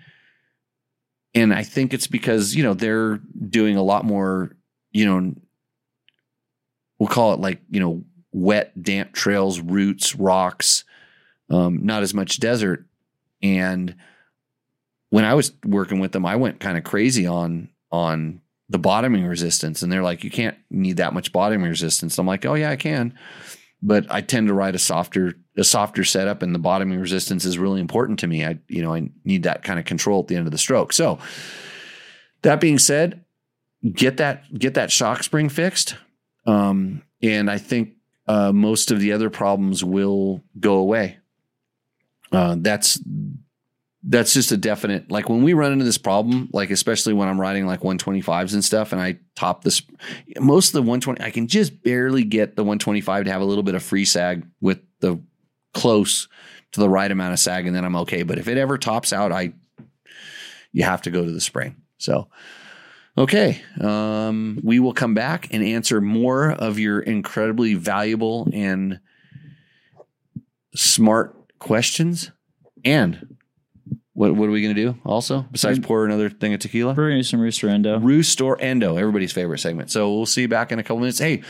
[1.34, 4.52] and I think it's because you know they're doing a lot more.
[4.92, 5.34] You know,
[7.00, 10.84] we'll call it like you know wet, damp trails, roots, rocks,
[11.50, 12.86] um, not as much desert
[13.42, 13.96] and
[15.10, 19.26] when I was working with them, I went kind of crazy on on the bottoming
[19.26, 19.82] resistance.
[19.84, 22.18] And they're like, you can't need that much bottoming resistance.
[22.18, 23.14] I'm like, oh yeah, I can.
[23.82, 27.58] But I tend to ride a softer a softer setup, and the bottoming resistance is
[27.58, 28.44] really important to me.
[28.44, 30.92] I you know I need that kind of control at the end of the stroke.
[30.92, 31.20] So
[32.42, 33.24] that being said,
[33.94, 35.98] get that get that shock spring fixed,
[36.46, 37.94] um, and I think
[38.28, 41.18] uh, most of the other problems will go away.
[42.32, 43.00] Uh, that's
[44.08, 47.42] that's just a definite like when we run into this problem like especially when i'm
[47.42, 49.82] riding like 125s and stuff and i top this
[50.40, 53.64] most of the 120 i can just barely get the 125 to have a little
[53.64, 55.20] bit of free sag with the
[55.74, 56.28] close
[56.72, 59.12] to the right amount of sag and then i'm okay but if it ever tops
[59.12, 59.52] out i
[60.72, 62.28] you have to go to the spring so
[63.18, 69.00] okay um, we will come back and answer more of your incredibly valuable and
[70.76, 72.32] smart questions.
[72.84, 73.36] And
[74.14, 76.94] what what are we gonna do also besides pour another thing of tequila?
[76.94, 78.00] We're gonna do some Roost or Endo.
[78.00, 79.92] Roost or Endo, everybody's favorite segment.
[79.92, 81.20] So we'll see you back in a couple minutes.
[81.20, 81.42] Hey,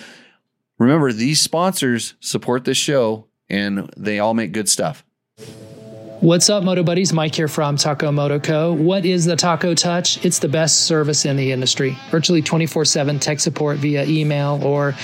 [0.80, 5.05] remember these sponsors support this show and they all make good stuff.
[6.26, 7.14] What's up, Moto Buddies?
[7.14, 8.74] Mike here from Taco Moto Co.
[8.74, 10.26] What is the Taco Touch?
[10.26, 12.00] It's the best service in the industry.
[12.10, 14.96] Virtually 24 7 tech support via email or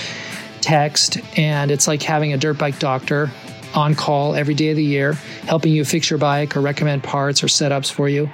[0.62, 1.18] text.
[1.38, 3.30] And it's like having a dirt bike doctor
[3.74, 5.14] on call every day of the year,
[5.46, 8.30] helping you fix your bike or recommend parts or setups for you.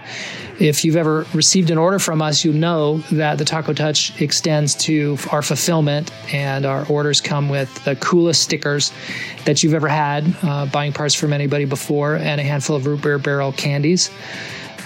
[0.58, 4.74] If you've ever received an order from us, you know that the Taco Touch extends
[4.76, 8.92] to our fulfillment, and our orders come with the coolest stickers
[9.44, 13.02] that you've ever had, uh, buying parts from anybody before, and a handful of root
[13.02, 14.10] beer barrel candies.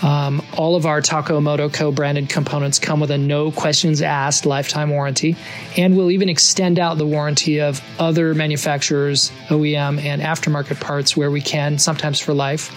[0.03, 4.44] Um, all of our Taco Moto Co branded components come with a no questions asked
[4.44, 5.36] lifetime warranty,
[5.76, 11.30] and we'll even extend out the warranty of other manufacturers, OEM, and aftermarket parts where
[11.30, 12.72] we can, sometimes for life.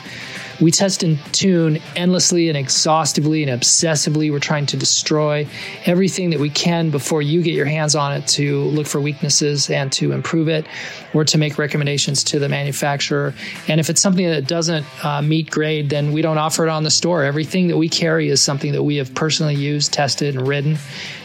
[0.62, 4.32] We test and tune endlessly and exhaustively and obsessively.
[4.32, 5.48] We're trying to destroy
[5.86, 9.70] everything that we can before you get your hands on it to look for weaknesses
[9.70, 10.66] and to improve it
[11.14, 13.34] or to make recommendations to the manufacturer.
[13.68, 16.84] And if it's something that doesn't uh, meet grade, then we don't offer it on
[16.84, 17.24] the store.
[17.24, 20.78] Everything that we carry is something that we have personally used, tested, and ridden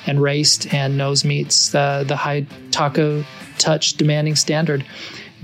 [0.06, 3.24] and raced and knows meets the, the high taco
[3.58, 4.84] touch demanding standard.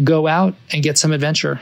[0.03, 1.61] Go out and get some adventure.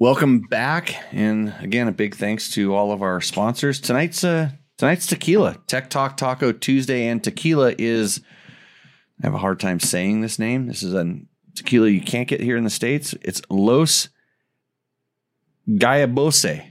[0.00, 3.78] Welcome back, and again, a big thanks to all of our sponsors.
[3.78, 8.22] Tonight's uh, tonight's tequila Tech Talk Taco Tuesday, and tequila is.
[9.22, 10.68] I have a hard time saying this name.
[10.68, 11.18] This is a
[11.54, 13.14] tequila you can't get here in the states.
[13.20, 14.08] It's Los
[15.68, 16.64] Gallabose,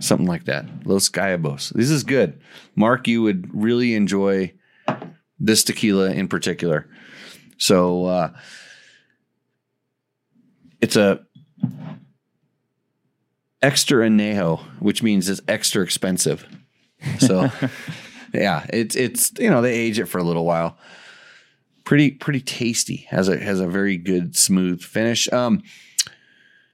[0.00, 0.66] something like that.
[0.84, 1.72] Los Gallabos.
[1.74, 2.40] This is good.
[2.74, 4.52] Mark, you would really enjoy
[5.38, 6.88] this tequila in particular.
[7.56, 8.32] So uh,
[10.80, 11.24] it's a
[13.62, 16.46] extra anejo, which means it's extra expensive.
[17.18, 17.50] So
[18.34, 20.76] yeah, it's it's you know they age it for a little while.
[21.84, 23.06] Pretty pretty tasty.
[23.10, 25.30] Has a has a very good smooth finish.
[25.32, 25.62] Um,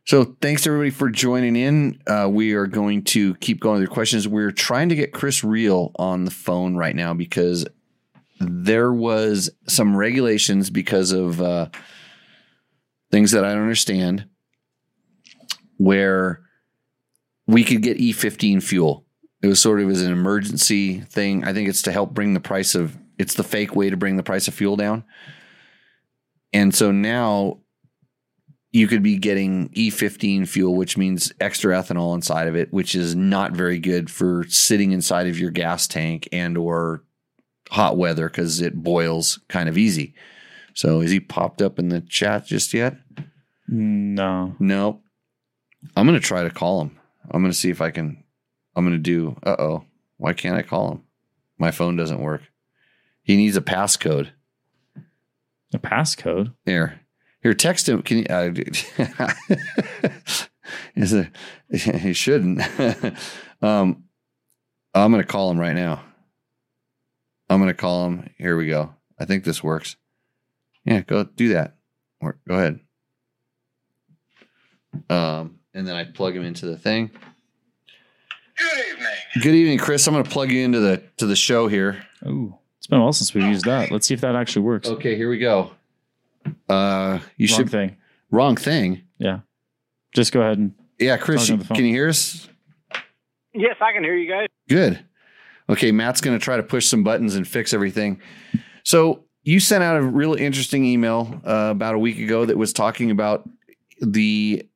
[0.06, 1.98] so thanks everybody for joining in.
[2.06, 4.28] Uh, we are going to keep going with your questions.
[4.28, 7.66] We're trying to get Chris Real on the phone right now because
[8.38, 11.68] there was some regulations because of uh,
[13.10, 14.26] things that I don't understand
[15.76, 16.40] where
[17.46, 19.04] we could get E15 fuel.
[19.42, 21.44] It was sort of as an emergency thing.
[21.44, 24.16] I think it's to help bring the price of it's the fake way to bring
[24.16, 25.04] the price of fuel down.
[26.52, 27.58] And so now
[28.72, 33.14] you could be getting E15 fuel, which means extra ethanol inside of it, which is
[33.14, 37.04] not very good for sitting inside of your gas tank and or
[37.70, 40.14] hot weather because it boils kind of easy.
[40.74, 42.96] So is he popped up in the chat just yet?
[43.68, 44.56] No.
[44.58, 45.00] No.
[45.96, 46.98] I'm gonna try to call him.
[47.30, 48.22] I'm gonna see if I can.
[48.76, 49.36] I'm gonna do.
[49.42, 49.84] Uh oh.
[50.16, 51.02] Why can't I call him?
[51.58, 52.42] My phone doesn't work.
[53.22, 54.30] He needs a passcode.
[55.72, 56.54] A passcode?
[56.64, 57.00] Here,
[57.42, 57.54] here.
[57.54, 58.02] Text him.
[58.02, 58.26] Can you?
[58.30, 58.52] Uh,
[60.94, 61.28] is it?
[61.70, 62.60] He shouldn't.
[63.62, 64.04] um,
[64.94, 66.04] I'm gonna call him right now.
[67.48, 68.30] I'm gonna call him.
[68.38, 68.94] Here we go.
[69.18, 69.96] I think this works.
[70.84, 71.76] Yeah, go do that.
[72.20, 72.80] Or go ahead.
[75.10, 77.10] Um, and then I plug him into the thing.
[78.56, 79.06] Good evening.
[79.42, 80.06] Good evening, Chris.
[80.06, 82.04] I'm going to plug you into the to the show here.
[82.24, 83.90] Oh, it's been a while since we've used that.
[83.90, 84.88] Let's see if that actually works.
[84.88, 85.72] Okay, here we go.
[86.68, 87.96] Uh, you Wrong should thing.
[88.30, 89.02] wrong thing.
[89.18, 89.40] Yeah.
[90.14, 91.76] Just go ahead and Yeah, Chris, Talking you, the phone.
[91.76, 92.48] can you hear us?
[93.54, 94.46] Yes, I can hear you guys.
[94.68, 95.04] Good.
[95.68, 98.20] Okay, Matt's going to try to push some buttons and fix everything.
[98.84, 102.72] So you sent out a really interesting email uh, about a week ago that was
[102.72, 103.48] talking about
[104.00, 104.66] the.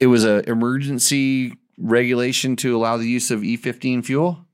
[0.00, 4.46] It was a emergency regulation to allow the use of E15 fuel.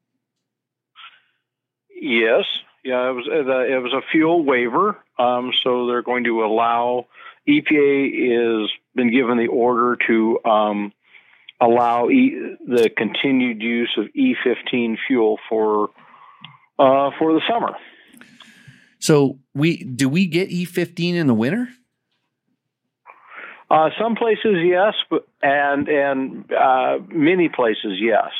[2.00, 2.44] Yes,
[2.84, 4.98] yeah, it was it was a fuel waiver.
[5.18, 7.06] Um, so they're going to allow
[7.48, 10.92] EPA has been given the order to um,
[11.60, 15.90] allow e, the continued use of E15 fuel for
[16.78, 17.76] uh, for the summer.
[18.98, 21.68] So we do we get E15 in the winter?
[23.74, 28.30] Uh, some places, yes, but and and uh, many places, yes.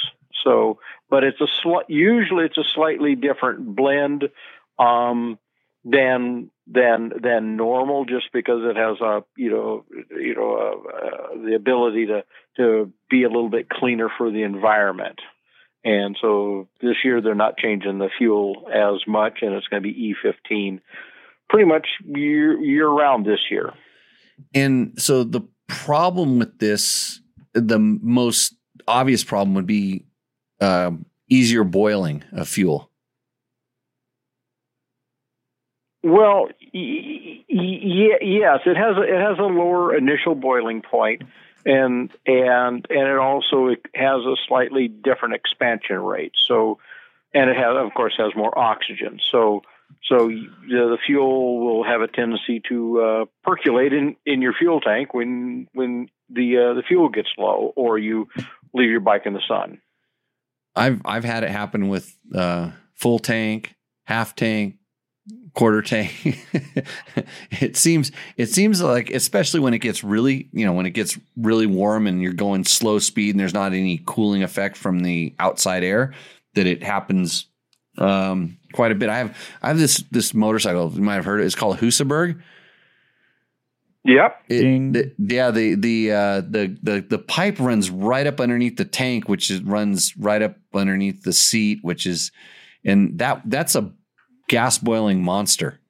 [0.45, 0.79] So,
[1.11, 4.29] but it's a sli- usually it's a slightly different blend
[4.79, 5.37] um,
[5.85, 9.85] than than than normal, just because it has a you know
[10.17, 12.25] you know uh, uh, the ability to
[12.59, 15.19] to be a little bit cleaner for the environment.
[15.85, 19.93] And so this year they're not changing the fuel as much, and it's going to
[19.93, 20.81] be E15
[21.51, 23.73] pretty much year year round this year.
[24.55, 27.21] And so the problem with this,
[27.53, 28.55] the most
[28.87, 30.05] obvious problem would be
[30.61, 30.93] uh,
[31.29, 32.91] easier boiling of fuel.
[36.03, 41.23] Well, y- y- yes, it has a, it has a lower initial boiling point,
[41.65, 46.33] and and and it also has a slightly different expansion rate.
[46.37, 46.79] So,
[47.33, 49.19] and it has, of course, has more oxygen.
[49.31, 49.63] So,
[50.03, 54.81] so the, the fuel will have a tendency to uh, percolate in, in your fuel
[54.81, 58.29] tank when when the uh, the fuel gets low, or you
[58.73, 59.81] leave your bike in the sun.
[60.77, 63.75] I've I've had it happen with uh, full tank,
[64.05, 64.77] half tank,
[65.55, 66.13] quarter tank.
[67.51, 71.19] it seems it seems like especially when it gets really you know when it gets
[71.37, 75.35] really warm and you're going slow speed and there's not any cooling effect from the
[75.39, 76.13] outside air
[76.55, 77.47] that it happens
[77.99, 79.09] um, quite a bit.
[79.09, 81.47] I have I have this this motorcycle you might have heard it.
[81.47, 82.43] It's called Husaberg.
[84.05, 84.43] Yep.
[84.49, 88.85] It, the, yeah, the the uh, the the the pipe runs right up underneath the
[88.85, 92.31] tank, which is, runs right up underneath the seat, which is,
[92.85, 93.93] and that that's a
[94.49, 95.81] gas boiling monster.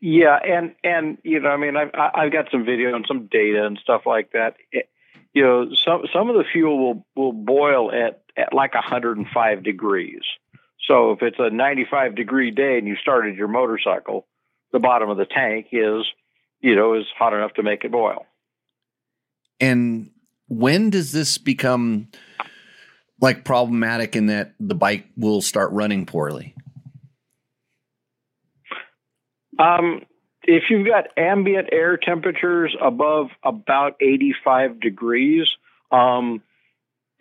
[0.00, 3.64] Yeah, and and you know, I mean, I've I've got some video and some data
[3.64, 4.56] and stuff like that.
[4.72, 4.88] It,
[5.32, 10.22] you know, some some of the fuel will will boil at at like 105 degrees.
[10.88, 14.26] So if it's a 95 degree day and you started your motorcycle,
[14.72, 16.04] the bottom of the tank is,
[16.60, 18.26] you know, is hot enough to make it boil.
[19.60, 20.10] And
[20.48, 22.08] when does this become
[23.20, 26.54] like problematic in that the bike will start running poorly?
[29.58, 30.02] Um,
[30.42, 35.46] if you've got ambient air temperatures above about 85 degrees,
[35.92, 36.42] um,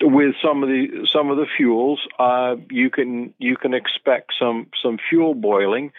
[0.01, 4.67] with some of the some of the fuels, uh, you can you can expect some
[4.81, 5.91] some fuel boiling.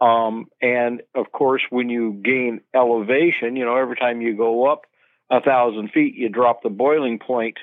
[0.00, 4.82] Um, and of course, when you gain elevation, you know, every time you go up
[5.30, 7.58] a thousand feet, you drop the boiling point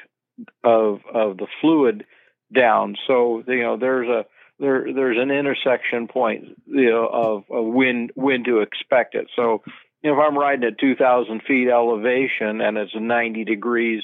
[0.64, 2.06] of of the fluid
[2.54, 2.96] down.
[3.08, 4.26] So you know, there's a
[4.60, 9.28] there there's an intersection point, you know, of, of when when to expect it.
[9.36, 9.64] So
[10.04, 14.04] you know, if I'm riding at 2,000 feet elevation and it's 90 degrees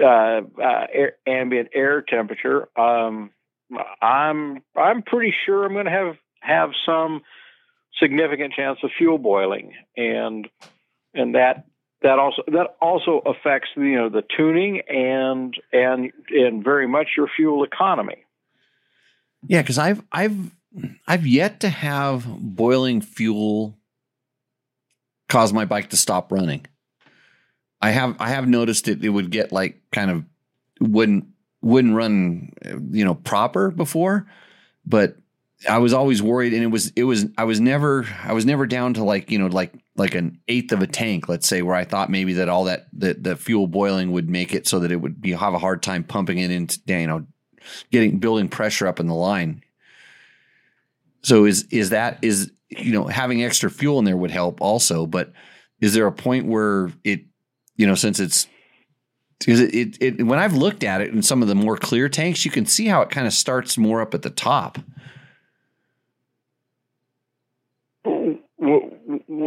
[0.00, 3.30] uh, uh, air, ambient air temperature, um,
[4.02, 7.22] I'm I'm pretty sure I'm going to have have some
[8.00, 10.48] significant chance of fuel boiling, and
[11.14, 11.66] and that
[12.02, 17.28] that also that also affects you know the tuning and and and very much your
[17.34, 18.24] fuel economy.
[19.46, 20.50] Yeah, because I've I've
[21.06, 23.76] I've yet to have boiling fuel
[25.28, 26.66] cause my bike to stop running.
[27.80, 30.24] I have I have noticed it it would get like kind of
[30.80, 31.26] wouldn't
[31.62, 32.52] wouldn't run
[32.90, 34.26] you know proper before,
[34.86, 35.16] but
[35.68, 38.66] I was always worried, and it was it was I was never I was never
[38.66, 41.76] down to like you know like like an eighth of a tank, let's say, where
[41.76, 44.92] I thought maybe that all that that the fuel boiling would make it so that
[44.92, 47.26] it would be have a hard time pumping it into you know
[47.90, 49.62] getting building pressure up in the line.
[51.22, 55.06] So is is that is you know having extra fuel in there would help also,
[55.06, 55.32] but
[55.80, 57.24] is there a point where it
[57.80, 58.46] you know since it's
[59.38, 62.10] because it, it, it when I've looked at it in some of the more clear
[62.10, 64.78] tanks, you can see how it kind of starts more up at the top.
[68.04, 68.90] Well,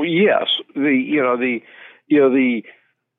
[0.05, 1.59] yes, the you know the
[2.07, 2.63] you know the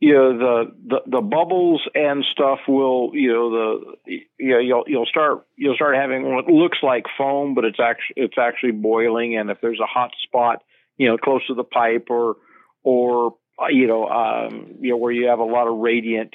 [0.01, 4.85] you know the, the the bubbles and stuff will you know the you know you'll
[4.89, 9.37] you'll start you'll start having what looks like foam, but it's actually it's actually boiling.
[9.37, 10.65] And if there's a hot spot,
[10.97, 12.35] you know, close to the pipe or
[12.83, 13.37] or
[13.71, 16.35] you know um, you know where you have a lot of radiant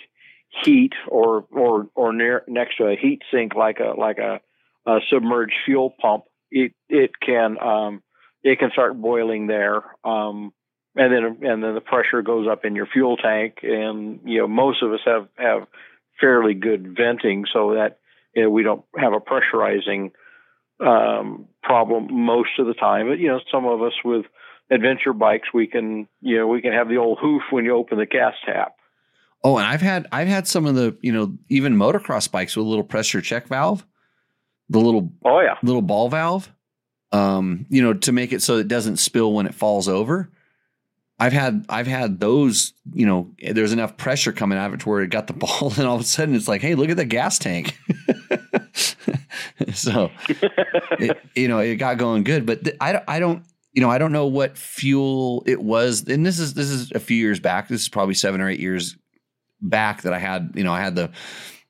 [0.64, 4.40] heat or or or near next to a heat sink like a like a,
[4.86, 8.02] a submerged fuel pump, it it can um,
[8.44, 9.84] it can start boiling there.
[10.04, 10.54] Um,
[10.96, 14.48] and then and then the pressure goes up in your fuel tank and you know
[14.48, 15.68] most of us have have
[16.20, 18.00] fairly good venting so that
[18.36, 20.12] you know, we don't have a pressurizing
[20.86, 24.26] um, problem most of the time but you know some of us with
[24.72, 27.98] adventure bikes we can you know we can have the old hoof when you open
[27.98, 28.76] the gas tap.
[29.44, 32.66] Oh and i've had i've had some of the you know even motocross bikes with
[32.66, 33.86] a little pressure check valve
[34.70, 35.56] the little oh yeah.
[35.64, 36.52] little ball valve
[37.12, 40.30] um you know to make it so it doesn't spill when it falls over.
[41.22, 44.90] I've had I've had those, you know, there's enough pressure coming out of it to
[44.90, 46.98] where it got the ball, and all of a sudden it's like, hey, look at
[46.98, 47.78] the gas tank.
[49.74, 53.44] so, it, you know, it got going good, but th- I I don't,
[53.80, 57.00] you know, I don't know what fuel it was, and this is this is a
[57.00, 57.70] few years back.
[57.70, 58.98] This is probably seven or eight years
[59.62, 61.12] back that I had, you know, I had the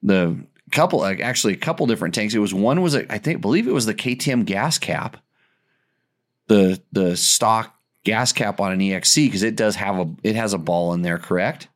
[0.01, 2.33] the couple, like actually a couple different tanks.
[2.33, 5.17] It was one was a, I think believe it was the KTM gas cap,
[6.47, 10.53] the the stock gas cap on an EXC because it does have a it has
[10.53, 11.67] a ball in there, correct?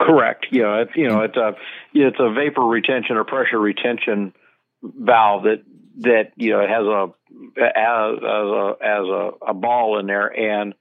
[0.00, 0.48] Correct.
[0.50, 1.26] Yeah, it's you know mm.
[1.26, 1.54] it's a
[1.94, 4.34] it's a vapor retention or pressure retention
[4.82, 5.62] valve that
[5.98, 7.12] that you know has a
[7.60, 10.74] as, as a as a, a ball in there, and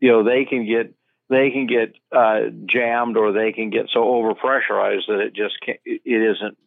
[0.00, 0.94] you know they can get
[1.28, 5.80] they can get uh, jammed or they can get so overpressurized that it just can't,
[5.84, 6.58] it isn't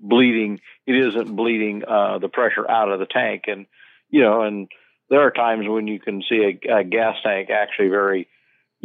[0.00, 3.66] bleeding it isn't bleeding uh, the pressure out of the tank, and
[4.10, 4.68] you know and
[5.10, 8.28] there are times when you can see a, a gas tank actually very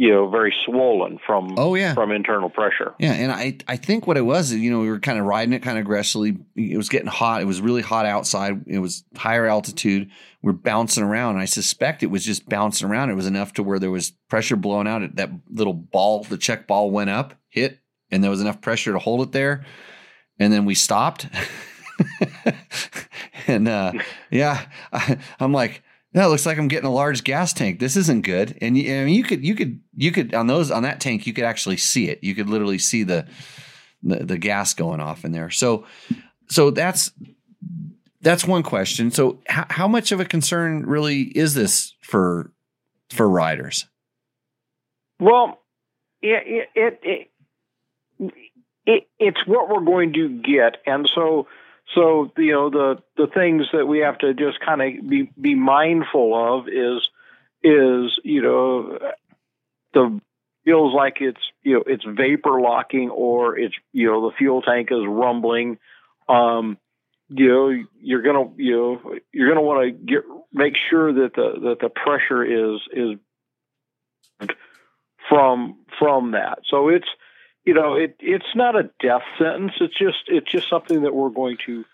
[0.00, 1.92] you know very swollen from Oh yeah.
[1.92, 2.94] from internal pressure.
[2.98, 5.26] Yeah, and I I think what it was, is you know, we were kind of
[5.26, 6.38] riding it kind of aggressively.
[6.56, 7.42] It was getting hot.
[7.42, 8.64] It was really hot outside.
[8.66, 10.08] It was higher altitude.
[10.40, 11.36] We are bouncing around.
[11.36, 13.10] I suspect it was just bouncing around.
[13.10, 15.02] It was enough to where there was pressure blowing out.
[15.02, 17.78] It, that little ball, the check ball went up, hit,
[18.10, 19.66] and there was enough pressure to hold it there.
[20.38, 21.26] And then we stopped.
[23.46, 23.92] and uh,
[24.30, 24.64] yeah,
[24.94, 27.78] I, I'm like, no, it looks like I'm getting a large gas tank.
[27.78, 28.58] This isn't good.
[28.60, 31.26] And you, I mean, you could, you could, you could on those on that tank,
[31.26, 32.22] you could actually see it.
[32.22, 33.26] You could literally see the,
[34.02, 35.50] the, the gas going off in there.
[35.50, 35.86] So,
[36.48, 37.12] so that's
[38.22, 39.10] that's one question.
[39.10, 42.50] So, how, how much of a concern really is this for
[43.08, 43.86] for riders?
[45.18, 45.60] Well,
[46.22, 47.30] it it, it
[48.86, 51.46] it it's what we're going to get, and so
[51.94, 55.54] so you know the the things that we have to just kind of be be
[55.54, 57.08] mindful of is
[57.62, 58.98] is you know
[59.94, 60.20] the
[60.64, 64.88] feels like it's you know it's vapor locking or it's you know the fuel tank
[64.90, 65.78] is rumbling.
[66.28, 66.78] Um
[67.28, 70.22] you know you're gonna you know you're gonna want to get
[70.52, 73.18] make sure that the that the pressure is is
[75.28, 76.60] from from that.
[76.68, 77.08] So it's
[77.64, 79.72] you know it it's not a death sentence.
[79.80, 81.84] It's just it's just something that we're going to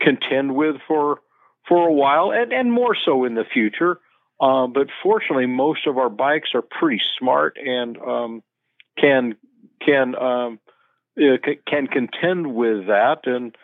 [0.00, 1.20] contend with for
[1.68, 4.00] for a while and and more so in the future.
[4.40, 8.42] Uh, but fortunately most of our bikes are pretty smart and um,
[8.98, 9.36] can
[9.84, 10.58] can um,
[11.18, 11.36] uh,
[11.66, 13.20] can contend with that.
[13.24, 13.54] And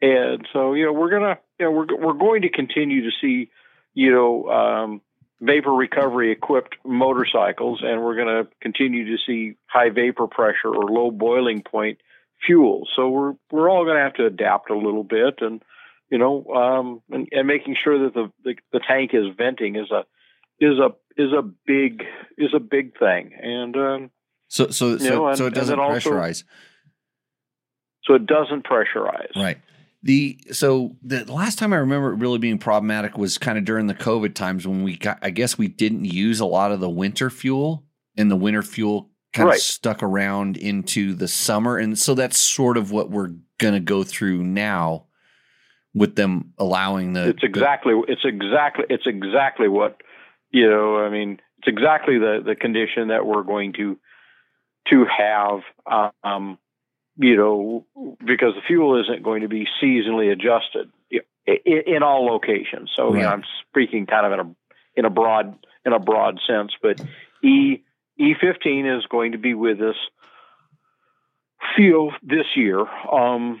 [0.00, 3.50] and so you know we're gonna you know we're we're going to continue to see
[3.94, 5.00] you know um,
[5.40, 10.84] vapor recovery equipped motorcycles, and we're going to continue to see high vapor pressure or
[10.90, 11.98] low boiling point
[12.46, 12.90] fuels.
[12.96, 15.62] So we're we're all going to have to adapt a little bit, and
[16.10, 19.90] you know, um, and, and making sure that the, the the tank is venting is
[19.90, 20.04] a
[20.60, 20.90] is a
[21.20, 22.02] is a big
[22.38, 24.10] is a big thing, and um,
[24.48, 26.44] So so so, know, and- so it doesn't then also- pressurize.
[28.04, 29.34] so it doesn't pressurize.
[29.36, 29.58] Right.
[30.06, 33.88] The so the last time I remember it really being problematic was kind of during
[33.88, 36.88] the COVID times when we got I guess we didn't use a lot of the
[36.88, 37.84] winter fuel
[38.16, 39.56] and the winter fuel kind Right.
[39.56, 43.80] of stuck around into the summer and so that's sort of what we're going to
[43.80, 45.06] go through now
[45.92, 50.00] with them allowing the it's exactly it's exactly it's exactly what
[50.52, 53.98] you know i mean it's exactly the the condition that we're going to
[54.88, 55.60] to have
[56.22, 56.58] um
[57.16, 57.86] you know
[58.18, 60.90] because the fuel isn't going to be seasonally adjusted
[61.46, 62.90] in all locations.
[62.94, 64.54] So you know i'm speaking kind of in a
[64.96, 67.00] in a broad in a broad sense but
[67.42, 67.82] e
[68.20, 69.96] e15 is going to be with us
[71.74, 72.80] fuel this year
[73.12, 73.60] um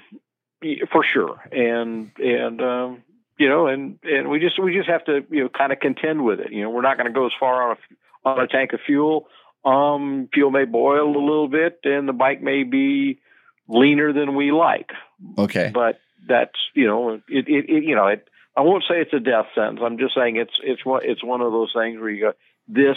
[0.90, 1.40] for sure.
[1.52, 3.02] And and um
[3.38, 6.24] you know and and we just we just have to you know kind of contend
[6.24, 6.52] with it.
[6.52, 8.80] You know we're not going to go as far on a on a tank of
[8.84, 9.28] fuel.
[9.64, 13.20] Um fuel may boil a little bit and the bike may be
[13.68, 14.90] leaner than we like
[15.38, 15.70] okay.
[15.72, 15.98] but
[16.28, 19.46] that's you know it, it, it you know it I won't say it's a death
[19.54, 19.80] sentence.
[19.84, 22.32] I'm just saying it's it's one it's one of those things where you go
[22.68, 22.96] this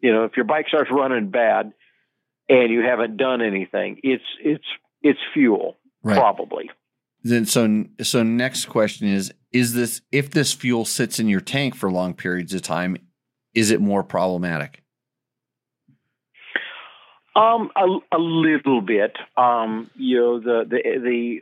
[0.00, 1.72] you know if your bike starts running bad
[2.48, 4.64] and you haven't done anything it's it's
[5.02, 6.16] it's fuel Right.
[6.18, 6.68] probably
[7.22, 11.76] Then so so next question is is this if this fuel sits in your tank
[11.76, 12.96] for long periods of time
[13.54, 14.81] is it more problematic?
[17.34, 19.16] Um, a, a little bit.
[19.36, 21.40] Um, you know, the the the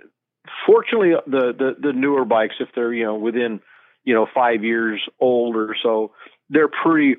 [0.67, 3.61] fortunately the, the the newer bikes, if they're you know within
[4.05, 6.12] you know five years old or so,
[6.49, 7.17] they're pretty.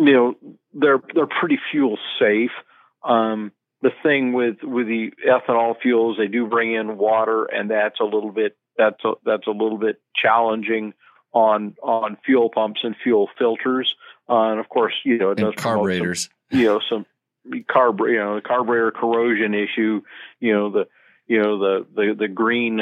[0.00, 0.34] You know,
[0.74, 2.52] they're they're pretty fuel safe.
[3.02, 3.50] Um,
[3.82, 8.04] the thing with with the ethanol fuels, they do bring in water, and that's a
[8.04, 10.94] little bit that's a, that's a little bit challenging
[11.32, 13.96] on on fuel pumps and fuel filters.
[14.28, 16.28] Uh, and of course, you know, it does And some carburetors.
[16.50, 17.04] you know some
[17.70, 20.00] carb you know carburetor corrosion issue
[20.40, 20.88] you know the
[21.26, 22.80] you know the the the green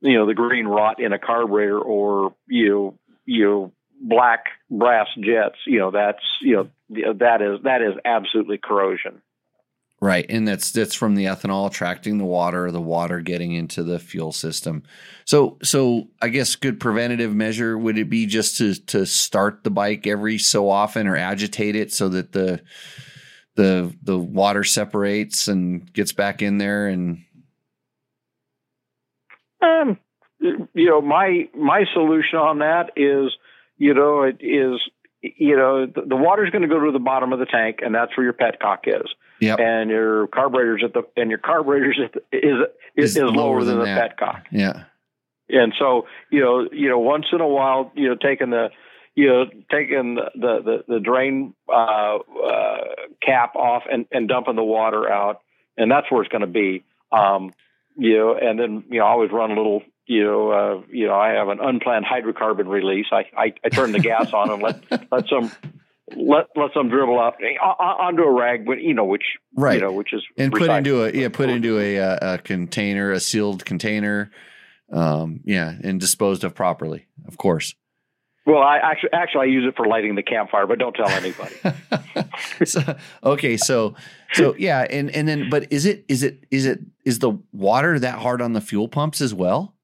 [0.00, 5.08] you know the green rot in a carburetor or you know you know black brass
[5.20, 6.68] jets you know that's you know
[7.14, 9.22] that is that is absolutely corrosion
[10.04, 13.98] Right, and that's that's from the ethanol attracting the water, the water getting into the
[13.98, 14.82] fuel system.
[15.24, 19.70] So, so I guess good preventative measure would it be just to to start the
[19.70, 22.60] bike every so often or agitate it so that the
[23.56, 27.24] the the water separates and gets back in there and
[29.60, 29.98] um
[30.40, 33.32] you know my my solution on that is
[33.78, 34.80] you know it is
[35.20, 37.94] you know the, the water's going to go to the bottom of the tank and
[37.94, 39.08] that's where your petcock is
[39.40, 39.58] Yep.
[39.58, 42.56] and your carburetor's at the and your carburetor's at the, is,
[42.96, 44.16] is is lower than, the that.
[44.16, 44.84] petcock yeah.
[45.48, 48.68] and so you know you know once in a while you know taking the
[49.14, 52.78] you know taking the the the drain uh, uh,
[53.24, 55.40] cap off and and dumping the water out
[55.76, 56.84] and that's where it's going to be.
[57.12, 57.52] Um
[57.96, 61.06] you know and then you know I always run a little you know uh you
[61.06, 63.06] know I have an unplanned hydrocarbon release.
[63.12, 64.82] I I, I turn the gas on and let
[65.12, 65.50] let some
[66.16, 69.24] let let some dribble out eh, onto a rag but you know which
[69.56, 69.76] Right.
[69.76, 73.10] you know which is and put into a yeah put into a, uh, a container
[73.12, 74.30] a sealed container
[74.92, 77.74] um yeah and disposed of properly of course
[78.46, 81.54] well I actually actually I use it for lighting the campfire but don't tell anybody.
[82.64, 82.80] So,
[83.22, 83.94] okay so
[84.32, 87.98] so yeah and and then but is it is it is it is the water
[87.98, 89.74] that hard on the fuel pumps as well?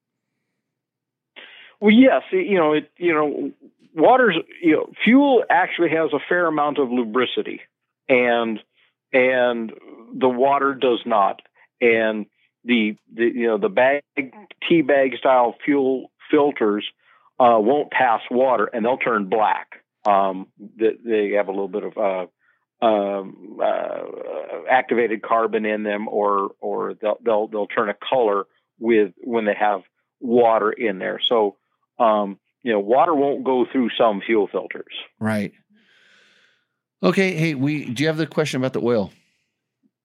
[1.81, 3.53] Well, yes, you know, it, you know,
[3.95, 7.61] water's, you know, fuel actually has a fair amount of lubricity,
[8.09, 8.61] and
[9.13, 9.73] and
[10.15, 11.41] the water does not,
[11.81, 12.27] and
[12.65, 14.03] the the you know the bag
[14.69, 16.87] tea bag style fuel filters
[17.41, 19.83] uh, won't pass water, and they'll turn black.
[20.05, 24.03] Um, they, they have a little bit of uh, um, uh,
[24.71, 28.45] activated carbon in them, or or they'll they'll they'll turn a color
[28.79, 29.83] with when they have
[30.21, 31.21] water in there.
[31.27, 31.57] So
[31.99, 34.95] um, you know, water won't go through some fuel filters.
[35.19, 35.53] right
[37.03, 39.11] okay hey we do you have the question about the oil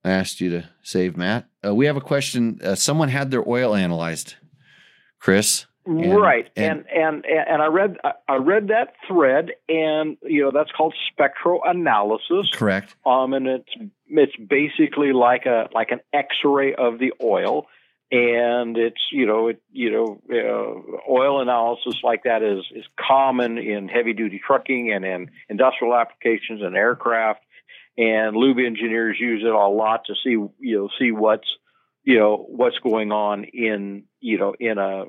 [0.05, 3.47] i asked you to save matt uh, we have a question uh, someone had their
[3.47, 4.35] oil analyzed
[5.19, 6.47] chris And- right.
[6.55, 7.97] and- And, and and I read
[8.27, 12.51] I read that thread and you know that's called spectroanalysis.
[12.53, 13.69] correct Um and it's
[14.07, 17.67] it's basically like a like an x-ray of the oil
[18.11, 23.57] and it's you know it you know uh, oil analysis like that is is common
[23.57, 27.41] in heavy duty trucking and in industrial applications and aircraft
[27.97, 31.47] and lube engineers use it a lot to see you know see what's
[32.06, 35.06] you know what's going on in you know in a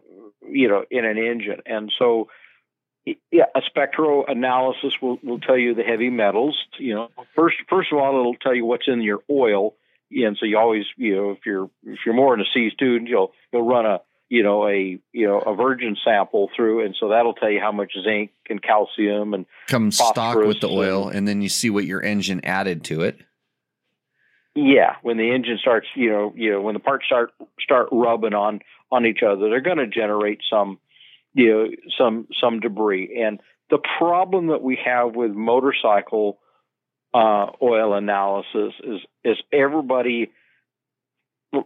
[0.49, 1.61] you know in an engine.
[1.67, 2.29] And so
[3.31, 7.11] yeah a spectroanalysis will, will tell you the heavy metals you know.
[7.37, 9.75] First first of all it'll tell you what's in your oil.
[10.11, 13.09] And so you always you know if you're if you're more in a C student
[13.09, 14.01] you'll you'll run a
[14.31, 16.87] you know a you know a virgin sample through.
[16.87, 20.69] And so that'll tell you how much zinc and calcium and comes stock with the
[20.69, 23.21] oil and then you see what your engine added to it
[24.57, 27.31] Yeah, when the engine starts, you know, you know, when the parts start
[27.61, 28.61] start rubbing on
[28.91, 30.79] on each other, they're going to generate some,
[31.35, 31.67] you know,
[31.99, 33.23] some some debris.
[33.23, 33.39] And
[33.69, 36.39] the problem that we have with motorcycle
[37.13, 40.31] uh, oil analysis is is everybody,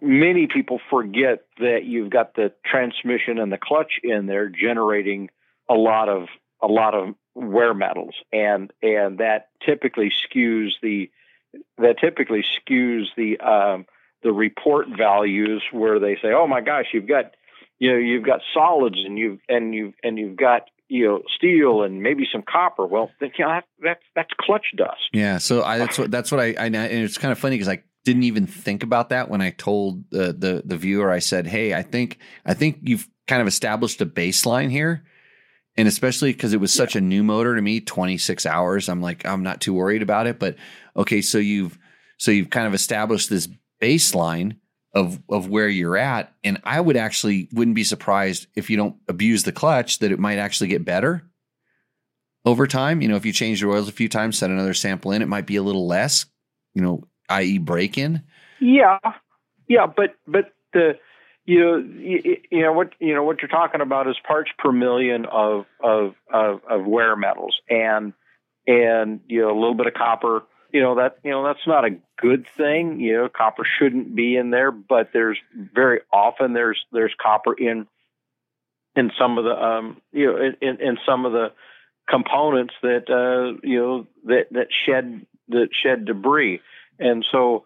[0.03, 5.31] many people forget that you've got the transmission and the clutch in there generating
[5.69, 6.27] a lot of
[6.61, 11.09] a lot of wear metals, and and that typically skews the
[11.79, 13.87] that typically skews the um,
[14.23, 17.33] the report values where they say, "Oh my gosh, you've got
[17.79, 21.83] you know you've got solids and you've and you and you've got you know steel
[21.83, 25.01] and maybe some copper." Well, you know that, that's that's clutch dust.
[25.13, 27.69] Yeah, so I, that's what that's what I, I and it's kind of funny because
[27.69, 31.11] I didn't even think about that when I told the, the the viewer.
[31.11, 35.05] I said, "Hey, I think I think you've kind of established a baseline here."
[35.77, 39.25] And especially because it was such a new motor to me, 26 hours, I'm like,
[39.25, 40.39] I'm not too worried about it.
[40.39, 40.57] But
[40.97, 41.79] okay, so you've
[42.19, 43.49] so you've kind of established this
[43.81, 44.57] baseline
[44.93, 46.35] of of where you're at.
[46.45, 50.19] And I would actually wouldn't be surprised if you don't abuse the clutch that it
[50.19, 51.23] might actually get better
[52.45, 53.01] over time.
[53.01, 55.29] You know, if you change your oils a few times, set another sample in, it
[55.29, 56.27] might be a little less,
[56.75, 57.59] you know, i.e.
[57.59, 58.23] break in.
[58.61, 58.99] Yeah,
[59.69, 60.95] yeah, but but the
[61.47, 64.73] you know you, you know what you know what you're talking about is parts per
[64.73, 68.13] million of of of, of wear metals and
[68.67, 70.43] and you know a little bit of copper.
[70.73, 73.01] You know that you know that's not a good thing.
[73.01, 77.87] You know copper shouldn't be in there, but there's very often there's there's copper in
[78.95, 81.53] in some of the um you know in, in, in some of the
[82.09, 86.61] components that uh you know that that shed that shed debris
[86.99, 87.65] and so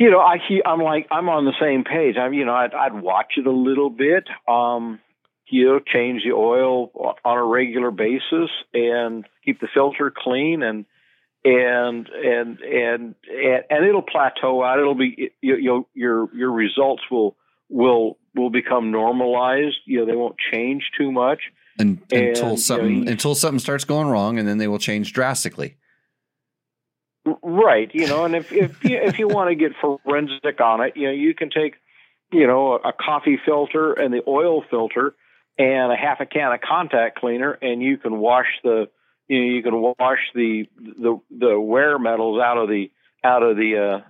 [0.00, 2.16] you know, I keep, I'm like, I'm on the same page.
[2.18, 4.98] I'm, you know, I'd, I'd watch it a little bit, um,
[5.46, 6.90] you know, change the oil
[7.22, 10.86] on a regular basis and keep the filter clean and,
[11.42, 14.78] and and and and, and it'll plateau out.
[14.78, 17.34] It'll be you, you'll, your your results will
[17.70, 19.78] will will become normalized.
[19.86, 21.40] You know, they won't change too much
[21.78, 24.78] and, until And, you something know, until something starts going wrong, and then they will
[24.78, 25.76] change drastically.
[27.42, 30.96] Right, you know, and if if you, if you want to get forensic on it,
[30.96, 31.74] you know, you can take,
[32.32, 35.14] you know, a coffee filter and the oil filter
[35.58, 38.88] and a half a can of contact cleaner, and you can wash the,
[39.28, 42.90] you know, you can wash the the the wear metals out of the
[43.22, 44.08] out of the, uh,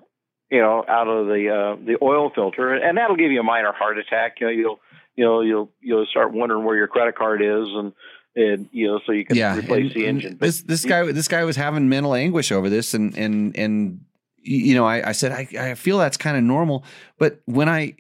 [0.49, 3.73] you know, out of the uh, the oil filter, and that'll give you a minor
[3.73, 4.37] heart attack.
[4.39, 4.81] You know, you'll
[5.16, 7.93] you know you'll you'll start wondering where your credit card is, and
[8.36, 10.36] and you know, so you can yeah, replace and- the engine.
[10.36, 14.01] But This this guy this guy was having mental anguish over this, and and and
[14.43, 16.85] you know, I, I said I I feel that's kind of normal,
[17.19, 17.94] but when I,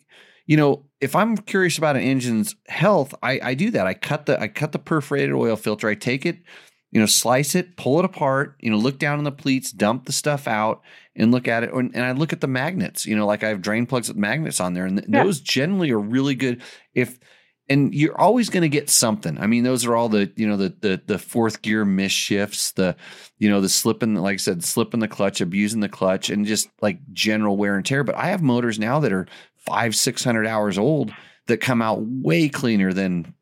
[0.46, 3.86] you know, if I'm curious about an engine's health, I I do that.
[3.86, 5.88] I cut the I cut the perforated oil filter.
[5.88, 6.38] I take it.
[6.92, 8.56] You know, slice it, pull it apart.
[8.60, 10.82] You know, look down in the pleats, dump the stuff out,
[11.14, 11.72] and look at it.
[11.72, 13.06] And, and I look at the magnets.
[13.06, 15.22] You know, like I have drain plugs with magnets on there, and th- Yeah.
[15.22, 16.60] those generally are really good.
[16.92, 17.20] If
[17.70, 19.38] and you're always going to get something.
[19.38, 22.72] I mean, those are all the you know the the the fourth gear miss shifts,
[22.72, 22.96] the
[23.38, 26.68] you know the slipping, like I said, slipping the clutch, abusing the clutch, and just
[26.82, 28.02] like general wear and tear.
[28.02, 31.12] But I have motors now that are five six hundred hours old
[31.46, 33.34] that come out way cleaner than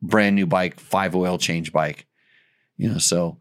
[0.00, 2.06] brand new bike, five oil change bike.
[2.76, 3.38] You know, so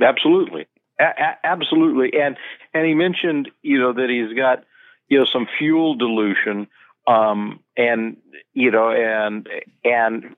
[0.00, 0.66] Absolutely,
[0.98, 2.38] a- absolutely, and
[2.72, 4.64] and he mentioned you know that he's got
[5.08, 6.68] you know some fuel dilution,
[7.08, 8.18] um, and
[8.52, 9.48] you know and
[9.82, 10.36] and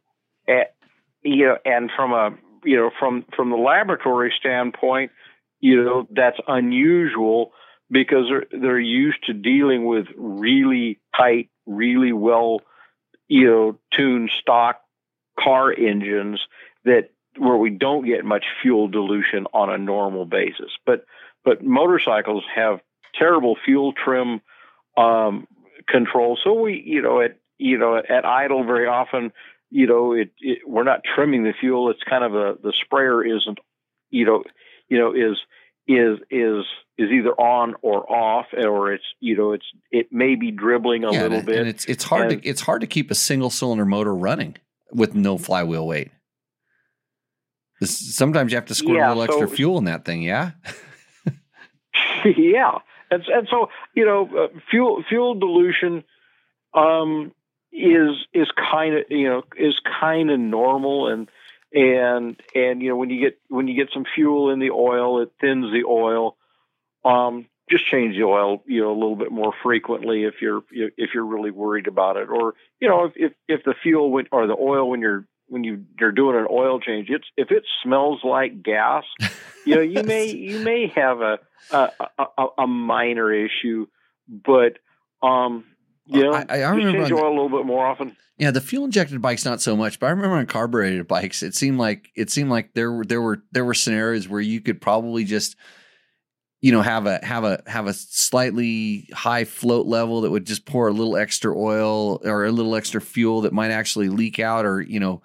[0.49, 0.65] eh,
[1.23, 2.31] you know and from a
[2.65, 5.11] you know from from the laboratory standpoint,
[5.59, 7.53] you know that's unusual
[7.91, 12.61] because they're they're used to dealing with really tight, really well
[13.27, 14.81] you know tuned stock
[15.39, 16.41] car engines
[16.85, 20.71] that where we don't get much fuel dilution on a normal basis.
[20.87, 21.05] But
[21.45, 22.81] but motorcycles have
[23.15, 24.41] terrible fuel trim
[24.97, 25.49] um,
[25.89, 26.39] control.
[26.43, 29.33] So we you know at you know at idle very often
[29.71, 31.91] you know it, it we're not trimming the fuel.
[31.91, 33.59] It's kind of a the sprayer isn't
[34.11, 34.45] you know
[34.89, 35.39] you know is
[35.87, 36.65] is is
[36.99, 41.13] is either on or off or it's you know it's it may be dribbling a
[41.13, 43.15] yeah, little and, bit and it's it's hard and- to it's hard to keep a
[43.15, 44.57] single cylinder motor running
[44.93, 45.45] with no mm-hmm.
[45.45, 46.11] flywheel weight.
[47.83, 50.21] Sometimes you have to squirt Yeah, a little extra fuel in that thing.
[50.23, 50.51] Yeah.
[52.37, 52.79] yeah,
[53.11, 56.05] and and so you know, uh, fuel fuel dilution
[56.75, 57.33] um,
[57.73, 61.29] is is kind of you know is kind of normal, and
[61.73, 65.23] and and you know when you get when you get some fuel in the oil,
[65.23, 66.37] it thins the oil.
[67.05, 71.11] Um, just change the oil, you know, a little bit more frequently if you're if
[71.15, 74.47] you're really worried about it, or you know, if if, if the fuel when, or
[74.47, 78.21] the oil when you're when you you're doing an oil change, it's if it smells
[78.25, 79.05] like gas,
[79.67, 81.39] you know, you may you may have a
[81.71, 81.91] a,
[82.39, 83.87] a, a minor issue,
[84.29, 84.79] but
[85.23, 85.65] um,
[86.07, 88.17] you know, I- I remember change on the- oil a little bit more often.
[88.39, 91.55] Yeah, the fuel injected bikes not so much, but I remember on carbureted bikes, it
[91.55, 94.81] seemed like it seemed like there were there were there were scenarios where you could
[94.81, 95.57] probably just
[96.61, 100.67] you know have a have a have a slightly high float level that would just
[100.67, 104.65] pour a little extra oil or a little extra fuel that might actually leak out
[104.65, 105.23] or you know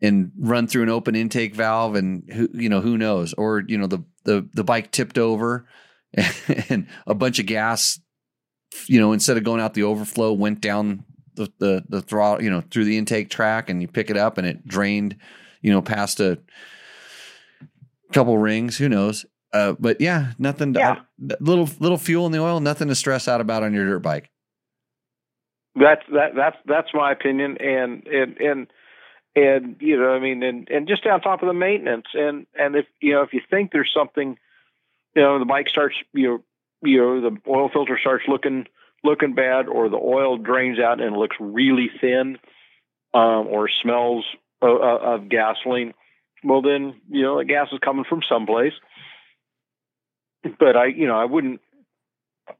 [0.00, 3.78] and run through an open intake valve and who you know who knows or you
[3.78, 5.66] know the the the bike tipped over
[6.68, 8.00] and a bunch of gas
[8.86, 11.04] you know instead of going out the overflow went down
[11.34, 14.38] the the the throttle, you know, through the intake track, and you pick it up,
[14.38, 15.16] and it drained,
[15.60, 16.38] you know, past a
[18.12, 18.76] couple rings.
[18.78, 19.24] Who knows?
[19.52, 20.74] Uh, but yeah, nothing.
[20.74, 21.02] Yeah.
[21.30, 24.00] uh, little little fuel in the oil, nothing to stress out about on your dirt
[24.00, 24.30] bike.
[25.74, 28.66] That's that that's that's my opinion, and and and
[29.34, 32.76] and you know, I mean, and and just on top of the maintenance, and and
[32.76, 34.38] if you know, if you think there's something,
[35.14, 36.44] you know, the bike starts, you know,
[36.82, 38.66] you know, the oil filter starts looking
[39.04, 42.38] looking bad, or the oil drains out and looks really thin,
[43.14, 44.24] um, or smells
[44.60, 45.94] of, of gasoline.
[46.44, 48.74] Well, then you know, the gas is coming from someplace.
[50.58, 51.60] But I, you know, I wouldn't,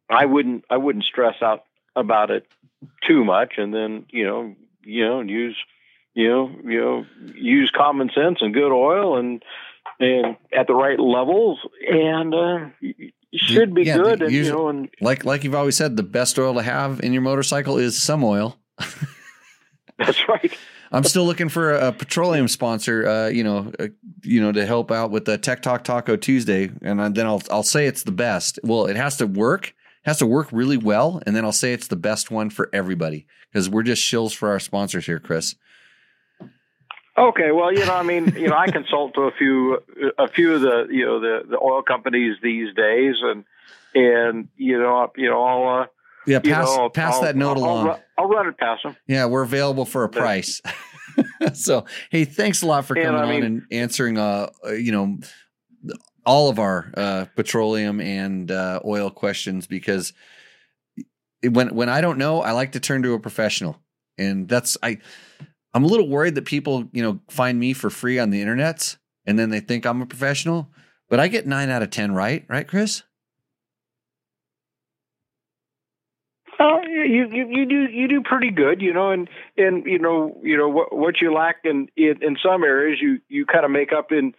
[0.09, 1.65] I wouldn't, I wouldn't stress out
[1.97, 2.47] about it
[3.07, 3.55] too much.
[3.59, 4.55] And then you know
[4.85, 5.57] you know use
[6.15, 9.43] you know you know use common sense and good oil and
[10.01, 11.59] and at the right levels.
[11.89, 12.69] And uh
[13.35, 16.03] should be yeah, good the- and you know and Like like you've always said, the
[16.03, 18.59] best oil to have in your motorcycle is some oil.
[19.99, 20.57] that's right.
[20.95, 23.73] I'm still looking for a, petroleum sponsor, uh, you know,
[24.23, 27.63] you know, to help out with the Tech Talk Taco Tuesday, and then I'll I'll
[27.63, 28.59] say it's the best.
[28.63, 29.75] Well, it has to work,
[30.05, 33.27] has to work really well, and then I'll say it's the best one for everybody
[33.51, 35.55] because we're just shills for our sponsors here, Chris.
[37.19, 39.79] Okay, well, you know, I mean, you know, I consult to a few,
[40.19, 43.45] a few of the, you know, the the oil companies these days, and
[43.95, 45.87] and you know, you know, I'll, uh,
[46.27, 47.89] Yeah, you pass know, pass I'll- that note I'll, along.
[47.91, 48.97] I'll, I'll run it past them.
[49.07, 50.63] Yeah, we're available for a price.
[51.55, 54.73] so, hey, thanks a lot for And coming I on mean- and answering, uh, uh,
[54.73, 55.19] you know,
[56.25, 60.13] all of our uh, petroleum and uh, oil questions because
[61.43, 63.81] when when I don't know, I like to turn to a professional,
[64.19, 64.99] and that's I.
[65.75, 68.95] I'm a little worried that people, you know, find me for free on the internet
[69.25, 70.71] and then they think I'm a professional,
[71.09, 73.05] but I get nine out of ten right, right, Chris?
[77.03, 80.39] Uh, you, you you do you do pretty good, you know, and and you know
[80.43, 83.71] you know what what you lack in in, in some areas you you kind of
[83.71, 84.35] make up in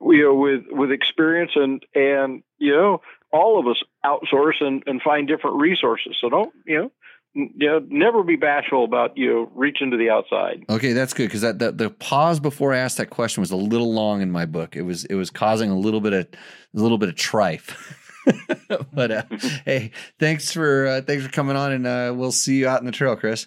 [0.00, 3.00] you know with with experience and and you know
[3.32, 6.16] all of us outsource and and find different resources.
[6.20, 6.92] So don't you know.
[7.34, 10.66] You know, never be bashful about you know, reaching to the outside.
[10.68, 13.56] Okay, that's good because that, that the pause before I asked that question was a
[13.56, 14.76] little long in my book.
[14.76, 17.74] It was it was causing a little bit of a little bit of trife.
[18.92, 19.22] but uh,
[19.64, 22.86] hey, thanks for uh, thanks for coming on, and uh, we'll see you out in
[22.86, 23.46] the trail, Chris.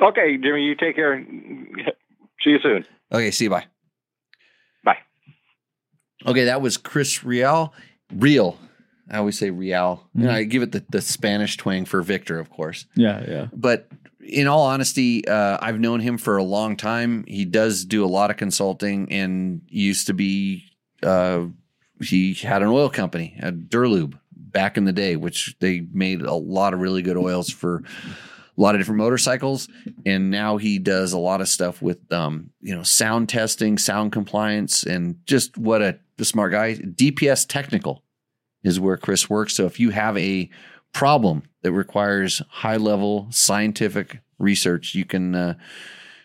[0.00, 1.24] Okay, Jimmy, you take care.
[2.42, 2.84] See you soon.
[3.12, 3.50] Okay, see you.
[3.50, 3.66] Bye.
[4.84, 4.98] Bye.
[6.26, 7.72] Okay, that was Chris Real.
[8.14, 8.58] Real.
[9.10, 10.08] I always say Real.
[10.14, 10.34] You know, Mhm.
[10.34, 12.86] I give it the, the Spanish twang for Victor, of course.
[12.96, 13.46] Yeah, yeah.
[13.52, 13.88] but
[14.24, 17.24] in all honesty, uh, I've known him for a long time.
[17.28, 20.64] He does do a lot of consulting and used to be,
[21.02, 21.46] uh,
[22.10, 24.18] he had an oil company, a Durlube,
[24.52, 27.82] back in the day, which they made a lot of really good oils for
[28.56, 29.68] a lot of different motorcycles.
[30.04, 34.12] And now he does a lot of stuff with, um, you know, sound testing, sound
[34.12, 36.74] compliance, and just what a, a smart guy.
[36.74, 38.04] DPS Technical
[38.62, 39.54] is where Chris works.
[39.54, 40.50] So if you have a
[40.92, 45.54] problem that requires high level scientific research, you can uh,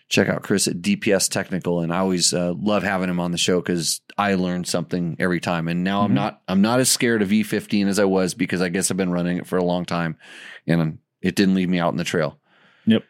[0.10, 1.82] check out Chris at DPS Technical.
[1.82, 5.40] And I always uh, love having him on the show because I learn something every
[5.42, 5.68] time.
[5.68, 6.16] And now I'm Mhm.
[6.16, 9.12] not I'm not as scared of E15 as I was because I guess I've been
[9.12, 10.18] running it for a long time,
[10.66, 12.40] and it didn't leave me out in the trail.
[12.86, 13.04] Yep.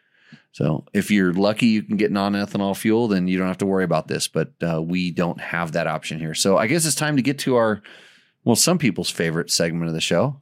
[0.52, 3.84] So if you're lucky, you can get non-ethanol fuel, then you don't have to worry
[3.84, 4.26] about this.
[4.26, 6.34] But uh, we don't have that option here.
[6.34, 7.80] So I guess it's time to get to our
[8.44, 10.40] well, some people's favorite segment of the show.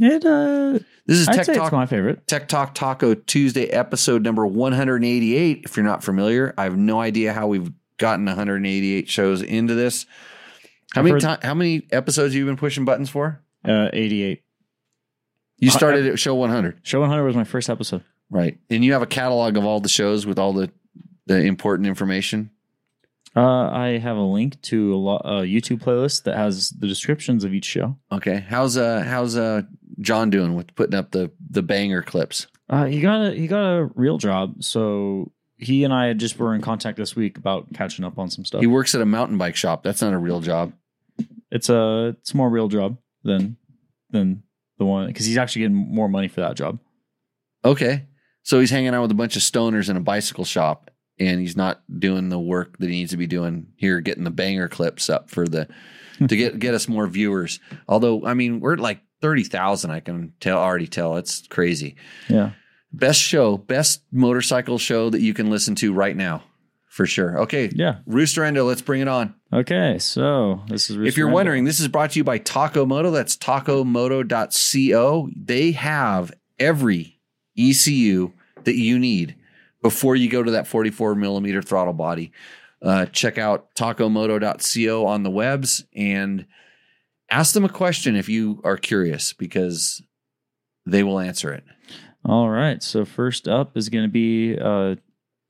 [0.00, 2.26] It uh, This is I'd Tech Talk my favorite.
[2.26, 5.62] Tech Talk Taco Tuesday, episode number 188.
[5.64, 10.06] If you're not familiar, I have no idea how we've gotten 188 shows into this.
[10.94, 13.42] How I've many heard- how many episodes have you been pushing buttons for?
[13.66, 14.42] Uh, 88.
[15.58, 18.02] You Uh, started at show 100, Show 100 was my first episode.
[18.30, 18.58] right?
[18.70, 20.70] And you have a catalog of all the shows with all the
[21.26, 22.50] the important information.
[23.36, 27.44] Uh, I have a link to a, lo- a YouTube playlist that has the descriptions
[27.44, 27.96] of each show.
[28.10, 29.62] Okay, how's uh how's uh
[30.00, 32.46] John doing with putting up the the banger clips?
[32.68, 36.54] Uh, he got a he got a real job, so he and I just were
[36.54, 38.60] in contact this week about catching up on some stuff.
[38.60, 39.82] He works at a mountain bike shop.
[39.82, 40.72] That's not a real job.
[41.50, 43.56] it's a it's a more real job than
[44.10, 44.42] than
[44.78, 46.78] the one because he's actually getting more money for that job.
[47.64, 48.06] Okay.
[48.42, 51.56] So he's hanging out with a bunch of stoners in a bicycle shop and he's
[51.56, 55.08] not doing the work that he needs to be doing here, getting the banger clips
[55.08, 55.68] up for the
[56.18, 57.60] to get get us more viewers.
[57.88, 61.16] Although, I mean, we're like thirty thousand, I can tell already tell.
[61.16, 61.96] It's crazy.
[62.28, 62.50] Yeah.
[62.92, 66.42] Best show, best motorcycle show that you can listen to right now.
[66.88, 67.40] For sure.
[67.44, 67.70] Okay.
[67.74, 68.00] Yeah.
[68.04, 69.34] Roost or Endo, let's bring it on.
[69.50, 69.98] Okay.
[69.98, 73.10] So this is if you're wondering, this is brought to you by Taco Moto.
[73.10, 75.30] That's tacomoto.co.
[75.34, 77.18] They have every
[77.56, 78.32] ECU
[78.64, 79.36] that you need
[79.82, 82.30] before you go to that 44 millimeter throttle body.
[82.82, 86.46] Uh, check out tacomoto.co on the webs and
[87.32, 90.02] ask them a question if you are curious because
[90.86, 91.64] they will answer it.
[92.24, 92.82] All right.
[92.82, 94.94] So first up is going to be uh,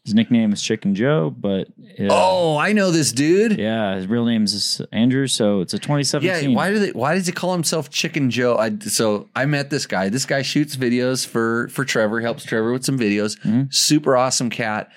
[0.04, 1.68] his nickname is Chicken Joe, but
[2.00, 3.58] uh, Oh, I know this dude.
[3.58, 5.26] yeah, his real name is Andrew.
[5.26, 6.50] So it's a 2017.
[6.50, 6.90] Yeah, why do they?
[6.90, 8.56] Why does he call himself Chicken Joe?
[8.56, 10.08] I, so I met this guy.
[10.08, 12.20] This guy shoots videos for for Trevor.
[12.20, 13.38] Helps Trevor with some videos.
[13.42, 13.72] Mhm.
[13.72, 14.90] Super awesome cat.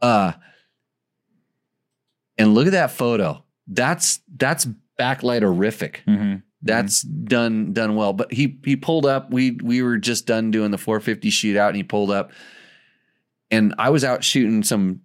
[0.00, 0.32] Uh,
[2.38, 3.42] and look at that photo.
[3.66, 4.66] That's that's
[4.98, 6.02] backlight horrific.
[6.06, 6.42] Mhm.
[6.62, 8.12] That's done done well.
[8.12, 9.30] But he he pulled up.
[9.30, 12.32] We we were just done doing the 450 shootout, and he pulled up.
[13.50, 15.00] And I was out shooting some.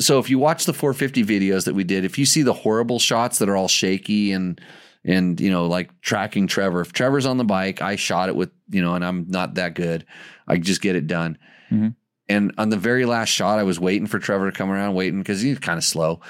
[0.00, 2.98] So if you watch the 450 videos that we did, if you see the horrible
[2.98, 4.60] shots that are all shaky and
[5.04, 8.50] and you know like tracking Trevor, if Trevor's on the bike, I shot it with
[8.70, 10.04] you know, and I'm not that good.
[10.48, 11.38] I just get it done.
[11.70, 11.94] Mhm.
[12.28, 15.18] And on the very last shot, I was waiting for Trevor to come around, waiting
[15.20, 16.20] because he's kind of slow.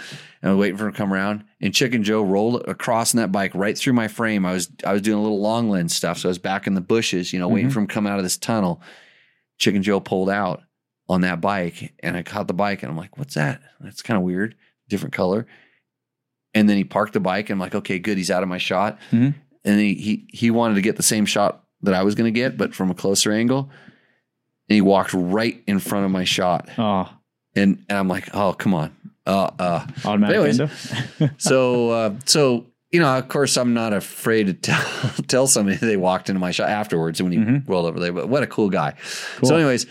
[0.41, 1.43] And I was waiting for him to come around.
[1.61, 4.47] And Chicken Joe rolled across in that bike right through my frame.
[4.47, 6.75] I was I was doing a little long lens stuff, so I was back in
[6.75, 7.73] the bushes, you know, waiting Mhm.
[7.73, 8.81] for him to come out of this tunnel.
[9.59, 10.63] Chicken Joe pulled out.
[11.11, 13.63] on that bike, and I caught the bike, and I'm like, "What's that?
[13.81, 14.55] That's kind of weird,
[14.91, 15.47] different color."
[16.53, 18.59] And then he parked the bike, and I'm like, "Okay, good, he's out of my
[18.59, 19.35] shot." Mhm.
[19.65, 22.39] And he he he wanted to get the same shot that I was going to
[22.39, 23.71] get, but from a closer angle.
[24.69, 27.09] And he walked right in front of my shot, Oh,
[27.57, 28.95] and and I'm like, "Oh, come on."
[29.27, 31.35] Uh, uh, automatic anyways, window.
[31.39, 35.97] so uh, so you know, of course, I'm not afraid to tell tell somebody they
[35.97, 37.69] walked into my shop afterwards when he Mhm.
[37.69, 38.13] rolled over there.
[38.13, 38.95] But what a cool guy!
[39.39, 39.49] Cool.
[39.49, 39.87] So, anyways,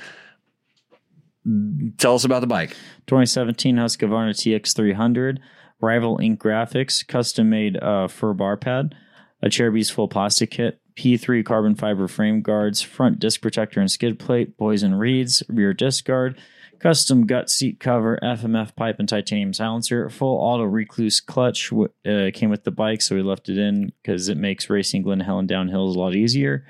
[1.98, 2.72] tell us about the bike.
[3.08, 5.38] 2017 Husqvarna TX300,
[5.82, 8.96] Rival Ink graphics, custom made uh, fur bar pad,
[9.44, 14.58] Acerbis full plastic kit, P3 carbon fiber frame guards, front disc protector and skid plate,
[14.58, 16.38] Boyesen reeds, rear disc guard,
[16.80, 22.50] custom gut seat cover, FMF pipe and titanium silencer, full auto Rekluse clutch uh, came
[22.50, 25.96] with the bike, so we left it in because it makes racing Glen Helen downhills
[25.96, 26.66] a lot easier.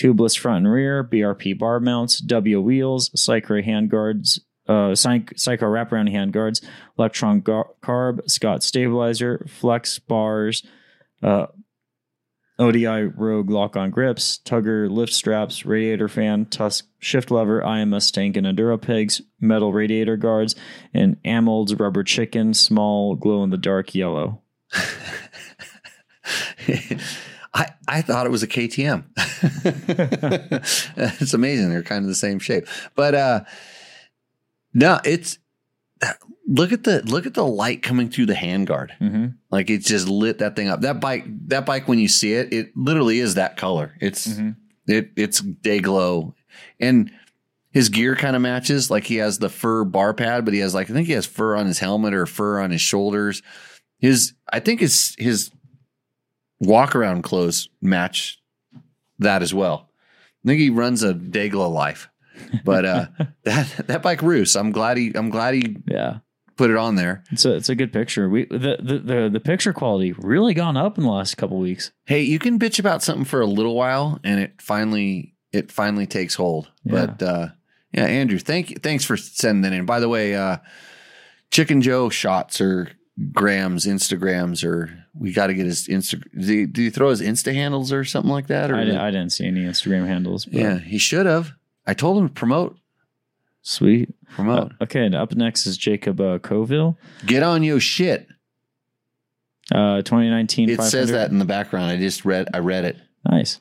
[0.00, 5.66] Tubeless front and rear, BRP bar mounts, W wheels, Cycra hand guards, uh, Psych- Psycho
[5.66, 6.62] wraparound hand guards,
[6.96, 10.64] Lectron gar- carb, Scott stabilizer, flex bars,
[11.22, 11.46] uh,
[12.58, 18.36] ODI Rogue lock on grips, Tugger lift straps, radiator fan, Tusk shift lever, IMS tank
[18.36, 20.54] and Enduro pegs, metal radiator guards,
[20.92, 24.42] and Amold's rubber chicken, small glow in the dark yellow.
[27.54, 29.04] I, I thought it was a KTM.
[30.96, 31.70] it's amazing.
[31.70, 32.66] They're kind of the same shape.
[32.94, 33.44] But uh
[34.74, 35.38] no, it's
[36.46, 38.90] look at the look at the light coming through the handguard.
[39.00, 39.26] Mm-hmm.
[39.50, 40.80] Like it just lit that thing up.
[40.82, 43.94] That bike, that bike when you see it, it literally is that color.
[44.00, 44.56] It's Mhm.
[44.86, 46.34] it it's day glow.
[46.80, 47.10] And
[47.70, 48.90] his gear kind of matches.
[48.90, 51.26] Like he has the fur bar pad, but he has like I think he has
[51.26, 53.42] fur on his helmet or fur on his shoulders.
[53.98, 55.50] His I think his his
[56.60, 58.38] walk around clothes match
[59.18, 59.88] that as well.
[60.44, 62.08] I think he runs a day glow life.
[62.64, 63.06] But uh
[63.44, 64.56] that that bike roosts.
[64.56, 66.18] I'm glad he I'm glad he Yeah.
[66.56, 67.24] put it on there.
[67.30, 68.28] It's a, it's a good picture.
[68.28, 71.92] We the, the the the picture quality really gone up in the last couple weeks.
[72.06, 76.06] Hey, you can bitch about something for a little while and it finally it finally
[76.06, 76.70] takes hold.
[76.84, 77.06] Yeah.
[77.06, 77.48] But uh
[77.92, 79.86] yeah, Andrew, thank you thanks for sending that in.
[79.86, 80.58] By the way, uh
[81.50, 82.90] Chicken Joe shots or
[83.32, 86.22] grams, Instagrams, or we got to get his Insta.
[86.38, 88.70] Do you, do you throw his Insta handles or something like that?
[88.70, 90.46] Or I, di- I didn't see any Instagram handles.
[90.46, 91.52] But yeah, he should have.
[91.86, 92.76] I told him to promote,
[93.62, 94.14] sweet.
[94.30, 94.72] promote.
[94.80, 96.96] Uh, okay, and up next is Jacob uh, Coville,
[97.26, 98.26] Get on your shit.
[99.74, 100.68] uh, 2019.
[100.70, 101.90] It says that in the background.
[101.90, 102.48] I just read.
[102.54, 102.96] I read it.
[103.28, 103.60] Nice.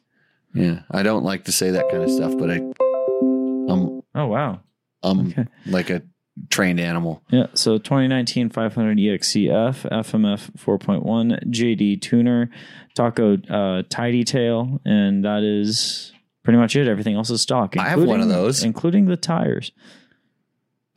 [0.54, 4.60] Yeah, I don't like to say that kind of stuff, but I, I'm, Oh wow.
[5.04, 5.46] I'm Okay.
[5.66, 6.02] like a
[6.50, 7.24] trained animal.
[7.30, 7.48] Yeah.
[7.54, 12.50] So 2019 500 EXCF FMF 4.1 JD tuner
[12.96, 16.12] Taco uh, Tidy Tail, and that is
[16.44, 16.88] pretty much it.
[16.88, 17.76] Everything else is stock.
[17.78, 18.64] I have one of including- those.
[18.64, 19.72] including the tires.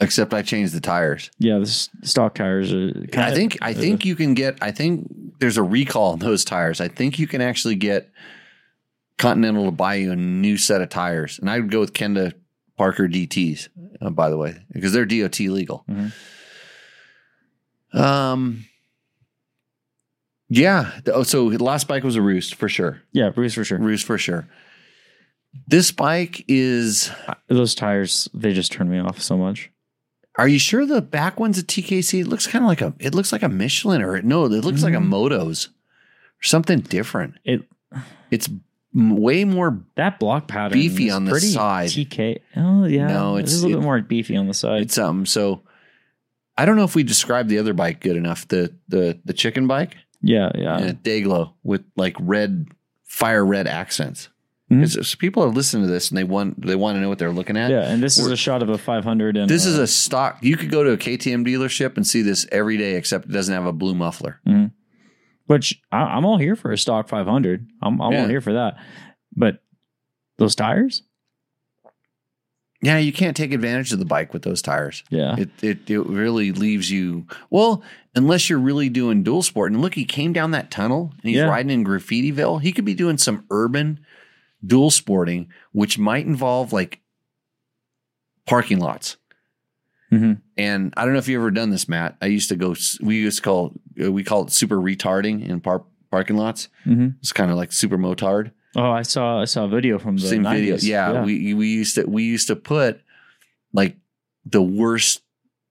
[0.00, 1.30] Except I changed the tires.
[1.38, 2.92] Yeah, the stock tires are.
[3.12, 4.58] Kind I think I think you can get.
[4.60, 5.08] I think
[5.38, 6.80] there's a recall on those tires.
[6.80, 8.10] I think you can actually get
[9.16, 12.32] Continental to buy you a new set of tires, and I would go with Kenda
[12.76, 13.68] Parker DTs.
[14.02, 15.84] Uh, by the way, because they're DOT legal.
[15.88, 16.12] Mhm.
[17.94, 18.64] Um.
[20.48, 20.90] Yeah.
[21.06, 23.00] Oh, so the last bike was a roost for sure.
[23.12, 23.78] Yeah, roost for sure.
[23.78, 24.48] Roost for sure.
[25.66, 27.10] This bike is.
[27.48, 29.70] Those tires they just turn me off so much.
[30.36, 32.20] Are you sure the back one's a TKC?
[32.22, 32.92] It looks kind of like a.
[32.98, 35.08] It looks like a Michelin, or no, it looks like a Mhm.
[35.08, 37.34] Motos, or something different.
[37.44, 37.62] It
[38.30, 38.48] It's
[38.92, 39.80] way more.
[39.96, 41.90] that block pattern Beefy on the pretty side.
[41.90, 42.40] TK.
[42.56, 44.82] Oh yeah, No, it's it's- a little it- bit more beefy on the side.
[44.82, 45.24] It's um.
[45.24, 45.62] So,
[46.58, 48.46] I don't know if we described the other bike good enough.
[48.48, 50.80] The the the chicken bike, yeah, yeah.
[50.80, 52.66] yeah, Dayglow with like red
[53.04, 54.28] fire red accents.
[54.80, 57.32] Because people are listening to this and they want they want to know what they're
[57.32, 57.70] looking at.
[57.70, 59.36] Yeah, and this is We're- a shot of a 500.
[59.36, 60.38] And This is uh, a stock.
[60.42, 63.54] You could go to a KTM dealership and see this every day, except it doesn't
[63.54, 64.40] have a blue muffler.
[65.46, 67.68] which I, I'm all here for a stock 500.
[67.82, 68.22] I'm, I'm Yeah.
[68.22, 68.78] all here for that.
[69.36, 69.62] But
[70.38, 71.02] those tires,
[72.82, 75.04] Yeah, you can't take advantage of the bike with those tires.
[75.10, 77.82] yeah, It it it really leaves you well,
[78.14, 79.72] unless you're really doing dual sport.
[79.72, 81.46] And look, he came down that tunnel and he's Yeah.
[81.48, 82.60] riding in Graffitiville.
[82.62, 84.00] He could be doing some urban
[84.64, 87.00] dual sporting, which might involve like
[88.46, 89.16] parking lots.
[90.12, 90.40] Mhm.
[90.56, 92.16] And I don't know if you've ever done this, Matt.
[92.22, 92.74] I used to go.
[93.00, 93.72] We used to call
[94.02, 96.68] uh, we call it super retarding in par- parking lots.
[96.84, 98.52] hmm It's kind of like super motard.
[98.76, 100.52] Oh, I saw I saw a video from the Same 90s.
[100.54, 100.76] video.
[100.76, 103.00] Yeah, we we used to we used to put
[103.72, 103.96] like
[104.44, 105.22] the worst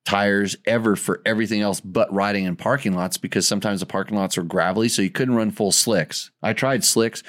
[0.06, 4.38] tires ever for everything else but riding in parking lots because sometimes the parking lots
[4.38, 6.32] are gravelly, so you couldn't run full slicks.
[6.42, 7.24] I tried slicks.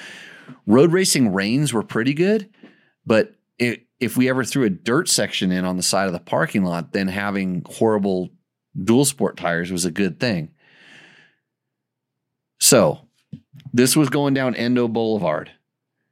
[0.67, 2.49] Road racing rains were pretty good,
[3.05, 6.19] but it if we ever threw a dirt section in on the side of the
[6.19, 8.29] parking lot, then having horrible
[8.83, 10.51] dual sport tires was a good thing.
[12.59, 12.99] So
[13.73, 15.51] this was going down Endo Boulevard,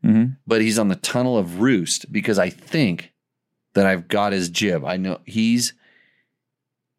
[0.04, 0.38] Mhm.
[0.48, 3.14] but he's on the tunnel of Roost because I think
[3.74, 4.86] that I've got his jib.
[4.86, 5.74] I know he's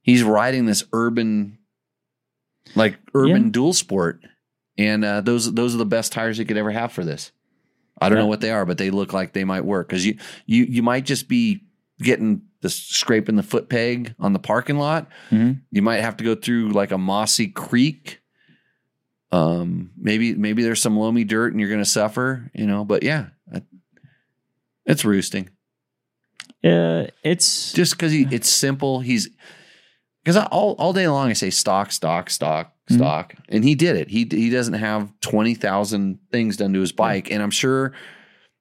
[0.03, 1.59] he's riding this urban
[2.75, 3.51] like urban Yeah.
[3.53, 4.23] dual sport
[4.79, 7.33] and uh, those those are the best tires you could ever have for this.
[8.01, 8.25] I don't Yeah.
[8.25, 10.83] know what they are, but they look like they might work because you you you
[10.83, 11.63] might just be
[12.01, 15.09] getting the scraping the foot peg on the parking lot.
[15.31, 15.61] Mhm.
[15.71, 18.21] You might have to go through like a mossy creek.
[19.31, 22.85] Um, maybe maybe there's some loamy dirt and you're going to suffer, you know.
[22.85, 23.27] But yeah,
[24.87, 25.49] it's roosting
[26.63, 29.01] Uh, it's just because it's simple.
[29.01, 29.29] He's
[30.25, 32.95] because all all day long I say stock, stock, stock, Mhm.
[32.97, 34.09] stock, and he did it.
[34.11, 37.93] He he doesn't have twenty thousand things done to his bike, and I'm sure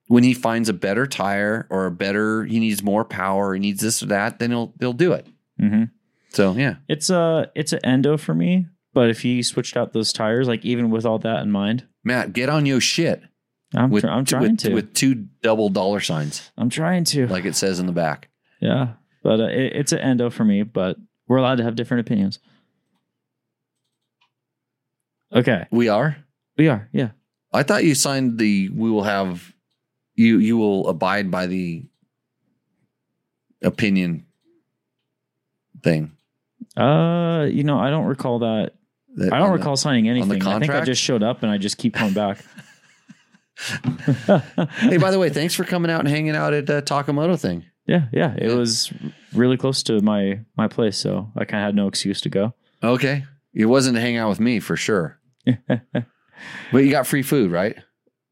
[0.07, 3.81] when he finds a better tire or a better, he needs more power, he needs
[3.81, 5.27] this or that, then he'll he'll do it.
[5.61, 5.89] Mhm.
[6.29, 8.67] So yeah, it's a it's an endo for me.
[8.93, 12.31] But if he switched out those tires, like even with all that in mind, Matt,
[12.33, 13.23] get on your shit
[13.73, 14.73] I'm with tr- I'm trying with, to.
[14.73, 17.27] with two double dollar signs I'm trying to.
[17.27, 18.29] like it says in the back.
[18.61, 18.93] yeah,
[19.23, 20.61] but uh, it, it's an endo for me.
[20.63, 20.97] But
[21.27, 22.37] we're allowed to have different opinions.
[25.33, 26.17] Okay, We are.
[26.57, 26.87] we are.
[26.91, 27.09] Yeah.
[27.51, 28.69] I thought you signed the.
[28.69, 29.53] We will have
[30.15, 30.37] you.
[30.39, 31.85] You will abide by the
[33.61, 34.25] opinion
[35.83, 36.11] thing.
[36.77, 38.73] Uh, you know, I don't recall that.
[39.15, 40.41] that- I don't on the- recall signing anything.
[40.45, 42.43] I think I just showed up and I just keep coming back.
[44.79, 47.35] hey, by the way, thanks for coming out and hanging out at uh, Taco Moto
[47.35, 47.63] thing.
[47.85, 48.33] yeah, yeah.
[48.35, 48.55] It Yeah.
[48.55, 48.91] was
[49.33, 52.53] really close to my my place, so I kind of had no excuse to go.
[52.83, 57.51] Okay, it wasn't to hang out with me for sure, but you got free food,
[57.51, 57.75] right?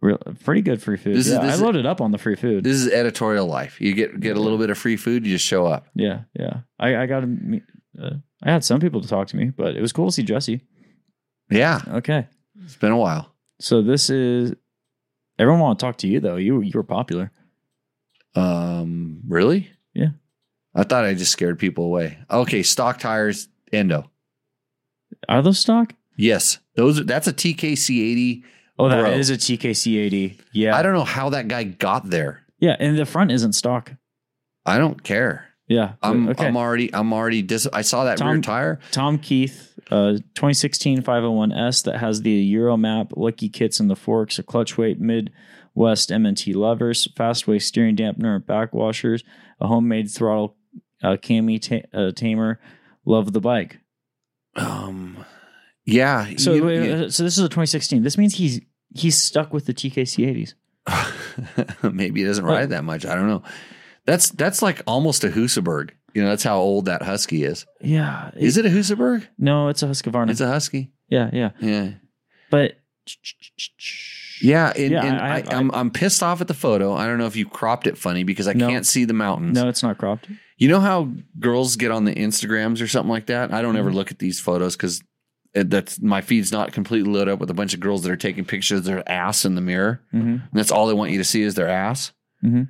[0.02, 1.16] Real, pretty good free food.
[1.16, 2.64] This is- this I is- loaded up on the free food.
[2.64, 3.80] This is editorial life.
[3.80, 5.88] You get get a little bit of free food, you just show up.
[5.96, 6.62] yeah, yeah.
[6.80, 7.62] I I got to.
[8.02, 8.14] Uh,
[8.44, 10.62] I had some people to talk to me, but it was cool to see Jesse.
[11.52, 12.28] Yeah, Okay,
[12.64, 13.36] it's been a while.
[13.60, 14.54] so this is
[15.38, 16.38] everyone want to talk to you though.
[16.38, 17.32] You you were popular.
[18.36, 19.70] Um, really?
[19.94, 20.10] Yeah.
[20.74, 22.18] I thought I just scared people away.
[22.32, 24.10] Okay, stock tires, endo.
[25.28, 25.94] Are those stock?
[26.16, 27.06] Yes, those.
[27.06, 28.44] That's a TKC80.
[28.80, 29.12] Oh, that Bro.
[29.12, 30.40] is a TKC eighty.
[30.54, 32.42] Yeah, I don't know how that guy got there.
[32.60, 33.92] Yeah, and the front isn't stock.
[34.66, 35.48] I don't care.
[35.68, 36.48] Yeah, I'm okay.
[36.48, 38.80] I'm already I'm already dis- I saw that rear Tom- tire.
[38.92, 44.38] Tom Keith, uh, 2016 501S that has the Euro map, Lucky kits in the forks,
[44.40, 49.24] a clutch weight Midwest MNT levers, fastway steering dampener, back washers,
[49.62, 50.58] a homemade throttle
[51.04, 52.60] uh, cami ta- uh, tamer.
[53.06, 53.80] Love the bike.
[54.56, 55.24] Um,
[55.86, 56.28] yeah.
[56.38, 58.04] So, you- wait, you- uh, so this is a 2016.
[58.04, 58.62] This means he's
[58.94, 60.54] he's stuck with the TKC 80s.
[61.94, 63.06] maybe he doesn't ride that much.
[63.06, 63.44] I don't know.
[64.06, 65.92] That's that's like almost a Husaberg.
[66.14, 67.66] You know, that's how old that husky is.
[67.80, 69.28] Yeah, Is it a Husaberg?
[69.38, 70.30] No, it's a Husqvarna.
[70.32, 70.92] It's a husky.
[71.08, 71.92] yeah, yeah, Yeah.
[72.50, 72.74] but
[74.42, 76.94] Yeah, and, Yeah, and I- am I'm pissed off at the photo.
[76.94, 78.68] I don't know if you cropped it funny because I No.
[78.68, 79.56] can't see the mountains.
[79.56, 80.28] no, it's not cropped.
[80.58, 83.54] You know how girls get on the Instagrams or something like that?
[83.54, 83.80] I don't Mm-hmm.
[83.80, 85.02] ever look at these photos because
[85.54, 88.46] that's my feed's not completely loaded up with a bunch of girls that are taking
[88.46, 90.02] pictures of their ass in the mirror.
[90.12, 92.14] hmm And that's all they want you to see is their ass.
[92.44, 92.70] Mhm.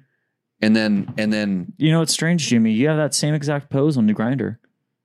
[0.61, 2.71] And then and then You know, it's strange, Jimmy.
[2.73, 4.59] You have that same exact pose on the grinder.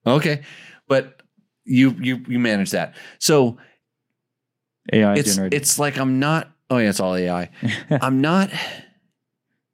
[0.07, 0.43] okay,
[0.89, 1.21] but
[1.65, 2.95] you you you manage that.
[3.19, 3.59] So
[4.93, 5.61] AI it's generated.
[5.61, 6.51] it's like I'm not.
[6.71, 7.51] Oh yeah, it's all AI.
[7.91, 8.51] I'm not.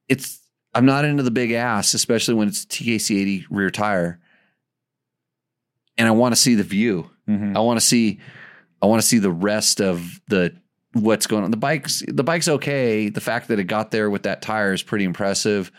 [0.07, 0.39] It's
[0.73, 4.19] I'm not into the big ass, especially when it's TKC80 rear tire.
[5.97, 7.09] And I want to see the view.
[7.29, 7.55] Mhm.
[7.55, 8.19] I want to see.
[8.81, 10.53] I want to see the rest of the
[10.93, 11.51] what's going on.
[11.51, 13.09] The bike's the bike's okay.
[13.09, 15.71] The fact that it got there with that tire is pretty impressive.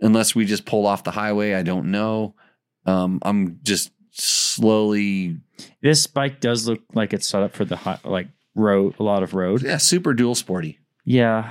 [0.00, 2.34] Unless we just pull off the highway, I don't know.
[2.84, 5.36] Um, I'm just slowly,
[5.82, 9.22] This bike does look like it's set up for the hot, like road, a lot
[9.22, 9.62] of road.
[9.62, 10.78] yeah, super dual sporty.
[11.04, 11.50] Yeah.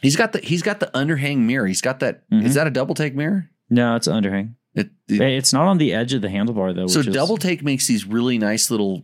[0.00, 1.66] He's got the he's got the underhang mirror.
[1.66, 2.22] He's got that.
[2.30, 2.54] Is Mhm.
[2.54, 3.48] that a double take mirror?
[3.70, 4.54] No, it's an underhang.
[4.74, 6.86] It, it- It's not on the edge of the handlebar though.
[6.86, 9.02] so which is- double take makes these really nice little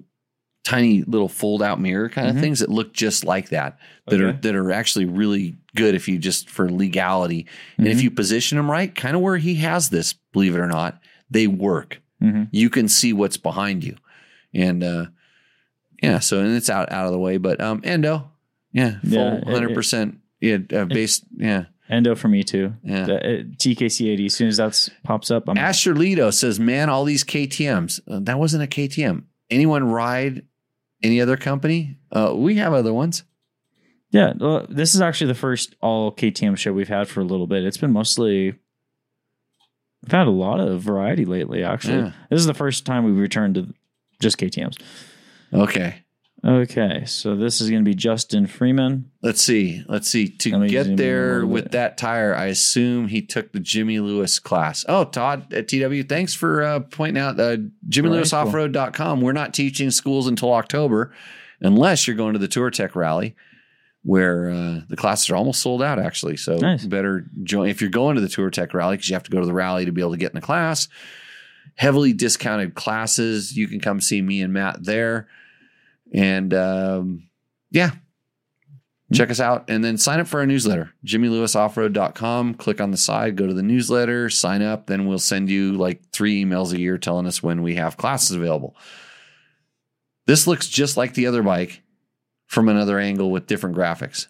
[0.64, 2.40] tiny little fold out mirror kind of Mhm.
[2.40, 3.78] things that look just like that
[4.08, 7.46] that are that are actually really good if you just for legality
[7.78, 8.02] and if Mhm.
[8.02, 11.00] you position them right kind of where he has this believe it or not
[11.30, 12.48] they work Mhm.
[12.50, 13.96] you can see what's behind you
[14.52, 15.06] and uh
[16.02, 18.30] yeah so and it's out out of the way but um endo
[18.72, 22.74] yeah full Yeah, it- 100% yeah uh, based yeah Endo for me too.
[22.82, 24.26] yeah The, uh, TKC 80.
[24.26, 28.00] As soon as that pops up, I'm Asher Lido says, "Man, all these KTM's.
[28.06, 29.24] Uh, that wasn't a KTM.
[29.50, 30.42] Anyone ride
[31.02, 31.96] any other company?
[32.12, 33.22] Uh, we have other ones.
[34.10, 34.32] yeah.
[34.38, 37.64] Well, this is actually the first all KTM show we've had for a little bit.
[37.64, 38.54] It's been mostly
[40.02, 41.98] We've had a lot of variety lately, actually.
[41.98, 42.12] Yeah.
[42.30, 43.74] This is the first time we've returned to
[44.20, 44.76] just KTM's.
[45.52, 46.02] Okay.
[46.44, 49.10] Okay, so this is going to be Justin Freeman.
[49.22, 49.82] Let's see.
[49.88, 50.28] Let's see.
[50.28, 54.84] To in get there with that tire, I assume he took the Jimmy Lewis class.
[54.88, 57.56] Oh, Todd at TW, thanks for uh, pointing out uh,
[57.88, 59.20] JimmyLewisOffroad.com.
[59.20, 61.12] We're not teaching schools until October
[61.60, 63.34] unless you're going to the Touratech Rally
[64.04, 66.36] where uh, the classes are almost sold out, actually.
[66.36, 66.84] So Nice.
[66.84, 69.40] you better join if you're going to the Touratech Rally because you have to go
[69.40, 70.88] to the rally to be able to get in the class.
[71.74, 73.56] Heavily discounted classes.
[73.56, 75.28] You can come see me and Matt there.
[76.12, 77.28] And um,
[77.70, 77.90] yeah,
[79.12, 83.36] check us out and then sign up for our newsletter jimmylewisoffroad.com click on the side
[83.36, 86.98] go to the newsletter sign up then we'll send you like three emails a year
[86.98, 88.76] telling us when we have classes available
[90.26, 91.82] this looks just like the other bike
[92.46, 94.26] from another angle with different graphics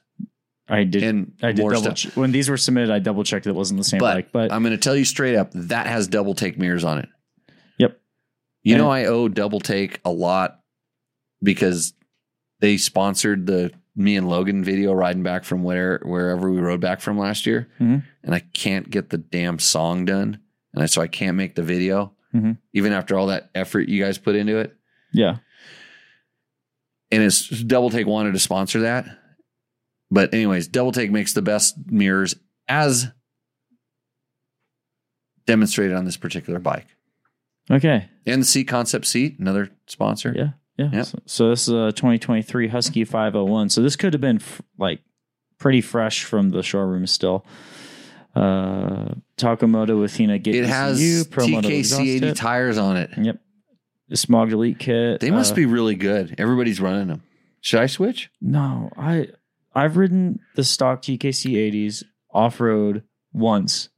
[0.68, 1.02] I did.
[1.02, 2.90] and I did double che- when these were submitted.
[2.90, 5.04] I double checked it wasn't the same but, bike, but i'm going to tell you
[5.04, 7.08] straight up that has double take mirrors on it
[7.78, 7.98] Yep.
[8.62, 10.57] you And- know i owe double take a lot
[11.42, 11.92] because
[12.60, 17.00] they sponsored the me and logan video riding back from where wherever we rode back
[17.00, 17.68] from last year.
[17.80, 18.02] Mhm.
[18.22, 20.38] and i can't get the damn song done.
[20.74, 22.12] And I, so i can't make the video.
[22.34, 22.58] Mhm.
[22.74, 24.76] even after all that effort you guys put into it.
[25.12, 25.38] Yeah,
[27.10, 29.06] and it's double take wanted to sponsor that.
[30.10, 32.34] But anyways double take makes the best mirrors
[32.68, 33.08] as
[35.46, 36.86] demonstrated on this particular bike.
[37.70, 40.32] Okay, and the seat concept seat another sponsor.
[40.36, 40.90] Yeah, yeah.
[40.92, 41.06] Yep.
[41.06, 43.70] So, so this is a 2023 Husky 501.
[43.70, 45.00] So this could have been f- like
[45.58, 47.44] pretty fresh from the showroom still.
[48.34, 53.40] Uh, Taco Moto Athena Get it has ECU, tkc80 tires on it Yep.
[54.08, 55.20] The Smog Delete kit.
[55.20, 57.22] they must uh, be really good everybody's running them
[57.62, 59.28] should i switch No, I
[59.74, 63.02] I've ridden the stock TKC 80s off road
[63.32, 63.88] once,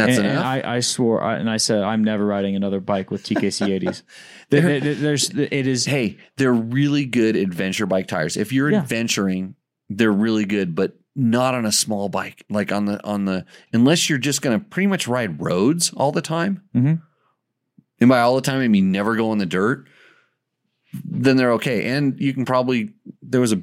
[0.00, 2.80] and that's and, and I, I swore I, and I said I'm never riding another
[2.80, 4.02] bike with TKC 80s.
[4.50, 8.80] There- there- there's it is hey they're really good adventure bike tires if you're Yeah.
[8.80, 9.54] adventuring
[9.88, 14.08] they're really good but not on a small bike like on the on the unless
[14.10, 17.00] you're just going to pretty much ride roads all the time Mhm.
[18.00, 19.86] and by all the time i mean never go in the dirt
[21.04, 22.92] then they're okay and you can probably
[23.22, 23.62] there was a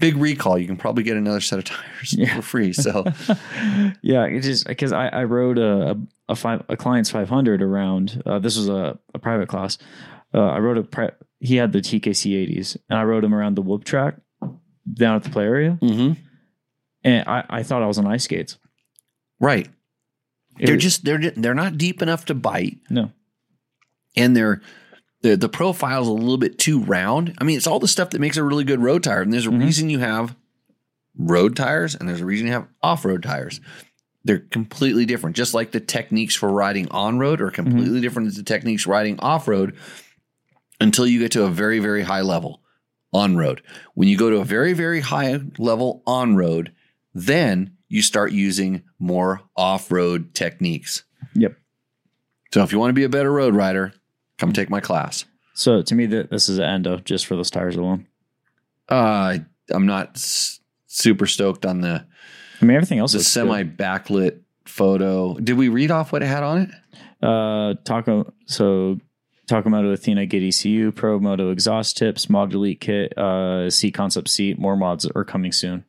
[0.00, 2.34] big recall you can probably get another set of tires Yeah.
[2.36, 3.04] for free so
[4.02, 5.96] yeah, it just because I, I rode a
[6.28, 8.22] a, five, a client's 500 around.
[8.24, 9.78] Uh, this was a, a private class.
[10.32, 11.10] Uh, I rode a pri-
[11.40, 14.14] he had the TKC 80s, and I rode him around the whoop track
[14.94, 16.16] down at the play area, Mhm.
[17.04, 18.58] and I, I thought I was on ice skates.
[19.40, 19.68] right
[20.58, 23.10] It they're was- just they're they're not deep enough to bite no,
[24.16, 24.60] and they're
[25.22, 27.34] the the profile's a little bit too round.
[27.38, 29.22] I mean, it's all the stuff that makes a really good road tire.
[29.22, 29.60] And there's a Mhm.
[29.60, 30.34] reason you have
[31.16, 33.60] road tires and there's a reason you have off-road tires.
[34.24, 35.36] They're completely different.
[35.36, 39.18] Just like the techniques for riding on road are completely different as the techniques riding
[39.20, 39.74] off road
[40.80, 42.62] until you get to a very, very high level
[43.12, 43.60] on road.
[43.94, 46.72] When you go to a very, very high level on road,
[47.14, 51.02] then you start using more off road techniques.
[51.34, 51.56] Yep.
[52.54, 53.92] So if you want to be a better road rider,
[54.40, 55.24] come take my class.
[55.54, 58.06] So to me, this is an endo just for those tires alone.
[58.88, 59.38] Uh,
[59.70, 62.04] I'm not s- super stoked on the
[62.60, 65.34] I mean, everything else the is semi backlit photo.
[65.34, 66.70] Did we read off what it had on it?
[67.24, 68.32] Uh, Taco.
[68.46, 68.98] So
[69.46, 74.28] Taco Moto Athena Get ECU Pro Moto exhaust tips, Mog Delete kit, uh, seat concept
[74.28, 74.58] seat.
[74.58, 75.84] More mods are coming soon.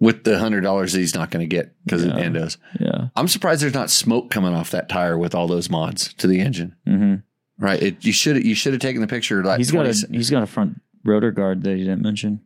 [0.00, 2.12] With the hundred dollars that he's not going to get because Yeah.
[2.12, 2.56] of endos.
[2.78, 2.97] Yeah.
[3.18, 6.40] I'm surprised there's not smoke coming off that tire with all those mods to the
[6.40, 6.76] engine.
[6.86, 7.14] hmm
[7.60, 7.82] Right?
[7.82, 10.42] It, you should you should have taken the picture like He's got a he's got
[10.42, 12.40] a front rotor guard that he didn't mention.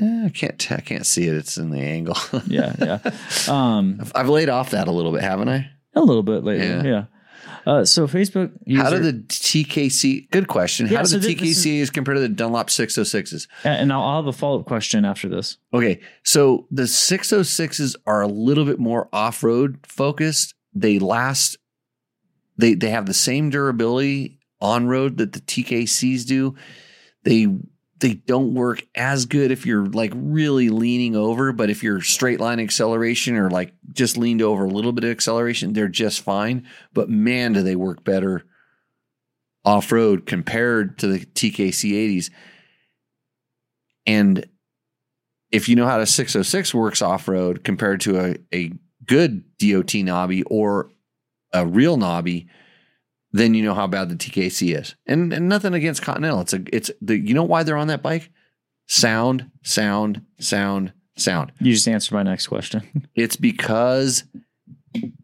[0.00, 1.34] Eh, I can't t- I can't see it.
[1.34, 2.16] It's in the angle.
[2.48, 2.98] Yeah, yeah.
[3.48, 5.70] Um, I've- I've laid off that a little bit, haven't I?
[5.94, 6.64] a little bit later.
[6.64, 6.82] Yeah.
[6.82, 7.04] Yeah.
[7.66, 8.52] Uh, so Facebook.
[8.66, 10.30] User, How do the TKC?
[10.30, 10.86] Good question.
[10.86, 13.46] Yeah, How do so the TKCs compare to the Dunlop 606s?
[13.64, 15.56] and I'll, I'll have a follow up question after this.
[15.72, 20.54] Okay, so the 606s are a little bit more off-road focused.
[20.74, 21.56] They last
[22.56, 26.54] they they have the same durability on road that the TKCs do.
[27.24, 27.48] They
[28.04, 32.38] they don't work as good if you're like really leaning over, but if you're straight
[32.38, 36.66] line acceleration or like just leaned over a little bit of acceleration, they're just fine.
[36.92, 38.44] But man, do they work better
[39.64, 42.30] off road compared to the TKC 80s.
[44.06, 44.44] And
[45.50, 48.72] if you know how the 606 works off road compared to a, a
[49.06, 50.90] good DOT knobby or
[51.54, 52.48] a real knobby,
[53.36, 54.94] then you know how bad the TKC is.
[55.06, 56.40] And, and nothing against Continental.
[56.40, 58.30] It's a it's the you know why they're on that bike?
[58.86, 61.50] Sound, sound, sound, sound.
[61.60, 63.08] You just answered my next question.
[63.14, 64.24] It's because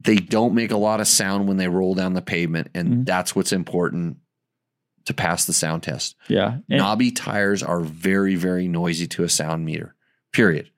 [0.00, 3.06] they don't make a lot of sound when they roll down the pavement, and Mhm.
[3.06, 4.16] that's what's important
[5.04, 6.16] to pass the sound test.
[6.28, 6.58] Yeah.
[6.68, 9.94] And, Knobby tires are very, very noisy to a sound meter.
[10.32, 10.70] Period.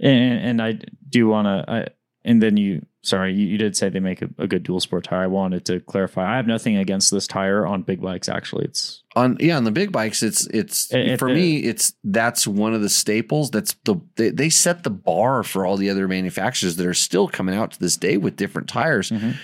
[0.00, 0.78] and, and I
[1.08, 1.92] do want to,
[2.24, 5.04] and then you, sorry, you, you did say they make a, a good dual sport
[5.04, 5.22] tire.
[5.22, 6.32] I wanted to clarify.
[6.32, 8.28] I have nothing against this tire on big bikes.
[8.28, 11.94] Actually, it's On yeah, on the big bikes, it's it's If for the- me, it's
[12.02, 13.50] that's one of the staples.
[13.50, 17.28] That's the they, they set the bar for all the other manufacturers that are still
[17.28, 19.36] coming out to this day with different tires Mhm.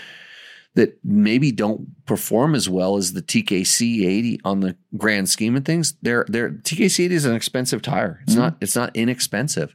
[0.75, 5.65] that maybe don't perform as well as the TKC 80 on the grand scheme of
[5.65, 5.95] things.
[6.03, 8.21] They're they're TKC 80 is an expensive tire.
[8.25, 8.39] It's Mhm.
[8.39, 9.75] not it's not inexpensive.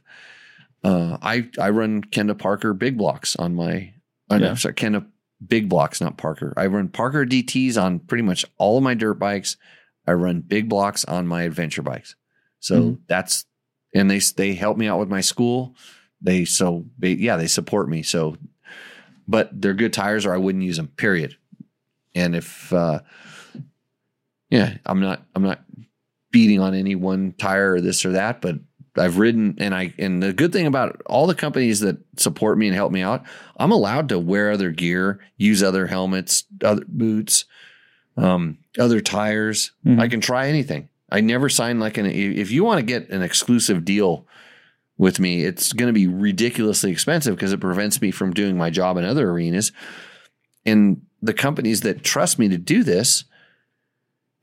[0.86, 3.92] Uh, I I run Kenda Parker big blocks on my
[4.30, 4.54] uh, no, Yeah.
[4.54, 5.04] sorry, Kenda
[5.46, 6.52] big blocks, not Parker.
[6.56, 9.56] I run Parker DTs on pretty much all of my dirt bikes.
[10.06, 12.14] I run big blocks on my adventure bikes.
[12.60, 12.98] So Mhm.
[13.08, 13.44] that's
[13.94, 15.74] and they they help me out with my school.
[16.22, 18.02] They so they, yeah they support me.
[18.02, 18.36] So,
[19.28, 20.88] but they're good tires, or I wouldn't use them.
[20.88, 21.36] Period.
[22.14, 23.00] And if uh,
[24.50, 25.62] yeah, I'm not I'm not
[26.30, 28.56] beating on any one tire or this or that, but
[28.98, 32.66] I've ridden and I and the good thing about all the companies that support me
[32.66, 33.24] and help me out,
[33.56, 37.44] I'm allowed to wear other gear, use other helmets, other boots,
[38.16, 39.72] um, other tires.
[39.84, 40.00] Mhm.
[40.00, 40.88] I can try anything.
[41.10, 44.26] I never sign like an if you want to get an exclusive deal
[44.98, 48.70] with me, it's going to be ridiculously expensive because it prevents me from doing my
[48.70, 49.70] job in other arenas.
[50.64, 53.24] And the companies that trust me to do this,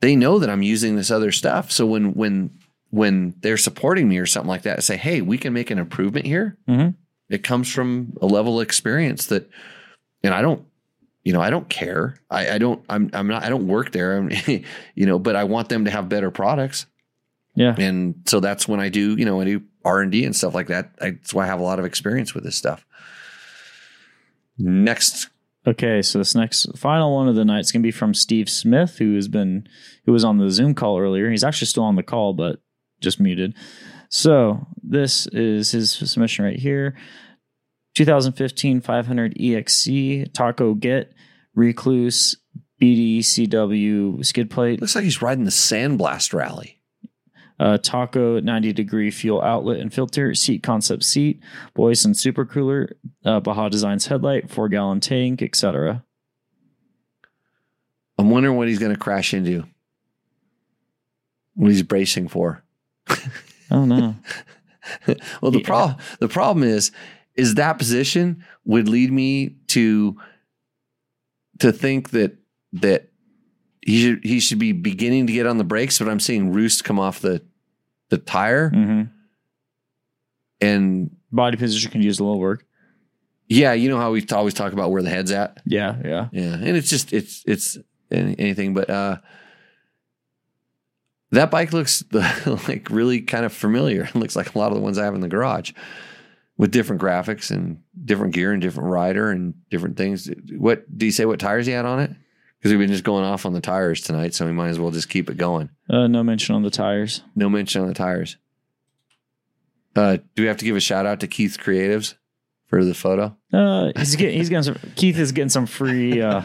[0.00, 1.72] they know that I'm using this other stuff.
[1.72, 2.50] So when when
[2.94, 6.26] when they're supporting me or something like that, say, "Hey, we can make an improvement
[6.26, 6.94] here." Mhm.
[7.28, 9.50] It comes from a level of experience that,
[10.22, 10.64] and I don't,
[11.24, 12.16] you know, I don't care.
[12.30, 12.84] I, I don't.
[12.88, 13.10] I'm.
[13.12, 13.42] I'm not.
[13.42, 14.18] I don't work there.
[14.18, 14.30] I'm,
[14.94, 16.86] you know, but I want them to have better products,
[17.56, 17.74] yeah.
[17.76, 19.16] and so that's when I do.
[19.16, 20.92] You know, I do R and D and stuff like that.
[21.00, 22.86] I, that's why I have a lot of experience with this stuff.
[24.56, 25.28] Next
[25.66, 28.98] Okay, so this next final one of the night is gonna be from Steve Smith,
[28.98, 29.66] who has been
[30.04, 31.30] who was on the Zoom call earlier.
[31.30, 32.60] He's actually still on the call, but
[33.04, 33.54] just muted.
[34.08, 36.96] So this is his submission right here.
[37.94, 41.12] 2015 500 EXC Taco Get
[41.56, 42.34] Rekluse
[42.82, 46.80] BDCW skid plate looks like he's riding the Sandblast rally.
[47.60, 51.40] uh, taco 90 degree fuel outlet and filter, seat concept seat,
[51.76, 56.04] Boyesen super cooler, uh, Baja Designs headlight, four gallon tank, etc.
[58.18, 59.64] I'm wondering what he's going to crash into.
[61.54, 62.63] What he's bracing for.
[63.70, 64.14] Oh no.
[65.40, 65.64] well, the Yeah.
[65.66, 66.90] problem the problem is
[67.34, 70.16] is that position would lead me to
[71.60, 72.36] to think that
[72.72, 73.08] that
[73.86, 76.84] he should he should be beginning to get on the brakes, but I'm seeing roost
[76.84, 77.42] come off the
[78.10, 79.02] the tire hmm
[80.60, 82.64] and Body position can use a little work.
[83.48, 85.58] yeah, you know how we always talk about where the head's at.
[85.66, 86.28] Yeah, yeah.
[86.32, 87.76] Yeah, and it's just it's it's
[88.10, 89.16] anything, but uh,
[91.34, 94.04] that bike looks like really kind of familiar.
[94.04, 95.72] It looks like a lot of the ones I have in the garage,
[96.56, 100.30] with different graphics and different gear and different rider and different things.
[100.56, 101.24] What do you say?
[101.24, 102.10] What tires he had on it?
[102.58, 104.90] Because we've been just going off on the tires tonight, so we might as well
[104.90, 105.68] just keep it going.
[105.90, 107.22] Uh, no mention on the tires.
[107.36, 108.38] No mention on the tires.
[109.94, 112.14] Uh, do we have to give a shout out to Keith Creatives
[112.66, 113.36] for the photo?
[113.52, 114.92] Uh, he's getting he's getting some.
[114.96, 116.42] Keith is getting some free uh,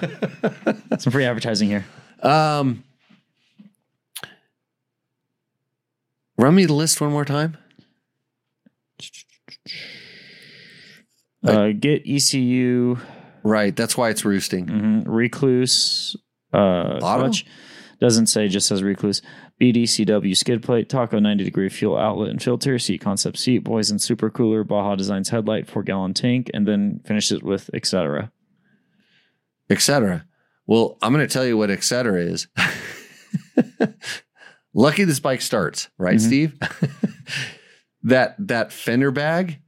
[0.99, 1.85] some free advertising here.
[2.21, 2.83] Um,
[6.39, 7.57] run me the list one more time.
[11.45, 12.97] Uh, get ECU
[13.43, 14.65] Right, that's why it's roosting.
[14.67, 16.15] mhm, Rekluse
[16.53, 17.19] uh, Auto?
[17.19, 17.45] clutch
[17.99, 19.21] doesn't say just says Rekluse.
[19.61, 24.29] BDCW skid plate, Taco 90 degree fuel outlet and filter, seat concept seat, Boyesen super
[24.29, 28.31] cooler, Baja Designs headlight, four gallon tank, and then finishes it with etc.
[29.69, 30.25] etc.
[30.65, 32.21] Well, I'm going to tell you what etc.
[32.21, 32.47] is.
[34.73, 36.21] Lucky this bike starts, right, Mhm.
[36.21, 36.59] Steve?
[38.03, 39.59] that that fender bag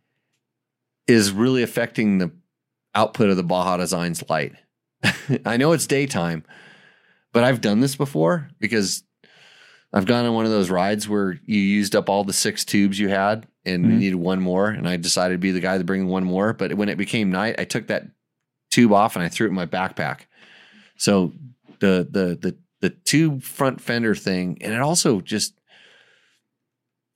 [1.08, 2.32] is really affecting the
[2.96, 4.54] output of the Baja Designs light.
[5.46, 6.44] I know it's daytime,
[7.34, 9.04] but I've done this before because
[9.94, 12.98] I've gone on one of those rides where you used up all the six tubes
[13.00, 14.00] you had and you Mhm.
[14.00, 16.54] needed one more, and I decided to be the guy to bring one more.
[16.54, 18.08] But when it became night, I took that
[18.72, 20.22] tube off and I threw it in my backpack.
[20.98, 21.34] So
[21.80, 25.54] the the the the tube front fender thing, and it also just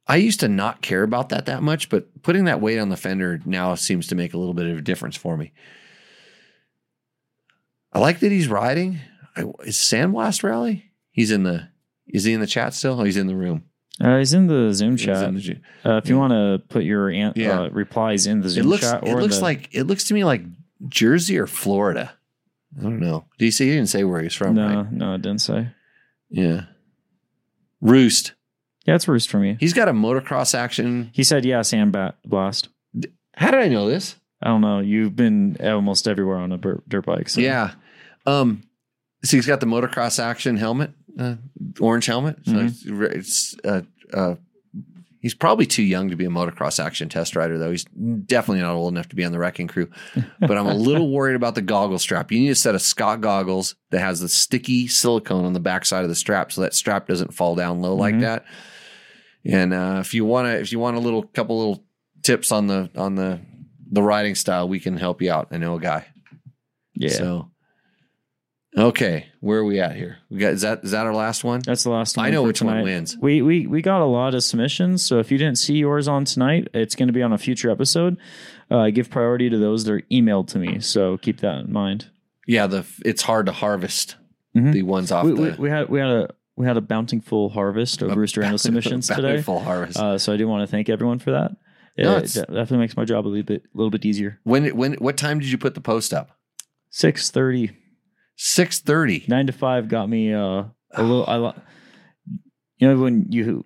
[0.07, 2.97] I used to not care about that that much, but putting that weight on the
[2.97, 5.51] fender now seems to make a little bit of a difference for me.
[7.91, 8.99] I like that he's riding.
[9.35, 10.91] I, is Sandblast Rally?
[11.11, 11.69] He's in the.
[12.07, 12.99] Is he in the chat still?
[12.99, 13.63] Oh, he's in the room.
[13.99, 15.33] Uh, he's in the Zoom chat.
[15.33, 17.61] the- Uh, if you want to put your an- Yeah.
[17.61, 18.83] uh, replies in the it Zoom looks.
[18.83, 19.69] chat, It looks the, like.
[19.73, 20.43] It looks to me like
[20.87, 22.13] Jersey or Florida.
[22.77, 23.25] I don't know.
[23.37, 23.65] Do you see?
[23.67, 24.55] He didn't say where he's from.
[24.55, 24.91] no, Right?
[24.91, 25.69] no, it didn't say.
[26.29, 26.65] Yeah.
[27.81, 28.33] Roost.
[28.85, 29.57] Yeah, it's roost for me.
[29.59, 31.09] He's got a motocross action.
[31.13, 32.69] He said, yes "Yeah, sandbat blast."
[33.35, 34.15] How did I know this?
[34.41, 34.79] I don't know.
[34.79, 37.29] You've been almost everywhere on a dirt bike.
[37.29, 37.41] So.
[37.41, 37.71] Yeah.
[38.25, 38.63] Um.
[39.23, 41.35] So he's got the motocross action helmet, uh,
[41.79, 42.37] orange helmet.
[42.45, 42.65] So Mhm.
[42.67, 43.81] it's, it's uh,
[44.13, 44.35] uh,
[45.25, 47.71] he's probably too young to be a motocross action test rider, though.
[47.71, 49.89] He's definitely not old enough to be on the wrecking crew.
[50.39, 52.31] But I'm a little worried about the goggle strap.
[52.31, 56.03] You need a set of Scott goggles that has the sticky silicone on the backside
[56.03, 58.21] of the strap, so that strap doesn't fall down low like Mhm.
[58.21, 58.45] that.
[59.43, 61.83] And uh, if you want to, if you want a little couple little
[62.21, 63.39] tips on the on the
[63.91, 65.47] the riding style, we can help you out.
[65.51, 66.05] I know a guy.
[66.93, 67.09] yeah.
[67.09, 67.49] So,
[68.77, 70.17] okay, where are we at here?
[70.29, 71.61] We got is that is that our last one?
[71.65, 72.25] That's the last one.
[72.25, 73.17] I know for which one wins.
[73.17, 76.25] We we we got a lot of submissions, so if you didn't see yours on
[76.25, 78.17] tonight, it's going to be on a future episode.
[78.69, 81.71] Uh, I give priority to those that are emailed to me, so keep that in
[81.71, 82.09] mind.
[82.47, 84.15] Yeah, the it's hard to harvest
[84.55, 84.71] Mhm.
[84.71, 87.49] the ones off We, the we, we had we had a we had a bountiful
[87.49, 89.97] harvest of Rooster Animal submissions today, Full harvest.
[89.99, 91.51] uh, so I do want to thank everyone for that.
[91.97, 94.39] It, No, it it's- definitely makes my job a little bit a little bit easier.
[94.43, 96.37] when when what time did you put the post up?
[96.89, 97.71] Six thirty,
[98.35, 99.23] Six thirty.
[99.27, 100.63] nine to five got me uh,
[100.93, 101.25] a little.
[101.27, 101.53] I
[102.77, 103.63] you know when you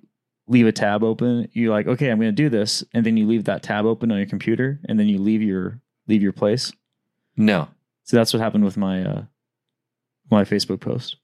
[0.47, 3.27] leave a tab open, you're like, okay, I'm going to do this, and then you
[3.27, 6.71] leave that tab open on your computer, and then you leave your leave your place.
[7.37, 7.67] No.
[8.03, 9.23] So that's what happened with my uh,
[10.29, 11.17] my Facebook post.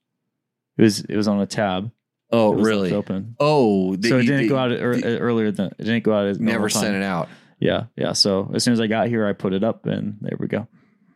[0.78, 1.92] It was it was on a tab.
[2.32, 2.92] Oh, It was really?
[2.92, 3.36] open.
[3.40, 6.14] Oh, the, so it didn't the- go out ear- the- earlier than it didn't go
[6.14, 6.40] out.
[6.40, 7.30] Never sent it out.
[7.60, 8.14] Yeah, yeah.
[8.14, 10.68] So as soon as I got here, I put it up, and there we go.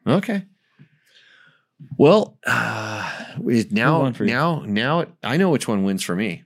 [0.07, 0.43] Okay.
[1.97, 3.11] Well, uh,
[3.72, 4.31] now, one for you.
[4.31, 6.43] now, now, I know which one wins for me.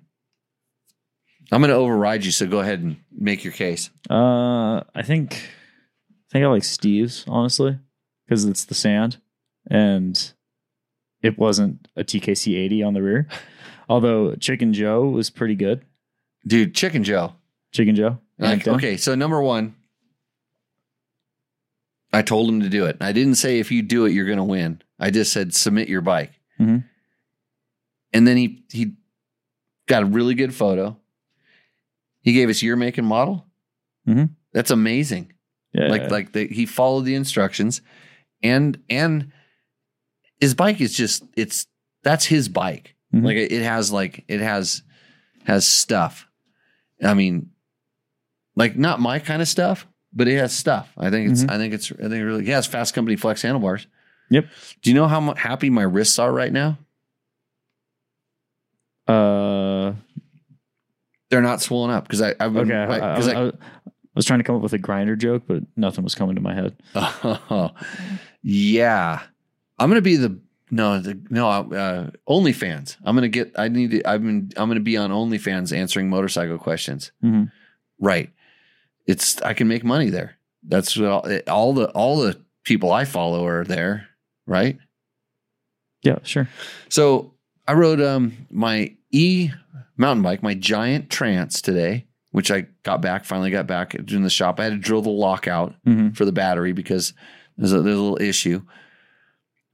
[1.52, 3.90] I'm going to override you, so go ahead and make your case.
[4.10, 7.78] Uh, I think I think I like Steve's honestly
[8.26, 9.18] because it's the sand,
[9.70, 10.34] and
[11.22, 13.28] it wasn't a TKC 80 on the rear.
[13.90, 15.84] Although Chicken Joe was pretty good.
[16.48, 17.34] Dude, Chicken Joe.
[17.72, 18.20] Chicken Joe.
[18.40, 19.76] Like, okay, so number one,
[22.12, 22.98] I told him to do it.
[23.00, 24.82] I didn't say if you do it, you're going to win.
[25.04, 26.84] I just said submit your bike, Mhm.
[28.14, 28.94] and then he he
[29.88, 30.98] got a really good photo.
[32.22, 33.46] He gave us year, make, and model.
[34.08, 34.30] Mhm.
[34.54, 35.34] That's amazing.
[35.74, 37.82] Yeah, Like like the, he followed the instructions,
[38.42, 39.32] and and
[40.40, 41.68] his bike is just it's
[42.04, 42.96] that's his bike.
[43.14, 43.26] Mhm.
[43.26, 44.84] Like it has like it has
[45.46, 46.28] has stuff.
[47.04, 47.50] I mean,
[48.56, 50.94] like not my kind of stuff, but it has stuff.
[50.98, 51.50] I think it's Mhm.
[51.52, 53.88] I think it's I think it really he has Fasst Company flex handlebars.
[54.30, 54.48] Yep.
[54.82, 56.78] Do you know how happy my wrists are right now?
[59.08, 59.94] uh,
[61.30, 62.76] They're not swollen up because I I've been okay.
[62.94, 63.52] I, I, I, I
[64.16, 66.54] was trying to come up with a grinder joke, but nothing was coming to my
[66.54, 66.76] head.
[66.96, 67.72] Oh,
[68.44, 69.22] yeah.
[69.80, 70.38] I'm gonna be the
[70.72, 72.98] no the no uh, OnlyFans.
[73.04, 73.52] I'm gonna get.
[73.58, 73.92] I need.
[73.92, 74.52] To, I've been.
[74.56, 77.12] I'm gonna be on OnlyFans answering motorcycle questions.
[77.24, 77.52] Mhm.
[78.00, 78.32] Right.
[79.08, 79.42] It's.
[79.42, 80.36] I can make money there.
[80.64, 84.08] That's what all, all the all the people I follow are there.
[84.46, 84.78] Right.
[86.02, 86.50] Yeah, sure.
[86.90, 87.34] So
[87.68, 89.50] I rode um my e
[89.98, 93.26] mountain bike, my giant trance today, which I got back.
[93.26, 94.60] Finally got back in the shop.
[94.60, 97.14] I had to drill the lockout hmm for the battery because
[97.58, 98.62] there's a, there's a little issue.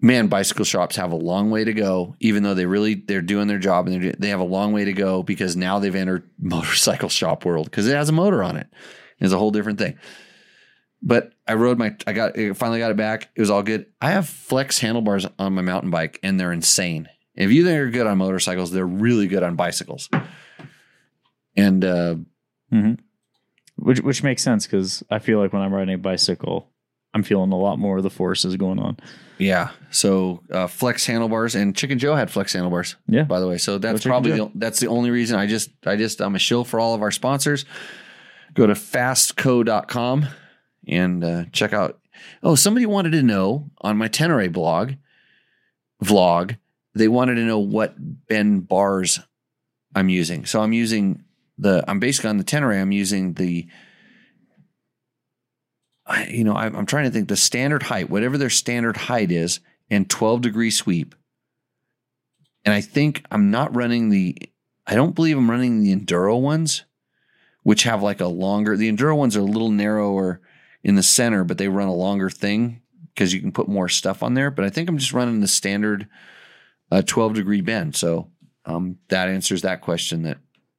[0.02, 3.48] Man, bicycle shops have a long way to go, even though they really they're doing
[3.48, 6.30] their job and they they have a long way to go because now they've entered
[6.40, 8.68] motorcycle shop world because it has a motor on it.
[9.20, 9.98] It's a whole different thing.
[11.02, 13.30] But I rode my I got I finally got it back.
[13.36, 13.86] It was all good.
[14.02, 17.08] I have flex handlebars on my mountain bike and they're insane.
[17.36, 20.10] If you think they're good on motorcycles, they're really good on bicycles.
[21.56, 22.16] And uh,
[23.78, 26.70] Which which makes sense because I feel like when I'm riding a bicycle,
[27.14, 28.98] I'm feeling a lot more of the forces going on.
[29.38, 29.70] Yeah.
[29.90, 32.98] So uh, flex handlebars and Chicken Joe had flex handlebars.
[33.08, 33.24] Yeah.
[33.24, 36.22] By the way, so that's probably the, that's the only reason I just I just
[36.22, 37.64] I'm a shill for all of our sponsors.
[38.54, 40.28] Go to fasstco.com
[40.90, 42.00] and uh, check out.
[42.44, 44.94] Oh, somebody wanted to know on my Tenere blog
[46.04, 46.58] vlog.
[46.96, 47.96] They wanted to know what
[48.28, 49.20] Ben bars
[49.96, 50.46] I'm using.
[50.46, 51.24] So I'm using
[51.58, 52.82] the I'm basically on the Tenere.
[52.82, 53.68] I'm using the
[56.28, 59.60] you know, I'm, I'm trying to think the standard height, whatever their standard height is,
[59.90, 61.16] and 12 degree sweep.
[62.66, 64.38] And I think I'm not running the,
[64.88, 66.84] I don't believe I'm running the Enduro ones,
[67.64, 70.42] which have like a longer, the Enduro ones are a little narrower
[70.84, 72.82] in the center, but they run a longer thing
[73.14, 74.50] because you can put more stuff on there.
[74.52, 76.08] But I think I'm just running the standard
[76.92, 77.96] uh, 12 degree bend.
[77.96, 78.30] So
[78.66, 80.38] um, that answers that question that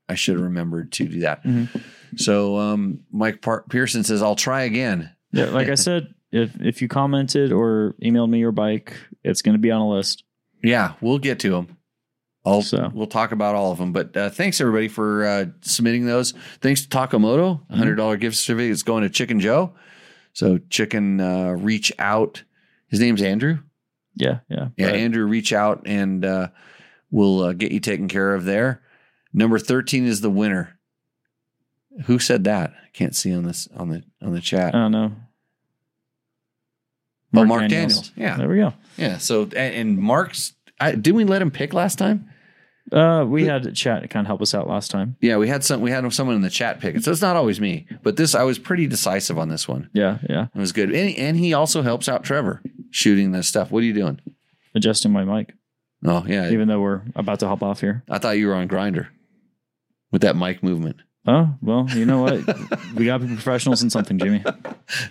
[0.09, 1.45] I should have remembered to do that.
[1.45, 1.69] Mhm.
[2.17, 5.11] So um, Mike Par- Pearson says, I'll try again.
[5.33, 9.55] Yeah, like I said, if if you commented or emailed me your bike, it's going
[9.55, 10.25] to be on a list.
[10.63, 11.77] Yeah, we'll get to them.
[12.45, 13.93] I'll, So- we'll talk about all of them.
[13.93, 16.33] But uh, thanks everybody for uh, submitting those.
[16.61, 19.73] Thanks to Taco Moto, hundred dollar gift certificate is going to Chicken Joe.
[20.33, 22.45] So Chicken, uh, reach out.
[22.89, 23.59] His name's Andrew.
[24.17, 26.49] Yeah, yeah, Yeah, But Andrew, reach out and uh,
[27.11, 28.83] we'll uh, get you taken care of there.
[29.33, 30.79] Number thirteen is the winner.
[32.07, 32.71] Who said that?
[32.73, 34.75] I can't see on this on the on the chat.
[34.75, 35.13] I don't know.
[37.35, 38.13] oh, Mark Daniels.
[38.17, 38.73] Yeah, There we go.
[38.97, 39.19] yeah.
[39.19, 40.55] So and, and Mark's.
[40.81, 42.29] I, didn't we let him pick last time?
[42.91, 45.17] Uh, we had chat kind of help us out last time.
[45.21, 45.81] Yeah, we had some.
[45.81, 47.87] We had someone in the chat pick it, so it's not always me.
[48.03, 49.91] But this, I was pretty decisive on this one.
[49.93, 50.47] Yeah, yeah.
[50.53, 53.71] It was good, and, he- and he also helps out Trevor shooting this stuff.
[53.71, 54.21] What are you doing?
[54.75, 55.53] Adjusting my mic,
[56.05, 58.03] Oh yeah, even though we're about to hop off here.
[58.11, 59.11] I thought you were on grinder
[60.11, 60.97] with that mic movement.
[61.27, 62.47] Oh well, you know what?
[62.97, 64.43] we got to be professionals in something, Jimmy.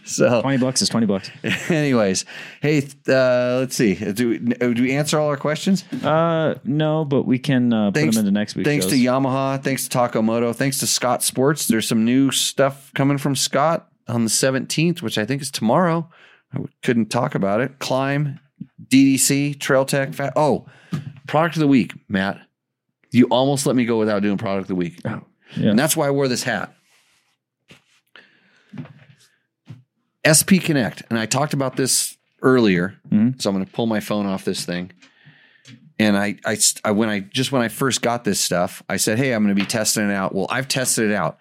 [0.03, 1.30] So, Twenty bucks is twenty bucks.
[1.69, 2.26] anyways,
[2.61, 3.95] hey, uh, let's see.
[3.95, 4.38] Do we,
[4.73, 5.86] do we answer all our questions?
[6.03, 8.91] Uh, no, but we can uh, put Thanks- them into next week's Thanks shows.
[8.94, 9.64] to Yamaha.
[9.64, 10.52] Thanks to Taco Moto.
[10.52, 11.68] Thanks to Scott Sports.
[11.68, 16.10] There's some new stuff coming from Scott on the 17th, which I think is tomorrow.
[16.53, 17.80] I couldn't talk about it.
[17.80, 18.40] Klim,
[18.86, 20.14] DDC, Trail Tech.
[20.14, 20.65] Fa- oh,
[21.27, 22.38] product of the week, Matt.
[23.11, 24.99] You almost let me go without doing product of the week.
[25.56, 25.70] Yeah.
[25.72, 26.74] And that's why I wore this hat.
[30.28, 31.04] SP Connect.
[31.10, 32.96] And I talked about this earlier.
[33.12, 33.42] Mhm.
[33.42, 34.92] So I'm going to pull my phone off this thing.
[35.98, 39.18] And I, I, I, when I just when I first got this stuff, I said,
[39.18, 41.38] "Hey, I'm going to be testing it out." Well, I've tested it out.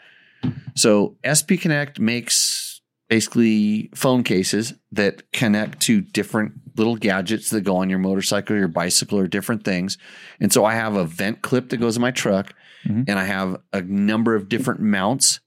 [0.75, 7.77] So SP Connect makes basically phone cases that connect to different little gadgets that go
[7.77, 9.97] on your motorcycle, your bicycle, or different things.
[10.41, 12.53] And so I have a vent clip that goes in my truck,
[12.89, 13.05] Mhm.
[13.09, 15.41] and I have a number of different mounts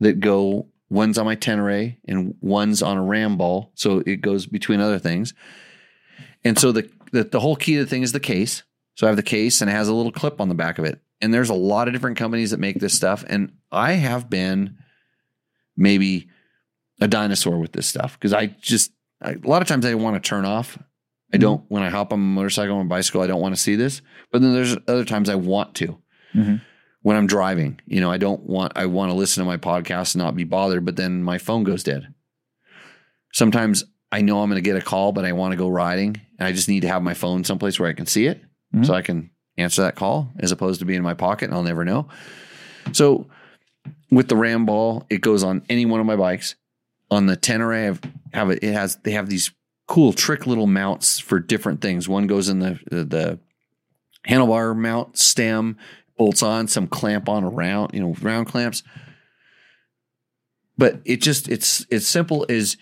[0.00, 0.68] that go.
[0.90, 4.98] One's on my Tenere and one's on a ram ball, so it goes between other
[4.98, 5.34] things.
[6.44, 8.62] And so the, the the whole key to the thing is the case.
[8.94, 10.84] So I have the case and it has a little clip on the back of
[10.86, 11.00] it.
[11.20, 13.22] And there's a lot of different companies that make this stuff.
[13.28, 14.76] And I have been
[15.76, 16.28] maybe
[17.00, 20.14] a dinosaur with this stuff because I just I, a lot of times I want
[20.22, 20.78] to turn off.
[21.34, 23.20] I don't when I hop on a motorcycle or a bicycle.
[23.20, 24.00] I don't want to see this.
[24.32, 25.98] But then there's other times I want to.
[26.34, 26.62] Mhm.
[27.08, 28.74] When I'm driving, you know, I don't want.
[28.76, 30.84] I want to listen to my podcast and not be bothered.
[30.84, 32.12] But then my phone goes dead.
[33.32, 33.82] Sometimes
[34.12, 36.46] I know I'm going to get a call, but I want to go riding, and
[36.46, 38.42] I just need to have my phone someplace where I can see it,
[38.74, 38.84] Mhm.
[38.84, 41.62] so I can answer that call as opposed to being in my pocket and I'll
[41.62, 42.08] never know.
[42.92, 43.26] So
[44.10, 46.56] with the Ram ball, it goes on any one of my bikes.
[47.10, 48.00] On the Tenere, I have,
[48.34, 49.50] have it, it has they have these
[49.86, 52.06] cool trick little mounts for different things.
[52.06, 53.38] One goes in the the, the
[54.28, 55.78] handlebar mount stem,
[56.18, 58.82] bolts on, some clamp on around, you know, round clamps.
[60.76, 62.76] But it just it's it's simple as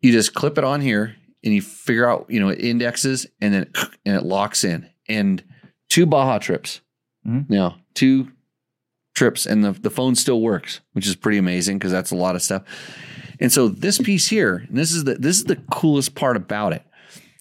[0.00, 3.54] you just clip it on here and you figure out, you know, it indexes and
[3.54, 3.72] then
[4.04, 4.88] and it locks in.
[5.08, 5.42] And
[5.88, 6.80] two Baja trips.
[7.26, 7.48] Mhm.
[7.48, 8.28] Now, two
[9.14, 12.36] trips and the, the phone still works, which is pretty amazing because that's a lot
[12.36, 12.62] of stuff.
[13.40, 16.72] And so this piece here, and this is the this is the coolest part about
[16.72, 16.82] it,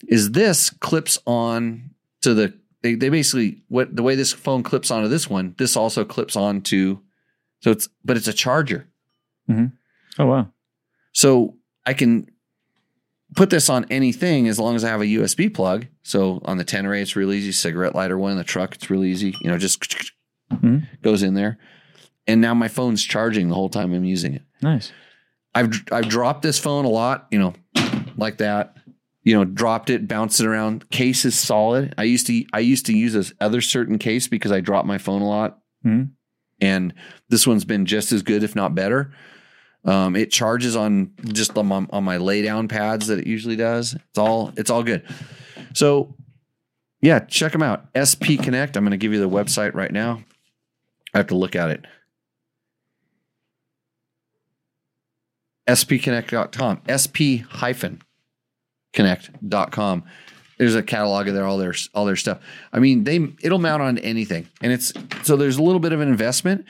[0.08, 1.92] is this clips on
[2.22, 2.54] to the
[2.88, 6.36] they, they basically what the way this phone clips onto this one, this also clips
[6.36, 7.00] onto
[7.62, 8.88] so it's but it's a charger.
[10.20, 10.50] Oh wow.
[11.14, 11.56] So
[11.86, 12.30] I can
[13.36, 15.88] put this on anything as long as I have a USB plug.
[16.04, 17.52] So on the Tenere, it's real easy.
[17.52, 19.34] Cigarette lighter one in the truck, it's real easy.
[19.42, 19.84] You know, just
[20.52, 20.88] Mhm.
[21.02, 21.58] goes in there.
[22.26, 24.44] And now my phone's charging the whole time I'm using it.
[24.62, 24.92] Nice.
[25.56, 27.54] I've I've dropped this phone a lot, you know,
[28.18, 28.77] like that.
[29.28, 30.90] You know, dropped it, bounced it around.
[30.90, 31.94] Case is solid.
[31.98, 34.98] I used to I used to use this other certain case because I dropped my
[34.98, 36.12] phone a lot, Mhm.
[36.62, 36.94] and
[37.28, 39.12] this one's been just as good, if not better.
[39.84, 43.58] Um, it charges on just on my, on my lay down pads that it usually
[43.58, 43.96] does.
[43.96, 45.04] It's all it's all good.
[45.74, 46.16] So,
[47.02, 47.88] yeah, check them out.
[48.00, 48.78] SP Connect.
[48.78, 50.24] I'm going to give you the website right now.
[51.14, 51.86] I have to look at it.
[55.68, 58.02] spconnect.com, sp hyphen
[58.94, 60.04] connect.com.
[60.58, 62.40] There's a catalog of their all their all their stuff.
[62.74, 64.48] I mean, they it'll mount on anything.
[64.62, 64.92] And it's
[65.24, 66.66] so there's a little bit of an investment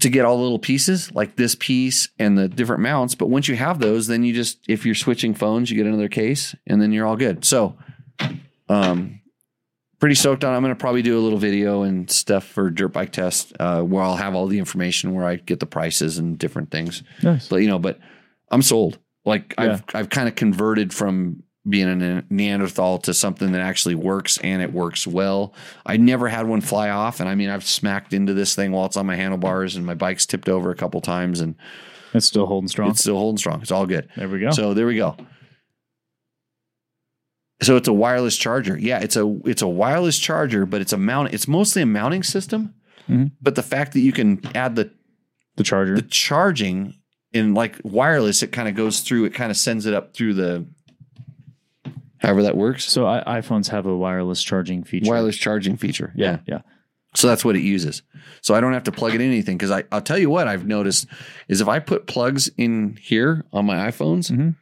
[0.00, 3.48] to get all the little pieces like this piece and the different mounts, but once
[3.48, 6.82] you have those, then you just if you're switching phones, you get another case and
[6.82, 7.44] then you're all good.
[7.44, 7.76] So
[8.68, 9.22] um
[10.02, 10.52] pretty stoked on.
[10.52, 13.82] I'm going to probably do a little video and stuff for dirt bike test uh,
[13.82, 17.04] where I'll have all the information where I get the prices and different things.
[17.22, 17.46] Nice.
[17.46, 18.00] But you know, but
[18.50, 18.98] I'm sold.
[19.24, 19.64] Like Yeah.
[19.72, 24.60] I've I've kind of converted from being a Neanderthal to something that actually works and
[24.60, 25.54] it works well.
[25.86, 28.86] I never had one fly off, and I mean I've smacked into this thing while
[28.86, 31.54] it's on my handlebars, and my bike's tipped over a couple times, and
[32.14, 32.90] It's still holding strong.
[32.90, 33.62] It's still holding strong.
[33.62, 34.08] It's all good.
[34.16, 34.50] there we go.
[34.50, 35.16] So there we go.
[37.62, 38.76] So it's a wireless charger.
[38.76, 41.32] Yeah, it's a it's a wireless charger, but it's a mount.
[41.32, 42.74] It's mostly a mounting system.
[43.08, 43.32] Mhm.
[43.40, 44.90] But the fact that you can add the
[45.56, 45.94] the charger.
[45.94, 46.94] the charging
[47.32, 49.24] in like wireless, it kind of goes through.
[49.24, 50.66] It kind of sends it up through the.
[52.18, 52.84] However that works.
[52.84, 55.10] so I, iPhones have a wireless charging feature.
[55.10, 56.12] Wireless charging feature.
[56.14, 56.60] Yeah, yeah.
[57.14, 58.02] So that's what it uses.
[58.42, 60.46] So I don't have to plug it in anything because I I'll tell you what
[60.46, 61.06] I've noticed
[61.48, 64.54] is if I put plugs in here on my iPhones Mhm.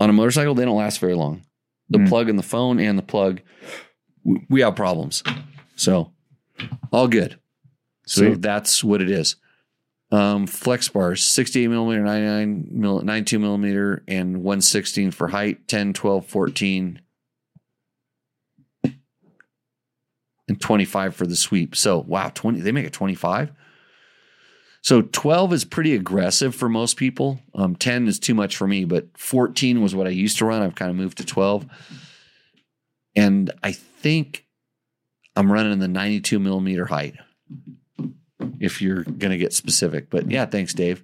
[0.00, 1.42] on a motorcycle, they don't last very long.
[1.88, 2.08] The Mm.
[2.08, 3.40] plug in the phone and the plug,
[4.24, 5.22] w- we have problems.
[5.76, 6.10] So
[6.92, 7.38] all good.
[8.06, 8.42] So Sweet.
[8.42, 9.36] that's what it is.
[10.14, 16.24] Um, flex bars, 68 millimeter, 99 mil, 92 millimeter, and 116 for height, 10, 12,
[16.24, 17.00] 14,
[20.46, 21.74] and 25 for the sweep.
[21.74, 23.50] So, wow, 20, they make it 25.
[24.82, 27.40] So 12 is pretty aggressive for most people.
[27.52, 30.62] Um, 10 is too much for me, but 14 was what I used to run.
[30.62, 31.66] I've kind of moved to 12.
[33.16, 34.46] And I think
[35.34, 37.16] I'm running the 92 millimeter height
[38.60, 40.10] if you're going to get specific.
[40.10, 41.02] But yeah, thanks, Dave.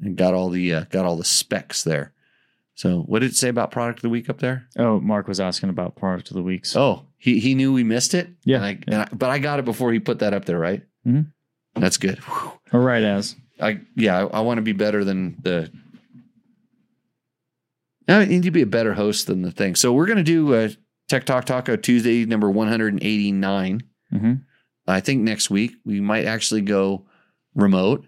[0.00, 2.12] And got all the uh, got all the specs there.
[2.74, 4.66] So what did it say about product of the week up there?
[4.76, 6.66] Oh, Mark was asking about product of the week.
[6.66, 8.28] So Oh, he he knew we missed it.
[8.44, 10.82] Yeah, I, and I- but I got it before he put that up there, right?
[11.06, 11.30] Mhm.
[11.76, 12.18] That's good.
[12.18, 12.52] Whew.
[12.72, 15.70] all right, as I yeah, I, I want to be better than the.
[18.08, 19.74] I need to be a better host than the thing.
[19.76, 20.68] So we're gonna do uh,
[21.08, 23.82] Tech Talk Taco Tuesday number one hundred and eighty nine.
[24.12, 24.42] Mhm.
[24.86, 27.06] I think next week we might actually go
[27.54, 28.06] remote.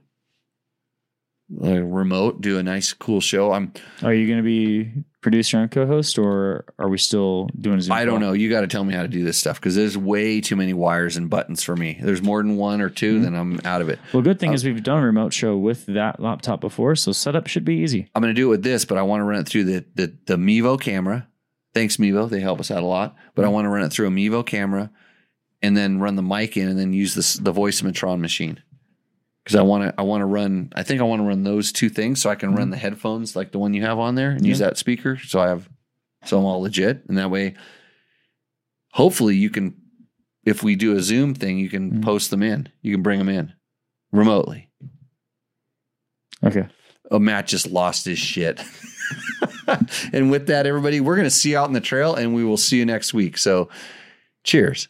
[1.63, 3.53] Uh, remote, do a nice, cool show.
[3.53, 3.73] I'm.
[4.03, 4.91] are you going to be
[5.23, 7.93] producer and co-host, or are we still doing Zoom?
[7.93, 8.31] I don't call?
[8.31, 8.33] know.
[8.33, 10.73] You got to tell me how to do this stuff because there's way too many
[10.73, 12.01] wires and buttons for me.
[12.03, 13.23] There's more than one or 2 Mhm.
[13.23, 14.01] then I'm out of it.
[14.13, 17.13] Well, good thing Uh, is we've done a remote show with that laptop before, so
[17.13, 18.09] setup should be easy.
[18.17, 19.85] I'm going to do it with this, but I want to run it through the,
[19.95, 21.29] the the Mevo camera.
[21.75, 22.29] Thanks, Mevo.
[22.29, 23.15] They help us out a lot.
[23.37, 24.91] But I want to run it through a Mevo camera,
[25.63, 28.63] and then run the mic in, and then use this the voice Metron machine.
[29.45, 30.73] Because I want to I want to run.
[30.75, 33.37] I think I want to run those two things so I can run the headphones
[33.37, 35.19] like the one you have on there and use that speaker.
[35.19, 35.69] So I have
[36.25, 37.55] so I'm all legit, and that way,
[38.93, 39.77] hopefully you can.
[40.45, 42.03] If we do a Zoom thing, you can Mhm.
[42.05, 42.69] post them in.
[42.83, 43.53] You can bring them in
[44.13, 44.69] remotely.
[46.45, 46.69] Okay.
[47.11, 48.61] Oh, Matt just lost his shit.
[50.13, 52.45] and with that, everybody, we're going to see you out in the trail and we
[52.45, 53.39] will see you next week.
[53.39, 53.69] So
[54.45, 54.89] cheers.